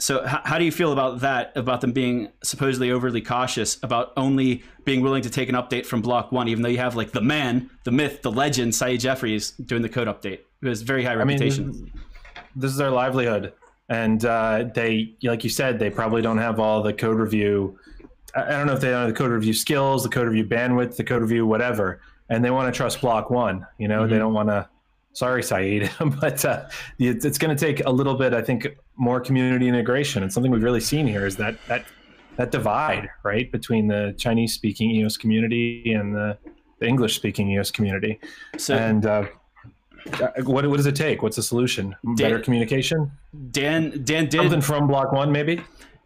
So 0.00 0.24
h- 0.24 0.40
how 0.44 0.58
do 0.58 0.64
you 0.64 0.72
feel 0.72 0.92
about 0.92 1.20
that? 1.20 1.52
About 1.56 1.80
them 1.80 1.92
being 1.92 2.28
supposedly 2.42 2.90
overly 2.90 3.20
cautious 3.20 3.78
about 3.82 4.12
only 4.16 4.62
being 4.84 5.02
willing 5.02 5.22
to 5.22 5.30
take 5.30 5.48
an 5.48 5.54
update 5.54 5.86
from 5.86 6.02
Block 6.02 6.32
One, 6.32 6.48
even 6.48 6.62
though 6.62 6.68
you 6.68 6.78
have 6.78 6.96
like 6.96 7.12
the 7.12 7.20
man, 7.20 7.70
the 7.84 7.92
myth, 7.92 8.22
the 8.22 8.32
legend, 8.32 8.74
Syed 8.74 9.00
Jeffries 9.00 9.52
doing 9.52 9.82
the 9.82 9.88
code 9.88 10.08
update, 10.08 10.40
who 10.60 10.68
has 10.68 10.82
very 10.82 11.04
high 11.04 11.14
reputation. 11.14 11.64
I 11.64 11.72
mean, 11.72 11.92
this 12.56 12.70
is 12.70 12.76
their 12.76 12.90
livelihood, 12.90 13.52
and 13.88 14.24
uh, 14.24 14.64
they, 14.74 15.14
like 15.22 15.44
you 15.44 15.50
said, 15.50 15.78
they 15.78 15.90
probably 15.90 16.22
don't 16.22 16.38
have 16.38 16.58
all 16.58 16.82
the 16.82 16.92
code 16.92 17.18
review. 17.18 17.78
I 18.34 18.50
don't 18.50 18.66
know 18.66 18.74
if 18.74 18.80
they 18.80 18.90
don't 18.90 19.06
have 19.06 19.08
the 19.08 19.18
code 19.18 19.32
review 19.32 19.52
skills, 19.52 20.02
the 20.02 20.08
code 20.08 20.28
review 20.28 20.44
bandwidth, 20.44 20.96
the 20.96 21.04
code 21.04 21.22
review 21.22 21.46
whatever, 21.46 22.00
and 22.28 22.44
they 22.44 22.50
want 22.50 22.72
to 22.72 22.76
trust 22.76 23.00
Block 23.00 23.30
One. 23.30 23.66
You 23.78 23.88
know, 23.88 24.02
mm-hmm. 24.02 24.12
they 24.12 24.18
don't 24.18 24.32
want 24.32 24.48
to 24.48 24.68
sorry, 25.12 25.42
Syed, 25.42 25.90
but 26.20 26.44
uh, 26.44 26.66
it's, 26.98 27.24
it's 27.24 27.38
going 27.38 27.56
to 27.56 27.66
take 27.66 27.84
a 27.84 27.90
little 27.90 28.14
bit, 28.14 28.32
I 28.34 28.42
think, 28.42 28.66
more 29.00 29.18
community 29.18 29.66
integration. 29.66 30.22
And 30.22 30.32
something 30.32 30.52
we've 30.52 30.62
really 30.62 30.80
seen 30.80 31.06
here 31.06 31.26
is 31.26 31.36
that 31.36 31.56
that 31.66 31.86
that 32.36 32.52
divide, 32.52 33.08
right, 33.24 33.50
between 33.50 33.88
the 33.88 34.14
Chinese-speaking 34.16 34.90
EOS 34.92 35.16
community 35.16 35.92
and 35.92 36.14
the, 36.14 36.38
the 36.78 36.86
English-speaking 36.86 37.50
EOS 37.50 37.70
community. 37.70 38.20
So, 38.56 38.76
and 38.76 39.04
uh, 39.04 39.26
uh, 40.20 40.28
what 40.44 40.66
what 40.68 40.76
does 40.76 40.86
it 40.86 40.94
take? 40.94 41.22
What's 41.22 41.36
the 41.36 41.42
solution? 41.42 41.96
Dan, 42.04 42.14
Better 42.16 42.38
communication. 42.38 43.10
Dan 43.50 44.04
Dan 44.04 44.26
did 44.26 44.34
something 44.42 44.60
from 44.60 44.86
Block 44.86 45.12
One, 45.12 45.32
maybe. 45.32 45.60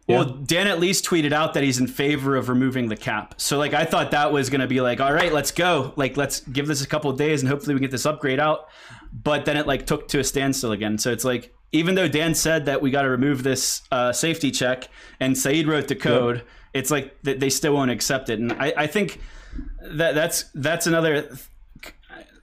Well, 0.07 0.27
yeah. 0.27 0.35
Dan 0.45 0.67
at 0.67 0.79
least 0.79 1.03
tweeted 1.03 1.31
out 1.31 1.55
that 1.55 1.63
he's 1.63 1.79
in 1.79 1.87
favor 1.87 2.35
of 2.35 2.47
removing 2.47 2.89
the 2.89 2.95
cap. 2.95 3.35
So 3.37 3.57
like 3.57 3.73
I 3.73 3.85
thought 3.85 4.11
that 4.11 4.31
was 4.31 4.49
going 4.49 4.61
to 4.61 4.67
be 4.67 4.79
like, 4.79 5.01
all 5.01 5.11
right, 5.11 5.33
let's 5.33 5.51
go. 5.51 5.93
Like 5.95 6.15
let's 6.15 6.41
give 6.41 6.67
this 6.67 6.83
a 6.83 6.87
couple 6.87 7.09
of 7.09 7.17
days 7.17 7.41
and 7.41 7.49
hopefully 7.49 7.73
we 7.73 7.81
get 7.81 7.91
this 7.91 8.05
upgrade 8.05 8.39
out. 8.39 8.69
But 9.11 9.45
then 9.45 9.57
it 9.57 9.65
like 9.65 9.87
took 9.87 10.07
to 10.09 10.19
a 10.19 10.23
standstill 10.23 10.73
again. 10.73 10.99
So 10.99 11.11
it's 11.11 11.25
like 11.25 11.54
even 11.75 11.95
though 11.95 12.07
Dan 12.07 12.33
said 12.33 12.65
that 12.65 12.81
we 12.81 12.91
got 12.91 13.03
to 13.03 13.09
remove 13.09 13.43
this 13.43 13.81
uh, 13.91 14.11
safety 14.11 14.51
check 14.51 14.89
and 15.19 15.37
Syed 15.37 15.67
wrote 15.67 15.87
the 15.87 15.95
code, 15.95 16.37
yep. 16.37 16.45
it's 16.73 16.91
like 16.91 17.15
they 17.21 17.49
still 17.49 17.73
won't 17.73 17.91
accept 17.91 18.29
it. 18.29 18.39
And 18.39 18.53
I, 18.53 18.73
I 18.77 18.87
think 18.87 19.19
that 19.81 20.15
that's 20.15 20.45
that's 20.53 20.87
another 20.87 21.29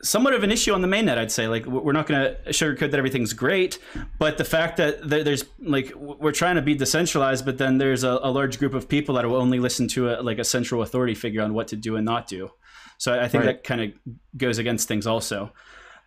somewhat 0.03 0.35
of 0.35 0.43
an 0.43 0.51
issue 0.51 0.73
on 0.73 0.83
the 0.83 0.89
mainnet. 0.89 1.17
I'd 1.17 1.33
say 1.33 1.49
like 1.49 1.65
we're 1.65 1.93
not 1.93 2.07
going 2.07 2.35
to 2.35 2.51
sugarcoat 2.51 2.91
that 2.91 2.95
everything's 2.95 3.33
great, 3.33 3.79
but 4.19 4.37
the 4.37 4.45
fact 4.45 4.77
that 4.77 5.09
there's 5.09 5.45
like 5.61 5.93
we're 5.97 6.33
trying 6.33 6.57
to 6.57 6.63
be 6.63 6.75
decentralized, 6.75 7.45
but 7.45 7.59
then 7.59 7.79
there's 7.79 8.05
a, 8.05 8.19
a 8.23 8.31
large 8.31 8.59
group 8.59 8.75
of 8.75 8.89
people 8.89 9.15
that 9.15 9.27
will 9.27 9.37
only 9.37 9.59
listen 9.59 9.89
to 9.89 10.11
a, 10.11 10.23
like 10.23 10.39
a 10.39 10.45
central 10.45 10.83
authority 10.83 11.15
figure 11.15 11.43
on 11.43 11.55
what 11.55 11.69
to 11.69 11.77
do 11.77 11.97
and 11.97 12.05
not 12.05 12.27
do. 12.27 12.51
So 12.99 13.19
I 13.19 13.29
think 13.29 13.45
right. 13.45 13.57
that 13.57 13.65
kind 13.65 13.81
of 13.81 13.93
goes 14.37 14.59
against 14.59 14.87
things 14.87 15.07
also. 15.07 15.53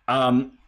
Um, 0.08 0.58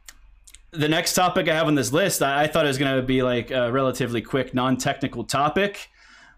the 0.70 0.88
next 0.88 1.14
topic 1.14 1.48
I 1.48 1.54
have 1.54 1.66
on 1.66 1.74
this 1.74 1.92
list, 1.92 2.22
I, 2.22 2.46
thought 2.46 2.64
it 2.64 2.68
was 2.68 2.78
going 2.78 2.96
to 2.96 3.02
be 3.02 3.22
like 3.22 3.50
a 3.50 3.72
relatively 3.72 4.20
quick, 4.20 4.54
non-technical 4.54 5.24
topic, 5.24 5.90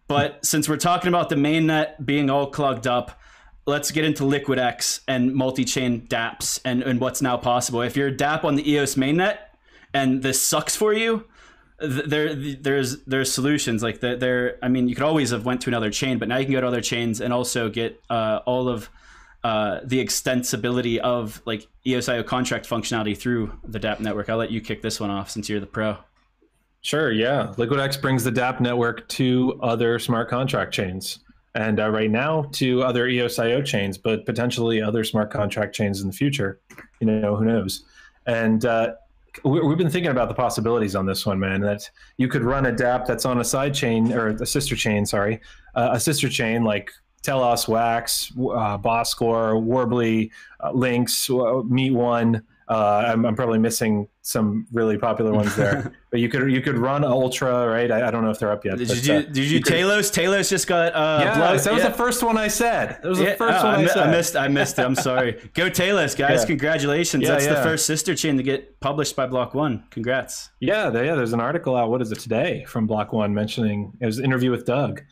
but 0.06 0.44
since 0.44 0.68
we're 0.68 0.76
talking 0.76 1.08
about 1.08 1.28
the 1.28 1.36
mainnet 1.36 2.04
being 2.04 2.30
all 2.30 2.48
clogged 2.48 2.86
up, 2.86 3.18
let's 3.66 3.90
get 3.90 4.04
into 4.04 4.24
LiquidX 4.24 5.00
and 5.06 5.34
multi-chain 5.34 6.06
DApps 6.08 6.60
and, 6.64 6.82
and 6.82 7.00
what's 7.00 7.22
now 7.22 7.36
possible. 7.36 7.82
If 7.82 7.96
you're 7.96 8.08
a 8.08 8.16
DApp 8.16 8.44
on 8.44 8.56
the 8.56 8.68
EOS 8.70 8.94
mainnet 8.94 9.38
and 9.94 10.22
this 10.22 10.40
sucks 10.40 10.76
for 10.76 10.92
you, 10.92 11.26
there 11.78 12.34
there's 12.34 13.02
there's 13.04 13.32
solutions 13.32 13.82
like 13.82 14.00
there. 14.00 14.58
I 14.62 14.68
mean, 14.68 14.86
you 14.86 14.94
could 14.94 15.04
always 15.04 15.30
have 15.30 15.46
went 15.46 15.62
to 15.62 15.70
another 15.70 15.90
chain, 15.90 16.18
but 16.18 16.28
now 16.28 16.36
you 16.36 16.44
can 16.44 16.52
go 16.52 16.60
to 16.60 16.66
other 16.66 16.82
chains 16.82 17.22
and 17.22 17.32
also 17.32 17.70
get 17.70 18.02
uh, 18.10 18.40
all 18.44 18.68
of 18.68 18.90
uh, 19.42 19.80
the 19.84 20.04
extensibility 20.04 20.98
of 20.98 21.40
like 21.46 21.66
EOSIO 21.86 22.24
contract 22.26 22.68
functionality 22.68 23.16
through 23.16 23.52
the 23.64 23.80
DApp 23.80 24.00
network. 24.00 24.28
I'll 24.28 24.36
let 24.36 24.50
you 24.50 24.60
kick 24.60 24.82
this 24.82 25.00
one 25.00 25.10
off 25.10 25.30
since 25.30 25.48
you're 25.48 25.60
the 25.60 25.66
pro. 25.66 25.96
Sure. 26.82 27.12
Yeah, 27.12 27.52
LiquidX 27.56 28.00
brings 28.00 28.24
the 28.24 28.32
DApp 28.32 28.60
network 28.60 29.06
to 29.08 29.58
other 29.62 29.98
smart 29.98 30.28
contract 30.30 30.72
chains 30.72 31.20
and 31.54 31.80
uh, 31.80 31.90
right 31.90 32.10
now 32.10 32.48
to 32.52 32.82
other 32.82 33.08
EOSIO 33.08 33.64
chains, 33.64 33.98
but 33.98 34.24
potentially 34.24 34.80
other 34.80 35.04
smart 35.04 35.30
contract 35.30 35.74
chains 35.74 36.00
in 36.00 36.06
the 36.06 36.12
future. 36.12 36.60
You 37.00 37.06
know, 37.06 37.36
who 37.36 37.44
knows? 37.44 37.84
And 38.26 38.64
uh, 38.64 38.94
we, 39.44 39.58
have 39.58 39.78
been 39.78 39.90
thinking 39.90 40.10
about 40.10 40.28
the 40.28 40.34
possibilities 40.34 40.94
on 40.94 41.06
this 41.06 41.26
one, 41.26 41.38
man. 41.38 41.60
That 41.60 41.90
you 42.16 42.28
could 42.28 42.42
run 42.42 42.66
a 42.66 42.72
DApp 42.72 43.06
that's 43.06 43.24
on 43.24 43.40
a 43.40 43.44
side 43.44 43.74
chain 43.74 44.12
or 44.12 44.28
a 44.28 44.46
sister 44.46 44.76
chain, 44.76 45.04
sorry, 45.06 45.40
uh, 45.74 45.90
a 45.92 46.00
sister 46.00 46.28
chain 46.28 46.64
like 46.64 46.90
Telos, 47.22 47.68
Wax, 47.68 48.32
uh, 48.32 48.78
Boscore, 48.78 49.62
Worbli, 49.62 50.30
uh, 50.60 50.72
Lynx, 50.72 51.28
uh, 51.30 51.62
Meet 51.66 51.92
One. 51.92 52.42
Uh, 52.68 53.04
I'm, 53.08 53.26
I'm, 53.26 53.34
probably 53.34 53.58
missing 53.58 54.06
some 54.22 54.64
really 54.72 54.96
popular 54.96 55.32
ones 55.32 55.56
there, 55.56 55.92
but 56.10 56.20
you 56.20 56.28
could 56.28 56.52
you 56.52 56.60
could 56.60 56.78
run 56.78 57.02
Ultra, 57.02 57.66
right? 57.66 57.90
I, 57.90 58.06
I 58.06 58.10
don't 58.12 58.22
know 58.22 58.30
if 58.30 58.38
they're 58.38 58.52
up 58.52 58.64
yet. 58.64 58.78
Did 58.78 58.86
but, 58.86 59.04
you 59.04 59.14
uh, 59.14 59.22
did 59.22 59.36
you, 59.38 59.42
you 59.42 59.60
Telos? 59.60 60.08
Could... 60.08 60.22
Telos 60.22 60.48
just 60.48 60.68
got 60.68 60.94
uh, 60.94 61.18
yeah. 61.20 61.36
Blood. 61.36 61.58
That 61.58 61.72
was 61.72 61.82
yeah. 61.82 61.88
the 61.88 61.96
first 61.96 62.22
one 62.22 62.38
I 62.38 62.46
said. 62.46 63.00
That 63.02 63.08
was 63.08 63.18
yeah. 63.18 63.30
the 63.30 63.36
first 63.36 63.64
oh, 63.64 63.66
one 63.66 63.74
I, 63.74 63.82
I, 63.82 63.86
said. 63.86 63.98
I 63.98 64.10
missed 64.12 64.36
I 64.36 64.46
missed 64.46 64.78
it. 64.78 64.84
I'm 64.84 64.94
sorry. 64.94 65.50
Go 65.54 65.68
Telos, 65.68 66.14
guys! 66.14 66.42
Yeah. 66.42 66.46
Congratulations. 66.46 67.26
That's 67.26 67.44
the 67.44 67.56
first 67.56 67.86
sister 67.86 68.14
chain 68.14 68.36
to 68.36 68.44
get 68.44 68.78
published 68.78 69.16
by 69.16 69.26
Block 69.26 69.52
One. 69.52 69.82
Congrats. 69.90 70.50
Yeah, 70.60 70.92
yeah. 70.92 71.16
There's 71.16 71.32
an 71.32 71.40
article 71.40 71.74
out. 71.74 71.90
What 71.90 72.00
is 72.02 72.12
it 72.12 72.20
today 72.20 72.64
from 72.68 72.86
Block 72.86 73.12
One 73.12 73.34
mentioning 73.34 73.92
it 74.00 74.06
was 74.06 74.18
an 74.18 74.24
interview 74.24 74.52
with 74.52 74.64
Doug 74.64 75.02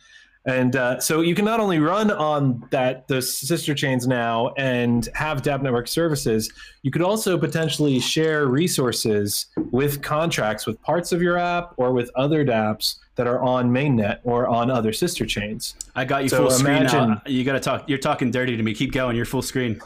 and 0.45 0.75
uh, 0.75 0.99
so 0.99 1.21
you 1.21 1.35
can 1.35 1.43
not 1.43 1.59
only 1.59 1.79
run 1.79 2.11
on 2.11 2.65
that 2.71 3.07
the 3.07 3.21
sister 3.21 3.75
chains 3.75 4.07
now 4.07 4.53
and 4.57 5.09
have 5.13 5.41
DApp 5.41 5.61
network 5.61 5.87
services, 5.87 6.49
you 6.81 6.91
could 6.91 7.01
also 7.01 7.37
potentially 7.37 7.99
share 7.99 8.47
resources 8.47 9.47
with 9.71 10.01
contracts 10.01 10.65
with 10.65 10.81
parts 10.81 11.11
of 11.11 11.21
your 11.21 11.37
app 11.37 11.73
or 11.75 11.91
with 11.91 12.09
other 12.15 12.45
dApps 12.45 12.99
that 13.15 13.27
are 13.27 13.41
on 13.41 13.69
mainnet 13.69 14.19
or 14.23 14.47
on 14.47 14.71
other 14.71 14.93
sister 14.93 15.25
chains. 15.25 15.75
I 15.93 16.05
got 16.05 16.23
you 16.23 16.29
so 16.29 16.47
full 16.47 16.59
imagine, 16.61 16.87
screen 16.87 17.09
now. 17.09 17.21
You 17.25 17.43
got 17.43 17.53
to 17.53 17.59
talk. 17.59 17.89
You're 17.89 17.97
talking 17.97 18.31
dirty 18.31 18.55
to 18.55 18.63
me. 18.63 18.73
Keep 18.73 18.93
going. 18.93 19.17
You're 19.17 19.25
full 19.25 19.41
screen. 19.41 19.81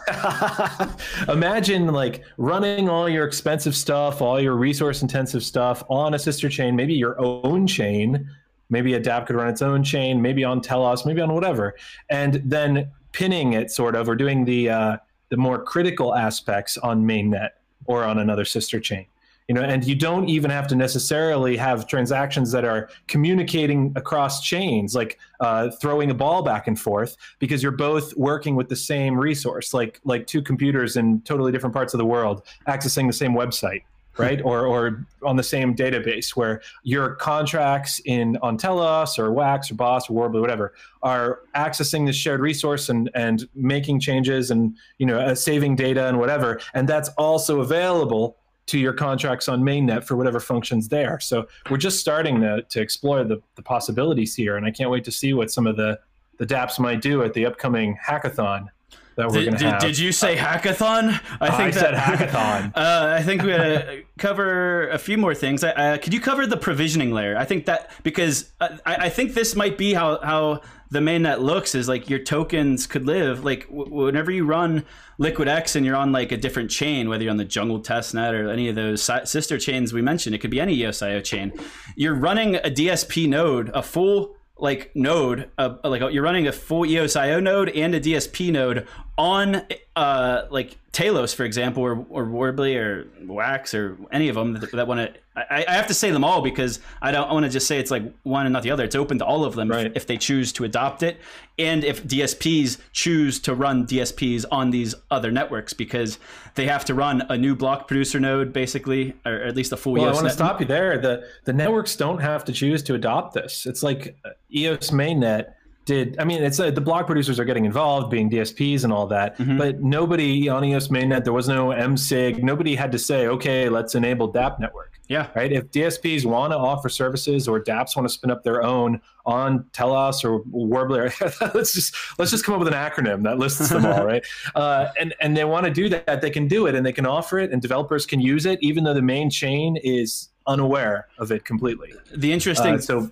imagine 1.27 1.87
like 1.87 2.23
running 2.37 2.89
all 2.89 3.09
your 3.09 3.25
expensive 3.25 3.75
stuff, 3.75 4.21
all 4.21 4.39
your 4.39 4.53
resource 4.53 5.01
intensive 5.01 5.43
stuff 5.43 5.83
on 5.89 6.13
a 6.13 6.19
sister 6.19 6.47
chain, 6.47 6.75
maybe 6.75 6.93
your 6.93 7.19
own 7.19 7.65
chain 7.65 8.29
Maybe 8.73 8.95
a 8.95 8.99
DApp 8.99 9.27
could 9.27 9.36
run 9.36 9.47
its 9.47 9.62
own 9.62 9.83
chain, 9.83 10.21
maybe 10.21 10.43
on 10.43 10.59
Telos, 10.59 11.05
maybe 11.05 11.21
on 11.21 11.31
whatever, 11.33 11.75
and 12.09 12.41
then 12.43 12.91
pinning 13.12 13.53
it 13.53 13.69
sort 13.69 13.95
of 13.95 14.09
or 14.09 14.15
doing 14.15 14.43
the 14.43 14.69
uh, 14.69 14.97
the 15.29 15.38
more 15.38 15.63
critical 15.63 16.15
aspects 16.15 16.77
on 16.79 17.05
mainnet 17.05 17.51
or 17.86 18.03
on 18.03 18.17
another 18.17 18.43
sister 18.43 18.79
chain. 18.79 19.05
You 19.47 19.55
know, 19.55 19.62
and 19.62 19.83
you 19.83 19.93
don't 19.93 20.27
even 20.27 20.49
have 20.49 20.67
to 20.69 20.75
necessarily 20.75 21.55
have 21.57 21.86
transactions 21.86 22.51
that 22.53 22.65
are 22.65 22.89
communicating 23.07 23.91
across 23.95 24.41
chains, 24.41 24.95
like 24.95 25.19
uh, 25.39 25.69
throwing 25.81 26.09
a 26.09 26.13
ball 26.13 26.41
back 26.41 26.67
and 26.67 26.79
forth, 26.79 27.17
because 27.39 27.62
you're 27.62 27.73
both 27.73 28.15
working 28.15 28.55
with 28.55 28.69
the 28.69 28.75
same 28.75 29.19
resource, 29.19 29.73
like 29.73 29.99
like 30.03 30.25
two 30.25 30.41
computers 30.41 30.97
in 30.97 31.21
totally 31.21 31.51
different 31.51 31.75
parts 31.75 31.93
of 31.93 31.99
the 31.99 32.05
world 32.05 32.41
accessing 32.67 33.05
the 33.05 33.13
same 33.13 33.33
website 33.33 33.83
right? 34.17 34.41
or 34.43 34.65
or 34.65 35.06
on 35.23 35.36
the 35.36 35.43
same 35.43 35.76
database 35.76 36.36
where 36.36 36.62
your 36.84 37.15
contracts 37.15 37.99
in 38.06 38.38
on 38.41 38.58
Telos 38.58 39.17
or 39.17 39.32
Wax 39.32 39.71
or 39.71 39.76
Boss 39.76 40.10
or 40.10 40.30
Worbli, 40.30 40.41
whatever, 40.41 40.73
are 41.02 41.41
accessing 41.56 42.06
this 42.06 42.15
shared 42.15 42.39
resource 42.39 42.89
and 42.89 43.10
and 43.15 43.47
making 43.56 43.99
changes 43.99 44.52
and 44.52 44.76
you 44.97 45.06
know 45.06 45.19
uh, 45.19 45.36
saving 45.36 45.76
data 45.76 46.08
and 46.08 46.19
whatever, 46.19 46.60
and 46.73 46.88
that's 46.88 47.10
also 47.17 47.62
available 47.62 48.38
to 48.65 48.80
your 48.80 48.93
contracts 48.93 49.49
on 49.49 49.62
mainnet 49.62 50.06
for 50.06 50.15
whatever 50.15 50.39
functions 50.39 50.88
there. 50.88 51.19
So 51.19 51.47
we're 51.69 51.78
just 51.78 51.99
starting 51.99 52.39
to 52.41 52.62
to 52.62 52.82
explore 52.82 53.23
the, 53.23 53.41
the 53.56 53.62
possibilities 53.62 54.36
here, 54.36 54.58
and 54.58 54.65
I 54.65 54.71
can't 54.71 54.89
wait 54.89 55.04
to 55.06 55.12
see 55.12 55.34
what 55.34 55.52
some 55.52 55.67
of 55.67 55.76
the 55.78 55.99
the 56.38 56.45
DApps 56.45 56.80
might 56.80 57.02
do 57.02 57.23
at 57.23 57.34
the 57.34 57.45
upcoming 57.45 57.97
hackathon 58.04 58.67
that 59.15 59.30
we're 59.30 59.45
going 59.45 59.58
to 59.58 59.69
have. 59.71 59.82
Did 59.82 59.97
you 59.97 60.12
say 60.12 60.36
hackathon? 60.36 61.19
I 61.39 61.49
think 61.49 61.60
I 61.60 61.71
that, 61.71 61.73
said 61.73 61.93
hackathon. 61.93 62.71
uh, 62.76 63.15
I 63.17 63.23
think 63.23 63.43
we 63.43 63.49
gotta 63.49 64.04
cover 64.17 64.89
a 64.89 64.97
few 64.97 65.17
more 65.17 65.36
things. 65.36 65.63
Uh, 65.63 65.97
could 66.02 66.13
you 66.13 66.19
cover 66.19 66.45
the 66.45 66.58
provisioning 66.58 67.12
layer? 67.12 67.38
I 67.38 67.45
think 67.45 67.65
that 67.65 67.91
because 68.04 68.52
uh, 68.60 68.78
I, 68.86 68.95
I, 68.95 69.10
think 69.10 69.34
this 69.34 69.56
might 69.56 69.78
be 69.78 69.93
how 69.93 70.19
how 70.21 70.62
the 70.89 70.99
mainnet 70.99 71.39
looks 71.39 71.76
is 71.76 71.88
like 71.88 72.10
your 72.10 72.19
tokens 72.19 72.86
could 72.86 73.06
live 73.06 73.43
like 73.43 73.67
w- 73.67 73.91
whenever 73.91 74.32
you 74.32 74.45
run 74.45 74.86
Liquid 75.17 75.47
X 75.47 75.76
and 75.76 75.86
you're 75.86 75.95
on 75.95 76.12
like 76.12 76.32
a 76.32 76.38
different 76.38 76.71
chain, 76.71 77.10
whether 77.10 77.23
you're 77.23 77.32
on 77.32 77.38
the 77.38 77.45
Jungle 77.45 77.80
testnet 77.80 78.34
or 78.34 78.49
any 78.49 78.67
of 78.69 78.76
those 78.76 79.04
sister 79.26 79.58
chains 79.58 79.93
we 79.93 80.02
mentioned, 80.02 80.36
it 80.36 80.39
could 80.39 80.52
be 80.52 80.60
any 80.60 80.78
EOSIO 80.78 81.23
chain. 81.23 81.54
You're 81.95 82.15
running 82.15 82.56
a 82.56 82.69
DSP 82.69 83.28
node, 83.28 83.69
a 83.73 83.84
full 83.84 84.36
like 84.57 84.91
node, 84.95 85.49
uh, 85.57 85.75
like 85.83 86.01
you're 86.13 86.23
running 86.23 86.47
a 86.47 86.51
full 86.51 86.83
EOSIO 86.83 87.41
node 87.41 87.69
and 87.69 87.95
a 87.95 87.99
DSP 87.99 88.51
node 88.51 88.87
on 89.17 89.63
uh, 89.95 90.43
like 90.49 90.77
Telos, 90.91 91.33
for 91.33 91.43
example, 91.43 91.83
or, 91.83 92.05
or 92.09 92.25
Worbli 92.25 92.77
or 92.77 93.07
Wax 93.25 93.73
or 93.73 93.97
any 94.11 94.29
of 94.29 94.35
them 94.35 94.53
that, 94.53 94.71
that 94.71 94.87
want 94.87 95.13
to. 95.13 95.19
I, 95.36 95.65
I, 95.67 95.74
have 95.74 95.88
to 95.88 95.93
say 95.93 96.12
them 96.12 96.24
all 96.24 96.41
because 96.41 96.80
I 97.02 97.12
don't 97.12 97.30
want 97.32 97.46
to 97.46 97.50
just 97.50 97.65
say 97.65 97.80
it's 97.80 97.89
like 97.89 98.04
one 98.22 98.46
and 98.46 98.54
not 98.54 98.62
the 98.63 98.72
other. 98.72 98.84
It's 98.84 98.96
open 98.96 99.17
to 99.19 99.26
all 99.26 99.43
of 99.43 99.56
them 99.56 99.69
right. 99.69 99.88
if, 99.88 99.96
if, 99.96 100.08
they 100.08 100.17
choose 100.17 100.52
to 100.54 100.63
adopt 100.63 101.02
it, 101.02 101.19
and 101.58 101.84
if 101.84 102.04
DSPs 102.04 102.78
choose 102.91 103.39
to 103.41 103.56
run 103.56 103.88
DSPs 103.88 104.46
on 104.52 104.69
these 104.69 104.93
other 105.10 105.32
networks 105.32 105.74
because 105.74 106.19
they 106.56 106.67
have 106.67 106.86
to 106.86 106.93
run 106.93 107.24
a 107.30 107.38
new 107.38 107.56
block 107.56 107.88
producer 107.88 108.19
node, 108.19 108.54
basically, 108.54 109.15
or 109.26 109.34
at 109.34 109.56
least 109.56 109.72
a 109.72 109.78
full. 109.78 109.93
Well, 109.93 110.04
EOS 110.04 110.12
I 110.12 110.22
want 110.22 110.28
to 110.28 110.34
stop 110.34 110.60
you 110.60 110.67
there. 110.67 111.00
the 111.00 111.28
The 111.46 111.54
networks 111.54 111.96
don't 111.96 112.19
have 112.19 112.46
to 112.46 112.54
choose 112.54 112.84
to 112.84 112.93
adopt 112.93 113.34
this. 113.34 113.65
It's 113.65 113.82
like 113.82 114.15
EOS 114.54 114.91
mainnet 114.91 115.54
did 115.86 116.17
I 116.19 116.24
mean 116.24 116.41
it's 116.41 116.60
uh, 116.60 116.72
the 116.72 116.82
block 116.82 117.06
producers 117.06 117.39
are 117.39 117.46
getting 117.46 117.65
involved, 117.65 118.10
being 118.10 118.30
DSPs 118.30 118.84
and 118.84 118.93
all 118.93 119.08
that, 119.08 119.38
mm-hmm. 119.38 119.58
but 119.58 119.82
nobody 119.82 120.48
on 120.48 120.63
EOS 120.63 120.88
mainnet 120.88 121.24
there 121.24 121.34
was 121.34 121.48
no 121.48 121.67
MSIG. 121.67 122.41
Nobody 122.41 122.76
had 122.76 122.91
to 122.93 123.00
say, 123.00 123.28
okay, 123.28 123.69
let's 123.69 123.96
enable 123.96 124.28
dap 124.28 124.60
network. 124.60 124.92
Yeah. 125.13 125.30
Right. 125.36 125.52
If 125.52 125.69
DSPs 125.69 126.26
want 126.26 126.54
to 126.54 126.58
offer 126.58 126.89
services 126.89 127.47
or 127.47 127.63
DApps 127.63 127.95
want 127.95 128.08
to 128.08 128.13
spin 128.13 128.32
up 128.32 128.43
their 128.43 128.63
own 128.63 128.99
on 129.28 129.63
Telos 129.71 130.23
or 130.23 130.41
Warbler, 130.49 131.13
let's 131.54 131.71
just 131.71 131.95
let's 132.17 132.32
just 132.32 132.43
come 132.43 132.56
up 132.56 132.60
with 132.60 132.67
an 132.67 132.73
acronym 132.73 133.21
that 133.21 133.38
lists 133.38 133.69
them 133.69 133.86
all, 133.86 134.04
right? 134.08 134.26
Uh, 134.56 134.88
and 134.99 135.13
and 135.21 135.38
they 135.38 135.45
want 135.45 135.67
to 135.67 135.71
do 135.71 135.88
that, 135.89 136.21
they 136.21 136.32
can 136.32 136.47
do 136.47 136.65
it 136.65 136.73
and 136.73 136.84
they 136.84 136.91
can 136.91 137.06
offer 137.06 137.38
it, 137.38 137.52
and 137.52 137.62
developers 137.62 138.08
can 138.08 138.19
use 138.19 138.47
it, 138.47 138.58
even 138.63 138.84
though 138.84 138.95
the 138.95 139.04
main 139.04 139.30
chain 139.30 139.78
is 139.84 140.30
unaware 140.47 141.08
of 141.19 141.32
it 141.32 141.45
completely. 141.45 141.93
The 142.15 142.34
interesting 142.34 142.73
uh, 142.73 142.80
so, 142.80 143.12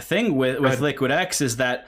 thing 0.00 0.34
with 0.34 0.58
with 0.58 0.80
LiquidX 0.80 1.40
is 1.40 1.58
that 1.58 1.86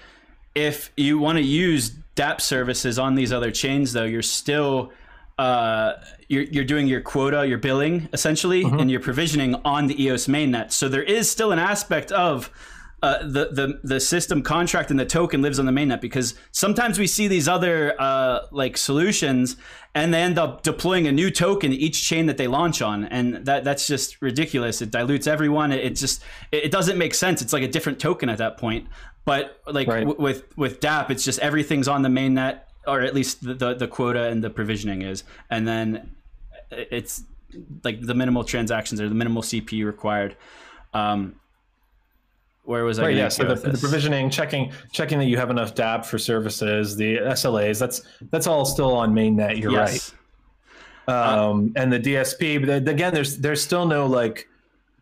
if 0.55 0.92
you 0.97 1.18
want 1.18 1.37
to 1.37 1.42
use 1.42 1.97
DApp 2.14 2.40
services 2.40 2.97
on 2.97 3.16
these 3.16 3.33
other 3.33 3.51
chains, 3.51 3.92
though, 3.92 4.05
you're 4.05 4.23
still 4.23 4.92
uh, 5.37 5.94
you're, 6.29 6.45
you're 6.45 6.64
doing 6.64 6.87
your 6.87 7.01
quota, 7.01 7.47
your 7.47 7.59
billing 7.59 8.09
essentially, 8.12 8.64
mm-hmm. 8.64 8.79
and 8.79 8.91
your 8.91 9.01
provisioning 9.01 9.55
on 9.64 9.87
the 9.87 10.03
EOS 10.03 10.27
mainnet. 10.27 10.73
So 10.73 10.88
there 10.88 11.03
is 11.03 11.31
still 11.31 11.53
an 11.53 11.59
aspect 11.59 12.12
of 12.12 12.51
uh, 13.01 13.19
the, 13.23 13.49
the 13.53 13.81
the 13.85 14.01
system 14.01 14.43
contract 14.43 14.91
and 14.91 14.99
the 14.99 15.07
token 15.07 15.41
lives 15.41 15.61
on 15.61 15.67
the 15.67 15.73
mainnet 15.73 16.01
because 16.01 16.35
sometimes 16.51 16.99
we 16.99 17.07
see 17.07 17.29
these 17.29 17.47
other 17.47 17.95
uh, 18.01 18.41
like 18.51 18.77
solutions 18.77 19.57
and 19.95 20.12
they 20.12 20.21
end 20.21 20.37
up 20.37 20.64
deploying 20.64 21.07
a 21.07 21.12
new 21.12 21.31
token 21.31 21.73
each 21.73 22.03
chain 22.03 22.27
that 22.27 22.38
they 22.38 22.49
launch 22.49 22.83
on 22.83 23.05
and 23.05 23.47
that 23.47 23.62
that's 23.62 23.87
just 23.87 24.21
ridiculous 24.21 24.83
it 24.83 24.91
dilutes 24.91 25.29
everyone 25.29 25.71
it, 25.71 25.85
it 25.85 25.91
just 25.91 26.25
it 26.51 26.73
doesn't 26.73 26.99
make 26.99 27.14
sense 27.14 27.41
it's 27.41 27.53
like 27.53 27.62
a 27.62 27.69
different 27.69 28.01
token 28.01 28.29
at 28.29 28.38
that 28.38 28.59
point 28.59 28.88
but 29.29 29.61
like 29.67 29.87
right. 29.88 30.07
w- 30.07 30.19
with 30.19 30.57
with 30.57 30.81
DApp, 30.81 31.11
it's 31.11 31.23
just 31.23 31.38
everything's 31.41 31.87
on 31.87 32.01
the 32.01 32.09
mainnet 32.09 32.61
or 32.87 33.03
at 33.03 33.14
least 33.14 33.45
the, 33.45 33.53
the, 33.53 33.75
the 33.75 33.87
quota 33.87 34.23
and 34.23 34.43
the 34.43 34.49
provisioning 34.49 35.03
is, 35.03 35.23
and 35.51 35.69
then 35.69 36.17
it's 36.70 37.22
like 37.85 38.00
the 38.02 38.14
minimal 38.14 38.44
transactions 38.44 39.00
or 39.00 39.09
the 39.09 39.14
minimal 39.14 39.42
CPU 39.42 39.85
required. 39.87 40.37
Um, 40.94 41.37
where 42.64 42.85
was 42.85 42.98
I? 42.98 43.04
Right, 43.04 43.16
yeah. 43.16 43.28
So 43.28 43.44
the, 43.54 43.70
the 43.70 43.78
provisioning, 43.78 44.28
checking, 44.28 44.72
checking 44.92 45.18
that 45.18 45.24
you 45.24 45.38
have 45.38 45.48
enough 45.50 45.74
DApp 45.74 46.04
for 46.04 46.18
services, 46.18 46.96
the 46.96 47.16
SLAs. 47.18 47.78
That's 47.78 48.02
that's 48.31 48.46
all 48.46 48.64
still 48.66 48.94
on 48.94 49.14
mainnet. 49.14 49.59
You're 49.61 49.72
Yes. 49.72 50.12
right. 50.12 50.14
Um, 51.09 51.72
and 51.76 51.90
the 51.90 51.98
DSP, 51.98 52.66
but 52.66 52.87
again, 52.87 53.14
there's 53.14 53.38
there's 53.38 53.62
still 53.62 53.87
no 53.87 54.07
like 54.07 54.46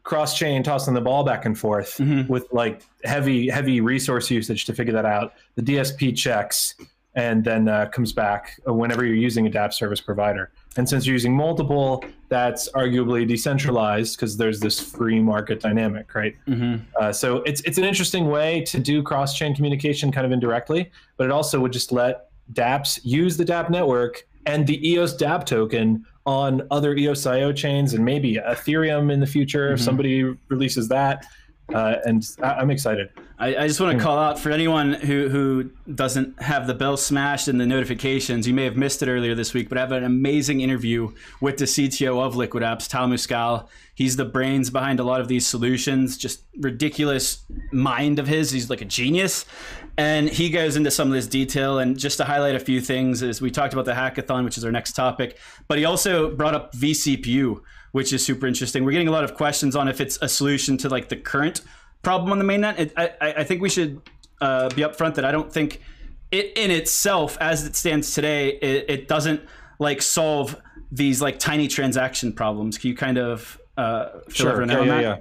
cross 0.05 0.39
chain 0.39 0.63
tossing 0.63 0.95
the 0.95 1.01
ball 1.01 1.25
back 1.25 1.45
and 1.47 1.59
forth 1.59 1.99
Mhm. 1.99 2.29
with 2.29 2.47
like 2.53 2.83
heavy 3.03 3.49
heavy 3.49 3.81
resource 3.81 4.31
usage 4.31 4.65
to 4.67 4.73
figure 4.73 4.93
that 4.93 5.05
out. 5.05 5.33
The 5.57 5.63
DSP 5.63 6.17
checks 6.17 6.77
and 7.17 7.43
then 7.43 7.67
uh, 7.67 7.87
comes 7.87 8.13
back 8.13 8.61
whenever 8.67 9.05
you're 9.05 9.17
using 9.17 9.49
a 9.49 9.51
DApp 9.51 9.73
service 9.75 10.01
provider. 10.01 10.53
And 10.77 10.89
since 10.89 11.07
you're 11.07 11.15
using 11.15 11.35
multiple, 11.35 12.05
that's 12.29 12.69
arguably 12.73 13.27
decentralized 13.27 14.17
because 14.17 14.37
there's 14.37 14.61
this 14.61 14.79
free 14.79 15.21
market 15.21 15.61
dynamic, 15.61 16.15
right? 16.15 16.35
Mhm. 16.47 16.83
Uh, 17.01 17.13
so 17.13 17.39
it's 17.39 17.61
it's 17.63 17.79
an 17.79 17.85
interesting 17.85 18.29
way 18.29 18.61
to 18.63 18.79
do 18.79 19.03
cross 19.03 19.37
chain 19.37 19.55
communication, 19.55 20.13
kind 20.13 20.27
of 20.27 20.33
indirectly, 20.33 20.91
but 21.17 21.25
it 21.25 21.31
also 21.31 21.61
would 21.61 21.73
just 21.73 21.93
let 21.93 22.29
DApps 22.53 23.01
use 23.05 23.37
the 23.37 23.45
DApp 23.45 23.71
network 23.71 24.27
and 24.45 24.67
the 24.67 24.87
EOS 24.89 25.17
DApp 25.17 25.45
token 25.47 26.05
on 26.27 26.63
other 26.71 26.95
E 26.95 27.05
EOS 27.05 27.27
IO 27.27 27.53
chains 27.53 27.95
and 27.95 28.05
maybe 28.05 28.35
Ethereum 28.35 29.13
in 29.13 29.21
the 29.21 29.27
future 29.27 29.73
if 29.73 29.81
Mhm. 29.81 29.85
somebody 29.85 30.35
releases 30.49 30.89
that. 30.89 31.25
Uh, 31.75 31.97
and 32.05 32.29
I, 32.43 32.55
I'm 32.55 32.71
excited. 32.71 33.09
I, 33.39 33.57
I 33.57 33.69
just 33.69 33.81
want 33.81 33.93
to 33.93 33.99
hmm. 33.99 34.05
call 34.05 34.19
out 34.19 34.39
for 34.39 34.51
anyone 34.51 34.95
who, 34.95 35.29
who 35.29 35.71
doesn't 35.95 36.41
have 36.41 36.67
the 36.67 36.75
bell 36.75 36.97
smashed 36.97 37.49
and 37.49 37.61
the 37.61 37.67
notifications. 37.67 38.49
You 38.49 38.55
may 38.55 38.65
have 38.65 38.77
missed 38.77 39.03
it 39.03 39.09
earlier 39.09 39.35
this 39.35 39.53
week, 39.53 39.69
but 39.69 39.77
I 39.77 39.83
have 39.83 39.93
an 39.93 40.05
amazing 40.05 40.63
interview 40.63 41.13
with 41.41 41.59
the 41.59 41.67
CTO 41.67 42.25
of 42.25 42.35
Liquid 42.35 42.63
Apps, 42.63 42.89
Tal 42.89 43.09
Muskal. 43.09 43.69
He's 43.95 44.17
the 44.17 44.25
brains 44.25 44.71
behind 44.71 45.01
a 45.01 45.05
lot 45.05 45.21
of 45.21 45.29
these 45.29 45.47
solutions. 45.47 46.17
Just 46.17 46.43
ridiculous 46.59 47.45
mind 47.73 48.19
of 48.19 48.27
his. 48.27 48.51
He's 48.51 48.71
like 48.71 48.81
a 48.81 48.87
genius, 48.87 49.45
and 49.99 50.29
he 50.29 50.49
goes 50.49 50.77
into 50.77 50.91
some 50.91 51.09
of 51.09 51.15
this 51.15 51.27
detail. 51.27 51.79
And 51.79 51.99
just 51.99 52.17
to 52.17 52.25
highlight 52.25 52.55
a 52.55 52.61
few 52.61 52.81
things, 52.81 53.21
is 53.21 53.43
we 53.43 53.51
talked 53.51 53.75
about 53.75 53.85
the 53.85 53.93
hackathon, 53.93 54.45
which 54.45 54.57
is 54.57 54.65
our 54.65 54.73
next 54.73 54.93
topic, 54.93 55.39
but 55.69 55.77
he 55.77 55.85
also 55.85 56.31
brought 56.31 56.55
up 56.55 56.73
vCPU, 56.75 57.61
which 57.93 58.15
is 58.15 58.25
super 58.25 58.47
interesting. 58.47 58.85
We're 58.85 58.93
getting 58.93 59.09
a 59.09 59.13
lot 59.13 59.25
of 59.25 59.35
questions 59.35 59.77
on 59.77 59.89
if 59.89 60.01
it's 60.01 60.19
a 60.23 60.29
solution 60.29 60.79
to 60.79 60.89
like 60.89 61.11
the 61.11 61.17
current 61.17 61.61
problem 62.07 62.31
on 62.31 62.39
the 62.39 62.45
mainnet. 62.45 62.79
It, 62.79 62.93
I, 62.97 63.07
I 63.21 63.29
I 63.41 63.45
think 63.45 63.61
we 63.61 63.69
should 63.69 64.01
uh, 64.41 64.69
be 64.69 64.83
upfront 64.83 65.17
that 65.17 65.25
I 65.25 65.33
don't 65.33 65.53
think 65.53 65.81
it 66.31 66.53
in 66.57 66.71
itself, 66.71 67.37
as 67.41 67.67
it 67.67 67.75
stands 67.75 68.15
today, 68.15 68.51
it, 68.63 68.85
it 68.89 69.09
doesn't 69.09 69.41
like 69.81 70.01
solve 70.01 70.57
these 70.93 71.21
like 71.21 71.39
tiny 71.41 71.67
transaction 71.67 72.33
problems. 72.33 72.79
Can 72.79 72.91
you 72.91 72.97
kind 72.97 73.19
of 73.19 73.61
uh, 73.77 74.21
fill 74.29 74.61
in 74.61 74.69
Yeah, 74.69 74.79
on 74.79 74.87
yeah, 74.87 74.95
that? 74.95 75.03
yeah. 75.03 75.17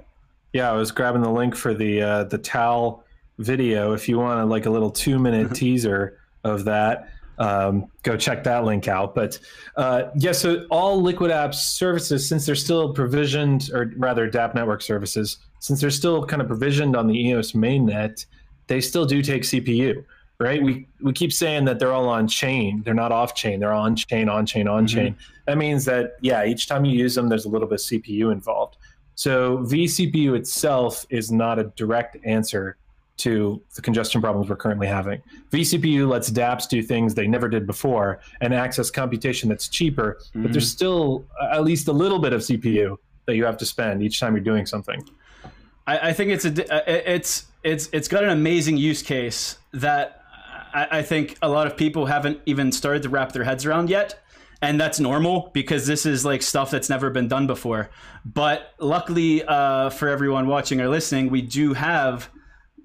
Yeah, 0.52 0.70
I 0.70 0.76
was 0.76 0.92
grabbing 0.92 1.22
the 1.22 1.30
link 1.30 1.56
for 1.56 1.74
the 1.74 2.02
uh, 2.02 2.24
the 2.24 2.38
Tal 2.38 3.04
video. 3.38 3.92
If 3.92 4.08
you 4.08 4.18
want 4.18 4.48
like 4.48 4.66
a 4.66 4.70
little 4.70 4.90
two 4.90 5.18
minute 5.18 5.54
teaser 5.54 6.18
of 6.44 6.64
that, 6.64 7.08
um, 7.38 7.86
go 8.04 8.16
check 8.16 8.44
that 8.44 8.64
link 8.64 8.86
out. 8.86 9.14
But 9.14 9.38
uh, 9.76 10.04
yeah, 10.16 10.32
so 10.32 10.66
all 10.70 11.02
Liquid 11.02 11.30
Apps 11.32 11.56
services, 11.56 12.28
since 12.28 12.46
they're 12.46 12.54
still 12.54 12.94
provisioned, 12.94 13.70
or 13.74 13.92
rather 13.96 14.30
DApp 14.30 14.54
network 14.54 14.82
services, 14.82 15.38
since 15.66 15.80
they're 15.80 15.90
still 15.90 16.24
kind 16.24 16.40
of 16.40 16.46
provisioned 16.46 16.94
on 16.94 17.08
the 17.08 17.14
EOS 17.14 17.50
mainnet, 17.50 18.24
they 18.68 18.80
still 18.80 19.04
do 19.04 19.20
take 19.20 19.42
CPU. 19.42 20.04
Right? 20.38 20.62
We 20.62 20.86
we 21.00 21.12
keep 21.12 21.32
saying 21.32 21.64
that 21.64 21.80
they're 21.80 21.92
all 21.92 22.08
on 22.08 22.28
chain. 22.28 22.82
They're 22.84 22.94
not 22.94 23.10
off 23.10 23.34
chain. 23.34 23.58
They're 23.58 23.72
on 23.72 23.96
chain, 23.96 24.28
on 24.28 24.46
chain, 24.46 24.68
on 24.68 24.86
chain. 24.86 25.14
Mm-hmm. 25.14 25.42
That 25.46 25.58
means 25.58 25.84
that 25.86 26.18
yeah, 26.20 26.44
each 26.44 26.68
time 26.68 26.84
you 26.84 26.96
use 26.96 27.16
them, 27.16 27.28
there's 27.28 27.46
a 27.46 27.48
little 27.48 27.66
bit 27.66 27.80
of 27.80 27.86
CPU 27.86 28.30
involved. 28.30 28.76
So 29.16 29.58
vCPU 29.58 30.36
itself 30.36 31.04
is 31.10 31.32
not 31.32 31.58
a 31.58 31.64
direct 31.74 32.18
answer 32.24 32.76
to 33.16 33.60
the 33.74 33.82
congestion 33.82 34.20
problems 34.20 34.48
we're 34.48 34.56
currently 34.56 34.86
having. 34.86 35.20
vCPU 35.50 36.06
lets 36.06 36.30
dApps 36.30 36.68
do 36.68 36.82
things 36.82 37.14
they 37.14 37.26
never 37.26 37.48
did 37.48 37.66
before 37.66 38.20
and 38.42 38.54
access 38.54 38.90
computation 38.90 39.48
that's 39.48 39.68
cheaper, 39.68 40.18
but 40.34 40.52
there's 40.52 40.68
mm-hmm. 40.68 40.76
still 40.76 41.24
at 41.50 41.64
least 41.64 41.88
a 41.88 41.92
little 41.92 42.18
bit 42.18 42.34
of 42.34 42.42
CPU 42.42 42.98
that 43.24 43.34
you 43.36 43.44
have 43.46 43.56
to 43.56 43.66
spend 43.66 44.02
each 44.02 44.20
time 44.20 44.34
you're 44.34 44.44
doing 44.44 44.66
something. 44.66 45.02
I, 45.86 46.08
I 46.08 46.12
think 46.12 46.30
it's 46.30 46.44
a 46.44 46.50
uh, 46.74 46.82
it- 46.86 47.04
it's 47.06 47.46
it's 47.62 47.88
it's 47.92 48.08
got 48.08 48.22
an 48.24 48.30
amazing 48.30 48.76
use 48.76 49.02
case 49.02 49.58
that 49.72 50.22
I, 50.74 50.98
I 50.98 51.02
think 51.02 51.36
a 51.42 51.48
lot 51.48 51.66
of 51.66 51.76
people 51.76 52.06
haven't 52.06 52.40
even 52.46 52.72
started 52.72 53.02
to 53.04 53.08
wrap 53.08 53.32
their 53.32 53.44
heads 53.44 53.64
around 53.66 53.90
yet. 53.90 54.20
And 54.62 54.80
that's 54.80 54.98
normal 54.98 55.50
because 55.52 55.86
this 55.86 56.06
is 56.06 56.24
like 56.24 56.40
stuff 56.42 56.70
that's 56.70 56.88
never 56.88 57.10
been 57.10 57.28
done 57.28 57.46
before. 57.46 57.90
But 58.24 58.72
luckily 58.78 59.44
uh, 59.44 59.90
for 59.90 60.08
everyone 60.08 60.46
watching 60.46 60.80
or 60.80 60.88
listening, 60.88 61.28
we 61.28 61.42
do 61.42 61.74
have 61.74 62.30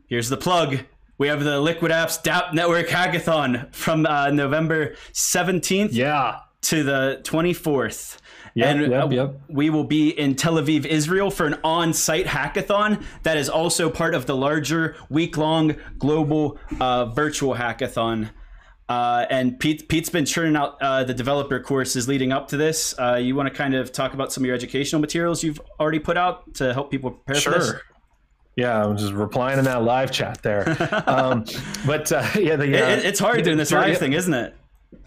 here's 0.07 0.27
the 0.27 0.35
plug. 0.37 0.79
We 1.17 1.29
have 1.29 1.43
the 1.43 1.61
Liquid 1.61 1.91
Apps 1.91 2.21
DApp 2.21 2.53
Network 2.53 2.87
Hackathon 2.87 3.73
from 3.73 4.05
uh, 4.05 4.31
November 4.31 4.95
17th 5.13 5.89
Yeah. 5.93 6.39
To 6.63 6.83
the 6.83 7.21
24th. 7.23 8.17
Yep, 8.53 8.67
and 8.67 8.91
yep, 8.91 9.03
uh, 9.03 9.07
yep. 9.09 9.41
we 9.47 9.69
will 9.69 9.85
be 9.85 10.09
in 10.09 10.35
Tel 10.35 10.55
Aviv, 10.55 10.85
Israel 10.85 11.31
for 11.31 11.45
an 11.45 11.57
on 11.63 11.93
site 11.93 12.25
hackathon 12.25 13.03
that 13.23 13.37
is 13.37 13.47
also 13.49 13.89
part 13.89 14.13
of 14.13 14.25
the 14.25 14.35
larger 14.35 14.97
week 15.09 15.37
long 15.37 15.75
global 15.97 16.57
uh, 16.79 17.05
virtual 17.05 17.55
hackathon. 17.55 18.29
Uh, 18.89 19.25
and 19.29 19.57
Pete, 19.57 19.87
Pete's 19.87 20.09
been 20.09 20.25
churning 20.25 20.57
out 20.57 20.75
uh, 20.81 21.05
the 21.05 21.13
developer 21.13 21.61
courses 21.61 22.09
leading 22.09 22.33
up 22.33 22.49
to 22.49 22.57
this. 22.57 22.93
Uh, 22.99 23.15
you 23.15 23.35
want 23.35 23.47
to 23.47 23.55
kind 23.55 23.73
of 23.73 23.93
talk 23.93 24.13
about 24.13 24.33
some 24.33 24.43
of 24.43 24.47
your 24.47 24.55
educational 24.55 24.99
materials 24.99 25.43
you've 25.45 25.61
already 25.79 25.99
put 25.99 26.17
out 26.17 26.53
to 26.55 26.73
help 26.73 26.91
people 26.91 27.11
prepare 27.11 27.41
for 27.41 27.49
this? 27.51 27.67
Sure. 27.67 27.81
Yeah, 28.57 28.83
I'm 28.83 28.97
just 28.97 29.13
replying 29.13 29.59
in 29.59 29.65
that 29.65 29.83
live 29.83 30.11
chat 30.11 30.41
there. 30.41 30.75
um, 31.07 31.45
but 31.85 32.11
uh, 32.11 32.27
yeah, 32.37 32.57
the, 32.57 32.65
It, 32.65 33.05
it's 33.05 33.19
hard 33.19 33.41
doing 33.45 33.57
this 33.57 33.69
sure, 33.69 33.79
live 33.79 33.97
thing, 33.97 34.11
isn't 34.11 34.33
it? 34.33 34.55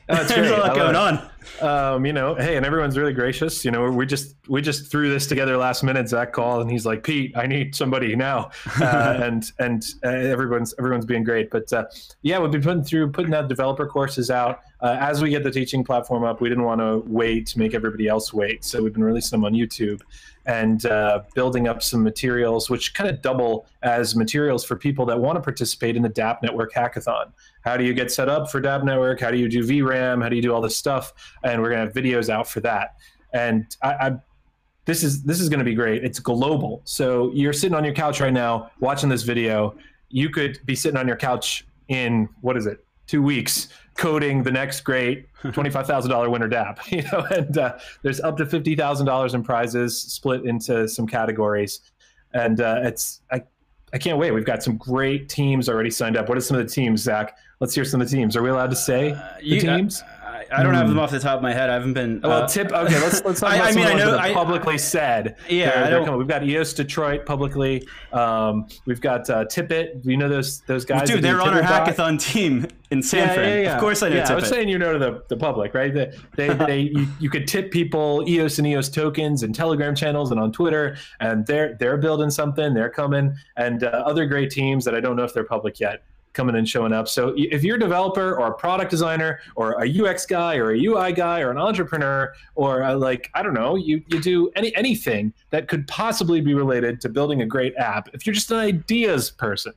Oh, 0.08 0.20
it's 0.20 0.34
There's 0.34 0.50
a 0.50 0.58
lot 0.58 0.74
going 0.74 0.96
on. 0.96 1.30
Um, 1.60 2.04
you 2.04 2.12
know, 2.12 2.34
hey, 2.34 2.56
and 2.56 2.66
everyone's 2.66 2.98
really 2.98 3.12
gracious. 3.12 3.64
You 3.64 3.70
know, 3.70 3.90
we 3.90 4.04
just 4.04 4.34
we 4.48 4.60
just 4.60 4.90
threw 4.90 5.08
this 5.08 5.26
together 5.26 5.56
last 5.56 5.82
minute. 5.82 6.08
Zach 6.08 6.32
called 6.32 6.62
and 6.62 6.70
he's 6.70 6.84
like, 6.84 7.02
Pete, 7.04 7.34
I 7.36 7.46
need 7.46 7.74
somebody 7.74 8.14
now, 8.14 8.50
uh, 8.80 9.18
and 9.22 9.50
and 9.58 9.84
uh, 10.04 10.08
everyone's 10.08 10.74
everyone's 10.78 11.06
being 11.06 11.24
great. 11.24 11.50
But 11.50 11.72
uh, 11.72 11.86
yeah, 12.22 12.38
we've 12.38 12.50
been 12.50 12.62
putting 12.62 12.84
through 12.84 13.12
putting 13.12 13.32
out 13.34 13.48
developer 13.48 13.86
courses 13.86 14.30
out 14.30 14.60
uh, 14.80 14.96
as 15.00 15.22
we 15.22 15.30
get 15.30 15.42
the 15.42 15.50
teaching 15.50 15.84
platform 15.84 16.22
up. 16.22 16.40
We 16.40 16.50
didn't 16.50 16.64
want 16.64 16.80
to 16.80 17.02
wait 17.06 17.46
to 17.48 17.58
make 17.58 17.72
everybody 17.72 18.06
else 18.06 18.32
wait, 18.32 18.64
so 18.64 18.82
we've 18.82 18.92
been 18.92 19.04
releasing 19.04 19.38
them 19.38 19.44
on 19.46 19.54
YouTube 19.54 20.02
and 20.46 20.86
uh, 20.86 21.22
building 21.34 21.68
up 21.68 21.82
some 21.82 22.02
materials, 22.02 22.68
which 22.68 22.94
kind 22.94 23.08
of 23.08 23.22
double 23.22 23.66
as 23.82 24.14
materials 24.14 24.64
for 24.64 24.76
people 24.76 25.06
that 25.06 25.18
want 25.18 25.36
to 25.36 25.40
participate 25.40 25.96
in 25.96 26.02
the 26.02 26.10
DApp 26.10 26.42
Network 26.42 26.72
Hackathon. 26.72 27.32
How 27.62 27.76
do 27.76 27.84
you 27.84 27.94
get 27.94 28.10
set 28.12 28.28
up 28.28 28.50
for 28.50 28.60
DApp 28.60 28.84
Network? 28.84 29.20
How 29.20 29.30
do 29.30 29.38
you 29.38 29.48
do 29.48 29.64
VRAM? 29.64 30.22
How 30.22 30.28
do 30.28 30.36
you 30.36 30.42
do 30.42 30.52
all 30.52 30.60
this 30.60 30.76
stuff? 30.76 31.12
And 31.42 31.62
we're 31.62 31.70
gonna 31.70 31.84
have 31.84 31.94
videos 31.94 32.28
out 32.28 32.48
for 32.48 32.60
that. 32.60 32.96
And 33.32 33.66
I, 33.82 33.92
I 33.94 34.16
this 34.84 35.02
is 35.02 35.22
this 35.22 35.40
is 35.40 35.48
gonna 35.48 35.64
be 35.64 35.74
great. 35.74 36.04
It's 36.04 36.18
global. 36.18 36.82
So 36.84 37.32
you're 37.32 37.54
sitting 37.54 37.74
on 37.74 37.84
your 37.84 37.94
couch 37.94 38.20
right 38.20 38.32
now 38.32 38.70
watching 38.80 39.08
this 39.08 39.22
video. 39.22 39.76
You 40.10 40.28
could 40.28 40.60
be 40.66 40.74
sitting 40.74 40.98
on 40.98 41.08
your 41.08 41.16
couch 41.16 41.66
in 41.88 42.28
what 42.42 42.56
is 42.56 42.66
it? 42.66 42.83
Two 43.06 43.22
weeks 43.22 43.68
coding 43.96 44.42
the 44.42 44.50
next 44.50 44.80
great 44.80 45.26
twenty-five 45.52 45.86
thousand 45.86 46.10
dollar 46.10 46.30
winner 46.30 46.48
DApp. 46.48 46.78
You 46.90 47.02
know, 47.12 47.26
and 47.30 47.56
uh, 47.58 47.78
there's 48.02 48.20
up 48.20 48.36
to 48.38 48.46
fifty 48.46 48.74
thousand 48.74 49.06
dollars 49.06 49.34
in 49.34 49.42
prizes 49.42 50.00
split 50.00 50.44
into 50.44 50.88
some 50.88 51.06
categories, 51.06 51.80
and 52.32 52.60
uh, 52.60 52.80
it's 52.82 53.20
I. 53.30 53.42
I 53.92 53.98
can't 53.98 54.18
wait. 54.18 54.32
We've 54.32 54.44
got 54.44 54.60
some 54.60 54.76
great 54.76 55.28
teams 55.28 55.68
already 55.68 55.90
signed 55.90 56.16
up. 56.16 56.28
What 56.28 56.36
are 56.36 56.40
some 56.40 56.58
of 56.58 56.66
the 56.66 56.72
teams, 56.72 57.02
Zach? 57.02 57.36
Let's 57.64 57.74
hear 57.74 57.86
some 57.86 58.02
of 58.02 58.10
the 58.10 58.14
teams. 58.14 58.36
Are 58.36 58.42
we 58.42 58.50
allowed 58.50 58.68
to 58.68 58.76
say 58.76 59.12
the 59.12 59.16
Uh, 59.16 59.22
You- 59.40 59.60
teams? 59.62 60.02
I, 60.22 60.44
I 60.52 60.62
don't 60.62 60.74
have 60.74 60.86
them 60.88 60.98
off 60.98 61.10
the 61.10 61.18
top 61.18 61.36
of 61.36 61.42
my 61.42 61.54
head. 61.54 61.70
I 61.70 61.74
haven't 61.74 61.94
been. 61.94 62.20
well, 62.22 62.42
uh, 62.42 62.46
tip. 62.46 62.70
Okay, 62.70 63.00
let's 63.00 63.24
let's 63.24 63.40
talk 63.40 63.54
about 63.54 63.66
I 63.68 63.70
some 63.70 63.82
mean, 63.82 63.90
I 63.90 63.94
know- 63.94 64.10
that 64.10 64.20
I- 64.20 64.34
publicly 64.34 64.76
said. 64.76 65.36
Yeah, 65.48 65.70
They're- 65.70 66.00
I 66.00 66.04
they're. 66.04 66.16
We've 66.18 66.28
got 66.28 66.44
EOS 66.44 66.74
Detroit 66.74 67.24
publicly. 67.24 67.88
Um, 68.12 68.66
we've 68.84 69.00
got 69.00 69.30
uh, 69.30 69.46
Tippet. 69.46 70.02
Do 70.02 70.10
you 70.10 70.18
know 70.18 70.28
those 70.28 70.60
those 70.66 70.84
guys? 70.84 71.08
Dude, 71.08 71.22
they're 71.24 71.40
on 71.40 71.54
our 71.54 71.62
hackathon 71.62 72.20
team 72.20 72.66
in 72.90 73.02
San 73.02 73.28
Yeah, 73.28 73.34
Fran. 73.34 73.48
yeah, 73.48 73.62
yeah. 73.62 73.74
Of 73.76 73.80
course 73.80 74.02
I 74.02 74.10
know 74.10 74.16
yeah, 74.16 74.30
I 74.30 74.34
was 74.34 74.46
saying 74.48 74.68
you 74.68 74.78
know 74.78 74.92
to 74.92 74.98
the, 74.98 75.22
the 75.28 75.36
public, 75.38 75.72
right? 75.72 75.94
They, 75.94 76.12
they, 76.36 76.48
they 76.66 76.80
you, 76.80 77.06
you 77.20 77.30
could 77.30 77.48
tip 77.48 77.70
people 77.70 78.22
EOS 78.28 78.58
and 78.58 78.66
EOS 78.66 78.90
tokens 78.90 79.42
and 79.42 79.54
Telegram 79.54 79.94
channels 79.94 80.30
and 80.32 80.38
on 80.38 80.52
Twitter, 80.52 80.96
and 81.20 81.46
they're 81.46 81.76
they're 81.80 81.96
building 81.96 82.28
something. 82.28 82.74
They're 82.74 82.90
coming, 82.90 83.34
and 83.56 83.82
uh, 83.84 83.86
other 84.04 84.26
great 84.26 84.50
teams 84.50 84.84
that 84.84 84.94
I 84.94 85.00
don't 85.00 85.16
know 85.16 85.24
if 85.24 85.32
they're 85.32 85.44
public 85.44 85.80
yet 85.80 86.02
coming 86.34 86.56
and 86.56 86.68
showing 86.68 86.92
up. 86.92 87.08
So 87.08 87.32
if 87.36 87.64
you're 87.64 87.76
a 87.76 87.80
developer 87.80 88.34
or 88.38 88.48
a 88.48 88.54
product 88.54 88.90
designer 88.90 89.40
or 89.56 89.82
a 89.82 89.88
UX 89.88 90.26
guy 90.26 90.56
or 90.56 90.72
a 90.72 90.78
UI 90.78 91.12
guy 91.12 91.40
or 91.40 91.50
an 91.50 91.58
entrepreneur 91.58 92.34
or 92.54 92.82
uh 92.82 92.94
like 92.94 93.30
I 93.34 93.42
don't 93.42 93.54
know, 93.54 93.76
you 93.76 94.02
you 94.08 94.20
do 94.20 94.50
any 94.56 94.74
anything 94.76 95.32
that 95.50 95.68
could 95.68 95.86
possibly 95.88 96.40
be 96.40 96.54
related 96.54 97.00
to 97.02 97.08
building 97.08 97.42
a 97.42 97.46
great 97.46 97.74
app. 97.76 98.08
If 98.12 98.26
you're 98.26 98.34
just 98.34 98.50
an 98.50 98.58
ideas 98.58 99.30
person, 99.30 99.72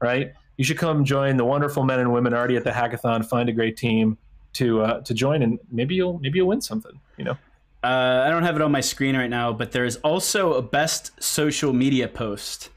right? 0.00 0.32
You 0.56 0.64
should 0.64 0.78
come 0.78 1.04
join 1.04 1.36
the 1.36 1.44
wonderful 1.44 1.84
men 1.84 2.00
and 2.00 2.12
women 2.12 2.34
already 2.34 2.56
at 2.56 2.64
the 2.64 2.70
hackathon. 2.70 3.24
Find 3.24 3.48
a 3.48 3.52
great 3.52 3.76
team 3.76 4.18
to 4.54 4.80
uh, 4.82 5.00
to 5.02 5.14
join, 5.14 5.42
and 5.42 5.58
maybe 5.70 5.94
you'll 5.94 6.18
maybe 6.18 6.38
you'll 6.38 6.48
win 6.48 6.60
something. 6.60 6.98
You 7.16 7.24
know. 7.26 7.36
uh, 7.84 8.24
I 8.26 8.30
don't 8.30 8.42
have 8.42 8.56
it 8.56 8.62
on 8.62 8.72
my 8.72 8.80
screen 8.80 9.16
right 9.16 9.30
now, 9.30 9.52
but 9.52 9.70
there's 9.70 9.96
also 9.98 10.54
a 10.54 10.62
best 10.62 11.22
social 11.22 11.72
media 11.72 12.08
post. 12.08 12.70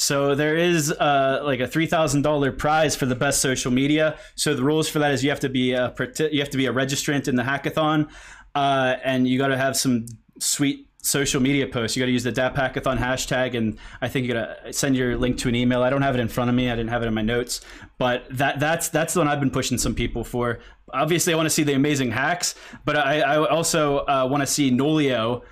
So 0.00 0.36
there 0.36 0.56
is 0.56 0.92
uh, 0.92 1.40
like 1.42 1.58
a 1.58 1.66
three 1.66 1.86
thousand 1.86 2.22
dollar 2.22 2.52
prize 2.52 2.94
for 2.94 3.04
the 3.04 3.16
best 3.16 3.42
social 3.42 3.72
media. 3.72 4.16
So 4.36 4.54
the 4.54 4.62
rules 4.62 4.88
for 4.88 5.00
that 5.00 5.10
is 5.10 5.24
you 5.24 5.30
have 5.30 5.40
to 5.40 5.48
be 5.48 5.72
a 5.72 5.92
you 6.30 6.38
have 6.38 6.50
to 6.50 6.56
be 6.56 6.66
a 6.66 6.72
registrant 6.72 7.26
in 7.26 7.34
the 7.34 7.42
hackathon, 7.42 8.08
uh, 8.54 8.94
and 9.02 9.26
you 9.26 9.38
got 9.38 9.48
to 9.48 9.58
have 9.58 9.76
some 9.76 10.06
sweet 10.38 10.88
social 11.02 11.42
media 11.42 11.66
posts. 11.66 11.96
You 11.96 12.02
got 12.02 12.06
to 12.06 12.12
use 12.12 12.22
the 12.22 12.30
DApp 12.30 12.54
Hackathon 12.54 12.98
hashtag, 12.98 13.56
and 13.56 13.76
I 14.00 14.06
think 14.06 14.24
you 14.24 14.34
got 14.34 14.64
to 14.64 14.72
send 14.72 14.94
your 14.94 15.16
link 15.16 15.36
to 15.38 15.48
an 15.48 15.56
email. 15.56 15.82
I 15.82 15.90
don't 15.90 16.02
have 16.02 16.14
it 16.14 16.20
in 16.20 16.28
front 16.28 16.48
of 16.48 16.54
me. 16.54 16.70
I 16.70 16.76
didn't 16.76 16.90
have 16.90 17.02
it 17.02 17.06
in 17.06 17.14
my 17.14 17.22
notes, 17.22 17.60
but 17.98 18.24
that 18.30 18.60
that's 18.60 18.90
that's 18.90 19.14
the 19.14 19.20
one 19.20 19.26
I've 19.26 19.40
been 19.40 19.50
pushing 19.50 19.78
some 19.78 19.96
people 19.96 20.22
for. 20.22 20.60
Obviously, 20.94 21.32
I 21.32 21.36
want 21.36 21.46
to 21.46 21.50
see 21.50 21.64
the 21.64 21.74
amazing 21.74 22.12
hacks, 22.12 22.54
but 22.84 22.96
I, 22.96 23.20
I 23.20 23.48
also 23.48 23.98
uh, 24.06 24.28
want 24.30 24.42
to 24.42 24.46
see 24.46 24.70
Nolio 24.70 25.42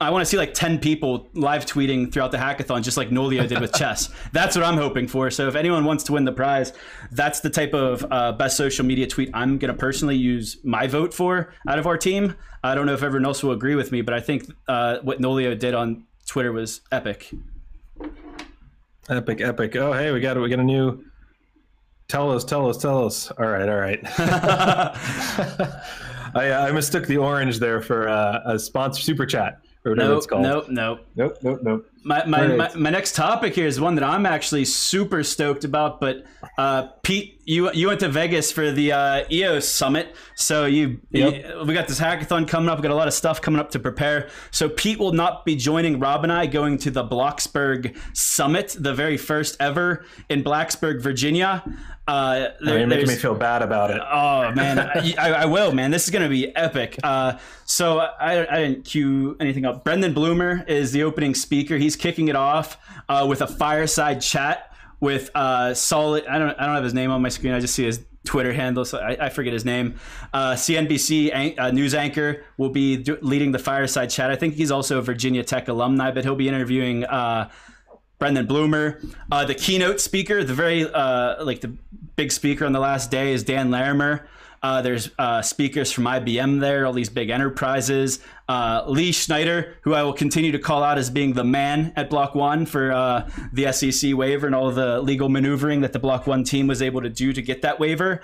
I 0.00 0.10
want 0.10 0.22
to 0.22 0.26
see 0.26 0.36
like 0.36 0.54
10 0.54 0.78
people 0.78 1.28
live 1.34 1.66
tweeting 1.66 2.12
throughout 2.12 2.30
the 2.30 2.38
hackathon, 2.38 2.82
just 2.82 2.96
like 2.96 3.10
Nolio 3.10 3.48
did 3.48 3.60
with 3.60 3.72
chess. 3.72 4.10
That's 4.32 4.56
what 4.56 4.64
I'm 4.64 4.76
hoping 4.76 5.08
for. 5.08 5.30
So 5.30 5.48
if 5.48 5.54
anyone 5.54 5.84
wants 5.84 6.04
to 6.04 6.12
win 6.12 6.24
the 6.24 6.32
prize, 6.32 6.72
that's 7.10 7.40
the 7.40 7.50
type 7.50 7.74
of 7.74 8.06
uh, 8.10 8.32
best 8.32 8.56
social 8.56 8.84
media 8.84 9.06
tweet 9.06 9.30
I'm 9.34 9.58
going 9.58 9.72
to 9.72 9.78
personally 9.78 10.16
use 10.16 10.58
my 10.64 10.86
vote 10.86 11.12
for 11.14 11.52
out 11.66 11.78
of 11.78 11.86
our 11.86 11.96
team. 11.96 12.34
I 12.62 12.74
don't 12.74 12.86
know 12.86 12.94
if 12.94 13.02
everyone 13.02 13.26
else 13.26 13.42
will 13.42 13.52
agree 13.52 13.74
with 13.74 13.92
me, 13.92 14.02
but 14.02 14.14
I 14.14 14.20
think 14.20 14.44
uh, 14.68 14.98
what 15.02 15.20
Nolio 15.20 15.58
did 15.58 15.74
on 15.74 16.04
Twitter 16.26 16.52
was 16.52 16.80
epic. 16.92 17.32
Epic, 19.08 19.40
epic. 19.40 19.76
Oh, 19.76 19.92
hey, 19.92 20.12
we 20.12 20.20
got 20.20 20.36
it. 20.36 20.40
we 20.40 20.48
got 20.48 20.58
a 20.58 20.64
new. 20.64 21.04
Tell 22.08 22.30
us, 22.30 22.44
tell 22.44 22.68
us, 22.68 22.76
tell 22.76 23.06
us. 23.06 23.30
All 23.32 23.46
right, 23.46 23.68
all 23.68 23.78
right. 23.78 24.00
I, 26.34 26.52
I 26.52 26.72
mistook 26.72 27.06
the 27.06 27.16
orange 27.16 27.58
there 27.58 27.80
for 27.80 28.08
uh, 28.08 28.40
a 28.44 28.58
sponsor 28.58 29.02
super 29.02 29.26
chat 29.26 29.60
or 29.84 29.92
whatever 29.92 30.10
nope, 30.10 30.18
it's 30.18 30.26
called. 30.26 30.42
Nope, 30.42 30.66
nope, 30.68 31.06
nope, 31.16 31.38
nope, 31.42 31.60
nope. 31.62 31.86
My 32.04 32.24
my, 32.24 32.46
right. 32.46 32.56
my, 32.56 32.74
my 32.74 32.90
next 32.90 33.14
topic 33.14 33.54
here 33.54 33.66
is 33.66 33.80
one 33.80 33.94
that 33.96 34.04
I'm 34.04 34.24
actually 34.26 34.64
super 34.64 35.22
stoked 35.22 35.64
about. 35.64 36.00
But 36.00 36.24
uh, 36.56 36.88
Pete, 37.02 37.40
you 37.44 37.72
you 37.72 37.88
went 37.88 38.00
to 38.00 38.08
Vegas 38.08 38.52
for 38.52 38.70
the 38.70 38.92
uh, 38.92 39.24
EOS 39.30 39.68
summit, 39.68 40.14
so 40.34 40.66
you, 40.66 41.00
yep. 41.10 41.34
you, 41.34 41.64
we 41.64 41.74
got 41.74 41.88
this 41.88 42.00
hackathon 42.00 42.46
coming 42.46 42.68
up. 42.68 42.78
We 42.78 42.82
got 42.82 42.92
a 42.92 42.94
lot 42.94 43.08
of 43.08 43.14
stuff 43.14 43.40
coming 43.40 43.60
up 43.60 43.70
to 43.72 43.78
prepare. 43.78 44.28
So 44.50 44.68
Pete 44.68 44.98
will 44.98 45.12
not 45.12 45.44
be 45.44 45.56
joining 45.56 45.98
Rob 45.98 46.24
and 46.24 46.32
I 46.32 46.46
going 46.46 46.78
to 46.78 46.90
the 46.90 47.04
Bloxburg 47.04 47.96
summit, 48.12 48.76
the 48.78 48.94
very 48.94 49.16
first 49.16 49.56
ever 49.60 50.04
in 50.28 50.44
Blacksburg, 50.44 51.02
Virginia. 51.02 51.64
Uh, 52.08 52.48
there, 52.60 52.78
you're 52.78 52.86
making 52.86 53.06
me 53.06 53.14
feel 53.16 53.34
bad 53.34 53.60
about 53.60 53.90
it. 53.90 54.00
Oh 54.00 54.50
man, 54.52 54.78
I, 54.78 55.42
I, 55.42 55.44
will, 55.44 55.72
man. 55.72 55.90
This 55.90 56.04
is 56.04 56.10
gonna 56.10 56.30
be 56.30 56.56
epic. 56.56 56.96
Uh, 57.04 57.36
so 57.66 57.98
I, 57.98 58.50
I 58.50 58.60
didn't 58.60 58.86
cue 58.86 59.36
anything 59.40 59.66
up. 59.66 59.84
Brendan 59.84 60.14
Blumer 60.14 60.66
is 60.66 60.92
the 60.92 61.02
opening 61.02 61.34
speaker. 61.34 61.76
He's 61.88 61.96
kicking 61.96 62.28
it 62.28 62.36
off 62.36 62.76
uh, 63.08 63.24
with 63.26 63.40
a 63.40 63.46
fireside 63.46 64.20
chat 64.20 64.76
with 65.00 65.30
uh, 65.34 65.72
solid. 65.72 66.26
I 66.26 66.38
don't 66.38 66.50
I 66.60 66.66
don't 66.66 66.74
have 66.74 66.84
his 66.84 66.92
name 66.92 67.10
on 67.10 67.22
my 67.22 67.30
screen. 67.30 67.54
I 67.54 67.60
just 67.60 67.74
see 67.74 67.84
his 67.84 68.04
Twitter 68.26 68.52
handle, 68.52 68.84
so 68.84 68.98
I, 68.98 69.16
I 69.24 69.28
forget 69.30 69.54
his 69.54 69.64
name. 69.64 69.94
Uh, 70.34 70.52
CNBC 70.52 71.34
an- 71.34 71.58
uh, 71.58 71.70
news 71.70 71.94
anchor 71.94 72.44
will 72.58 72.68
be 72.68 73.02
leading 73.22 73.52
the 73.52 73.58
fireside 73.58 74.10
chat. 74.10 74.30
I 74.30 74.36
think 74.36 74.52
he's 74.52 74.70
also 74.70 74.98
a 74.98 75.00
Virginia 75.00 75.42
Tech 75.42 75.68
alumni, 75.68 76.10
but 76.10 76.24
he'll 76.24 76.36
be 76.36 76.46
interviewing. 76.46 77.04
Uh, 77.04 77.48
Brendan 78.18 78.46
Blumer. 78.46 79.02
Uh, 79.32 79.46
the 79.46 79.54
keynote 79.54 79.98
speaker, 79.98 80.44
the 80.44 80.52
very 80.52 80.84
uh, 80.92 81.42
like 81.42 81.62
the 81.62 81.72
big 82.16 82.32
speaker 82.32 82.66
on 82.66 82.72
the 82.72 82.80
last 82.80 83.10
day 83.10 83.32
is 83.32 83.44
Dan 83.44 83.70
Larimer. 83.70 84.28
Uh, 84.62 84.82
there's 84.82 85.10
uh, 85.18 85.42
speakers 85.42 85.92
from 85.92 86.04
IBM 86.04 86.60
there, 86.60 86.86
all 86.86 86.92
these 86.92 87.08
big 87.08 87.30
enterprises. 87.30 88.20
Uh, 88.48 88.84
Lee 88.86 89.12
Schneider, 89.12 89.76
who 89.82 89.94
I 89.94 90.02
will 90.02 90.12
continue 90.12 90.52
to 90.52 90.58
call 90.58 90.82
out 90.82 90.98
as 90.98 91.10
being 91.10 91.34
the 91.34 91.44
man 91.44 91.92
at 91.96 92.10
Block 92.10 92.34
One 92.34 92.66
for 92.66 92.92
uh, 92.92 93.30
the 93.52 93.72
SEC 93.72 94.14
waiver 94.14 94.46
and 94.46 94.54
all 94.54 94.70
the 94.70 95.00
legal 95.00 95.28
maneuvering 95.28 95.82
that 95.82 95.92
the 95.92 95.98
Block 95.98 96.26
One 96.26 96.44
team 96.44 96.66
was 96.66 96.82
able 96.82 97.02
to 97.02 97.10
do 97.10 97.32
to 97.32 97.42
get 97.42 97.62
that 97.62 97.78
waiver. 97.78 98.20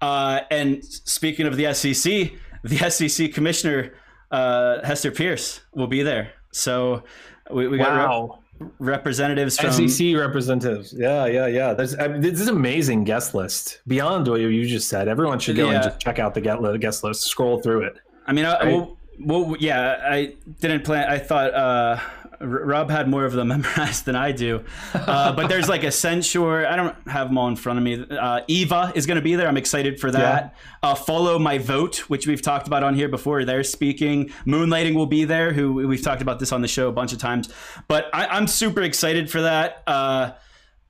and 0.00 0.84
speaking 0.84 1.46
of 1.46 1.56
the 1.56 1.72
SEC, 1.74 2.32
the 2.64 2.76
SEC 2.90 3.32
commissioner 3.32 3.92
Hester 4.30 5.10
Peirce 5.10 5.60
will 5.74 5.86
be 5.86 6.02
there. 6.02 6.32
So 6.52 7.04
we, 7.50 7.68
we 7.68 7.78
got. 7.78 8.08
Wow 8.08 8.40
representatives 8.78 9.58
from 9.58 9.72
SEC 9.72 10.16
representatives. 10.16 10.94
Yeah, 10.96 11.26
yeah, 11.26 11.46
yeah. 11.46 11.74
There's 11.74 11.98
I 11.98 12.08
mean, 12.08 12.20
this 12.20 12.40
is 12.40 12.48
amazing 12.48 13.04
guest 13.04 13.34
list 13.34 13.80
beyond 13.86 14.28
what 14.28 14.40
you 14.40 14.66
just 14.66 14.88
said. 14.88 15.08
Everyone 15.08 15.38
should 15.38 15.56
go 15.56 15.68
yeah. 15.68 15.76
and 15.76 15.84
just 15.84 16.00
check 16.00 16.18
out 16.18 16.34
the 16.34 16.40
guest 16.40 17.04
list. 17.04 17.22
Scroll 17.22 17.60
through 17.60 17.82
it. 17.82 17.98
I 18.26 18.32
mean, 18.32 18.44
I, 18.44 18.64
well, 18.64 18.96
well, 19.20 19.56
yeah. 19.58 20.00
I 20.02 20.34
didn't 20.60 20.84
plan. 20.84 21.08
I 21.08 21.18
thought 21.18 21.54
uh, 21.54 22.00
Rob 22.40 22.90
had 22.90 23.08
more 23.08 23.24
of 23.24 23.32
them 23.32 23.48
memorized 23.48 24.04
than 24.04 24.16
I 24.16 24.32
do. 24.32 24.64
Uh, 24.94 25.32
but 25.32 25.48
there's 25.48 25.68
like 25.68 25.82
Accenture. 25.82 26.66
I 26.66 26.76
don't 26.76 26.96
have 27.08 27.28
them 27.28 27.38
all 27.38 27.48
in 27.48 27.56
front 27.56 27.78
of 27.78 27.84
me. 27.84 28.04
Uh, 28.08 28.40
Eva 28.48 28.92
is 28.94 29.06
going 29.06 29.16
to 29.16 29.22
be 29.22 29.34
there. 29.34 29.48
I'm 29.48 29.56
excited 29.56 30.00
for 30.00 30.10
that. 30.10 30.56
Yeah. 30.82 30.90
Uh, 30.90 30.94
Follow 30.94 31.38
My 31.38 31.58
Vote, 31.58 32.08
which 32.08 32.26
we've 32.26 32.42
talked 32.42 32.66
about 32.66 32.82
on 32.82 32.94
here 32.94 33.08
before. 33.08 33.44
They're 33.44 33.64
speaking. 33.64 34.30
Moonlighting 34.46 34.94
will 34.94 35.06
be 35.06 35.24
there, 35.24 35.52
who 35.52 35.74
we've 35.74 36.02
talked 36.02 36.22
about 36.22 36.38
this 36.38 36.52
on 36.52 36.62
the 36.62 36.68
show 36.68 36.88
a 36.88 36.92
bunch 36.92 37.12
of 37.12 37.18
times. 37.18 37.48
But 37.88 38.06
I, 38.12 38.36
am 38.36 38.46
super 38.46 38.82
excited 38.82 39.30
for 39.30 39.42
that. 39.42 39.82
Uh, 39.86 40.32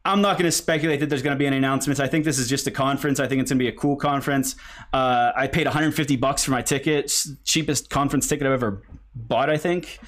I'm 0.04 0.20
not 0.20 0.38
going 0.38 0.46
to 0.46 0.52
speculate 0.52 1.00
that 1.00 1.08
there's 1.08 1.22
going 1.22 1.34
to 1.34 1.38
be 1.38 1.46
any 1.46 1.56
announcements. 1.56 2.00
I 2.00 2.06
think 2.06 2.24
this 2.24 2.38
is 2.38 2.48
just 2.48 2.66
a 2.66 2.70
conference. 2.70 3.18
I 3.18 3.26
think 3.26 3.42
it's 3.42 3.50
going 3.50 3.58
to 3.58 3.64
be 3.64 3.68
a 3.68 3.72
cool 3.72 3.96
conference. 3.96 4.54
Uh, 4.92 5.32
I 5.36 5.48
paid 5.48 5.66
150 5.66 6.16
bucks 6.16 6.44
for 6.44 6.52
my 6.52 6.62
ticket, 6.62 7.12
cheapest 7.44 7.90
conference 7.90 8.28
ticket 8.28 8.46
I've 8.46 8.52
ever 8.52 8.82
bought. 9.14 9.50
I 9.50 9.56
think. 9.56 9.98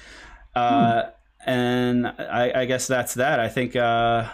Uh, 0.55 1.03
hmm 1.03 1.09
and 1.45 2.07
I, 2.07 2.51
I 2.61 2.65
guess 2.65 2.87
that's 2.87 3.15
that. 3.15 3.39
I 3.39 3.47
think, 3.47 3.75
uh, 3.75 4.29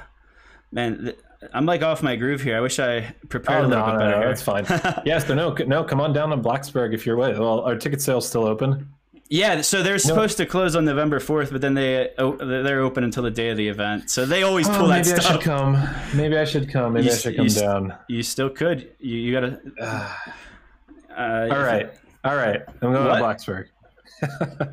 man, 0.72 1.14
I'm 1.54 1.66
like 1.66 1.84
off 1.84 2.02
my 2.02 2.16
groove 2.16 2.42
here. 2.42 2.58
I 2.58 2.60
wish 2.60 2.80
I 2.80 3.14
prepared 3.30 3.66
oh, 3.66 3.68
a 3.68 3.70
little 3.70 3.86
no, 3.86 3.92
bit 3.92 4.00
better. 4.00 4.12
No, 4.12 4.22
no, 4.22 4.28
that's 4.28 4.42
fine. 4.42 4.66
yes, 5.06 5.28
no, 5.30 5.54
no, 5.54 5.84
come 5.84 6.02
on 6.02 6.14
down 6.14 6.30
to 6.30 6.38
Blacksburg 6.38 6.94
if 6.94 7.06
you're 7.06 7.18
with. 7.18 7.38
Well, 7.38 7.62
our 7.62 7.76
ticket 7.76 8.02
sale's 8.02 8.28
still 8.28 8.46
open. 8.46 8.90
Yeah, 9.28 9.62
so 9.62 9.82
they're 9.82 9.98
supposed 9.98 10.38
to 10.38 10.46
close 10.46 10.76
on 10.76 10.86
November 10.86 11.20
fourth, 11.20 11.52
but 11.52 11.60
then 11.60 11.74
they 11.74 12.12
oh, 12.20 12.36
they're 12.36 12.82
open 12.82 13.04
until 13.04 13.24
the 13.24 13.32
day 13.32 13.50
of 13.50 13.58
the 13.58 13.68
event. 13.68 14.12
So 14.12 14.24
they 14.24 14.44
always 14.44 14.68
pull 14.68 14.86
oh, 14.86 14.88
that 14.88 15.08
maybe 15.08 15.20
stuff. 15.20 15.24
Maybe 15.24 15.28
I 15.28 15.34
should 15.34 15.44
come. 15.44 15.90
Maybe 16.16 16.38
I 16.38 16.46
should 16.46 16.72
come. 16.72 16.94
Maybe 16.94 17.08
you, 17.08 17.12
I 17.12 17.16
should 17.16 17.36
come 17.36 17.48
you, 17.48 17.54
down. 17.54 17.96
You 18.08 18.22
still 18.22 18.52
could. 18.52 18.92
You, 19.00 19.18
you 19.18 19.34
gotta. 19.34 20.12
Uh, 21.18 21.48
all 21.50 21.62
right, 21.62 21.94
all 22.26 22.36
right. 22.36 22.62
I'm 22.82 22.92
going 22.92 23.06
what? 23.06 23.16
to 23.16 23.24
Blacksburg. 23.24 23.68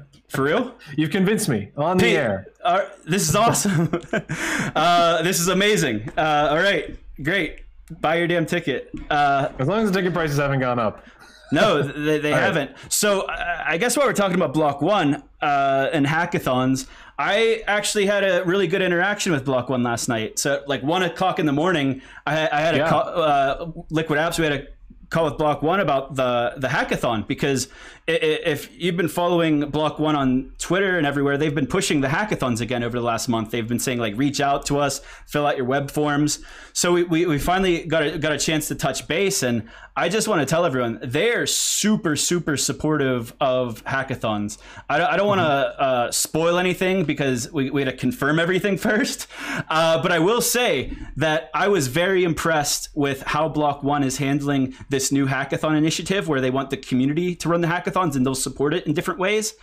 For 0.33 0.45
real? 0.45 0.74
You've 0.97 1.11
convinced 1.11 1.49
me 1.49 1.70
on 1.76 1.99
the 1.99 2.16
air. 2.16 2.47
Uh, 2.64 2.87
this 3.07 3.28
is 3.28 3.37
awesome. 3.37 3.91
uh, 4.74 5.22
this 5.22 5.39
is 5.39 5.49
amazing. 5.49 6.09
Uh, 6.16 6.49
all 6.51 6.57
right, 6.57 6.97
great. 7.22 7.61
Buy 8.01 8.16
your 8.16 8.26
damn 8.26 8.47
ticket. 8.47 8.91
Uh, 9.11 9.51
as 9.59 9.68
long 9.68 9.83
as 9.83 9.93
the 9.93 9.99
ticket 9.99 10.14
prices 10.14 10.39
haven't 10.39 10.61
gone 10.61 10.78
up. 10.78 11.05
no, 11.53 11.83
they, 11.83 12.18
they 12.18 12.30
haven't. 12.30 12.70
Right. 12.70 12.93
So 12.93 13.26
I 13.28 13.76
guess 13.76 13.95
while 13.95 14.07
we're 14.07 14.14
talking 14.14 14.37
about 14.37 14.55
Block 14.55 14.80
One 14.80 15.22
uh, 15.43 15.91
and 15.93 16.07
hackathons, 16.07 16.87
I 17.18 17.62
actually 17.66 18.07
had 18.07 18.24
a 18.24 18.43
really 18.45 18.66
good 18.66 18.80
interaction 18.80 19.33
with 19.33 19.45
Block 19.45 19.68
One 19.68 19.83
last 19.83 20.09
night. 20.09 20.39
So 20.39 20.62
like 20.66 20.83
one 20.83 21.03
o'clock 21.03 21.41
in 21.41 21.45
the 21.47 21.53
morning, 21.53 22.01
I, 22.26 22.49
I 22.51 22.61
had 22.61 22.74
a 22.74 22.78
yeah. 22.78 22.89
call, 22.89 23.03
uh, 23.07 23.70
Liquid 23.91 24.18
Apps. 24.18 24.39
We 24.39 24.45
had 24.47 24.55
a 24.55 24.66
call 25.12 25.26
with 25.26 25.37
Block 25.37 25.62
One 25.62 25.80
about 25.80 26.16
the 26.16 26.55
the 26.57 26.68
hackathon 26.68 27.26
because 27.26 27.68
if 28.07 28.68
you've 28.76 28.96
been 28.96 29.09
following 29.09 29.70
Block 29.70 30.00
One 30.00 30.16
on 30.16 30.53
Twitter 30.59 30.98
and 30.98 31.07
everywhere, 31.07 31.38
they've 31.38 31.55
been 31.55 31.68
pushing 31.68 32.00
the 32.00 32.09
hackathons 32.09 32.61
again 32.61 32.82
over 32.82 32.98
the 32.98 33.05
last 33.05 33.28
month. 33.28 33.53
They've 33.53 33.66
been 33.66 33.78
saying 33.78 33.98
like, 33.98 34.16
reach 34.16 34.40
out 34.40 34.66
to 34.66 34.78
us, 34.78 35.00
fill 35.26 35.46
out 35.46 35.57
your 35.57 35.66
web 35.66 35.90
forms. 35.90 36.40
So 36.72 36.92
we, 36.92 37.05
we, 37.05 37.26
we 37.26 37.38
finally 37.38 37.84
got 37.84 38.03
a, 38.03 38.18
got 38.18 38.32
a 38.32 38.38
chance 38.38 38.66
to 38.68 38.74
touch 38.74 39.07
base, 39.07 39.42
and 39.44 39.68
I 39.96 40.09
just 40.09 40.26
want 40.26 40.40
to 40.40 40.46
tell 40.46 40.64
everyone 40.64 40.98
they're 41.03 41.46
super 41.46 42.16
super 42.16 42.57
supportive 42.57 43.34
of 43.40 43.84
hackathons. 43.84 44.59
I 44.88 44.98
don't, 44.98 45.07
I 45.07 45.16
don't 45.16 45.26
want 45.28 45.40
to 45.40 45.44
uh, 45.44 46.11
spoil 46.11 46.59
anything 46.59 47.05
because 47.05 47.53
we, 47.53 47.70
we 47.70 47.82
had 47.82 47.90
to 47.90 47.96
confirm 47.96 48.40
everything 48.40 48.76
first, 48.78 49.28
uh, 49.68 50.03
but 50.03 50.11
I 50.11 50.18
will 50.18 50.40
say 50.40 50.96
that 51.16 51.50
I 51.55 51.68
was 51.68 51.86
very 51.86 52.24
impressed 52.24 52.88
with 52.94 53.22
how 53.22 53.48
Block 53.48 53.84
One 53.84 54.03
is 54.03 54.16
handling 54.16 54.74
this 54.88 55.12
new 55.12 55.26
hackathon 55.26 55.76
initiative, 55.76 56.26
where 56.26 56.40
they 56.40 56.50
want 56.50 56.70
the 56.70 56.76
community 56.78 57.36
to 57.36 57.48
run 57.48 57.61
the 57.61 57.68
hackathon 57.68 57.91
hackathons 57.93 58.16
and 58.16 58.24
they'll 58.24 58.34
support 58.34 58.74
it 58.74 58.86
in 58.86 58.95
different 58.95 59.20
ways. 59.20 59.55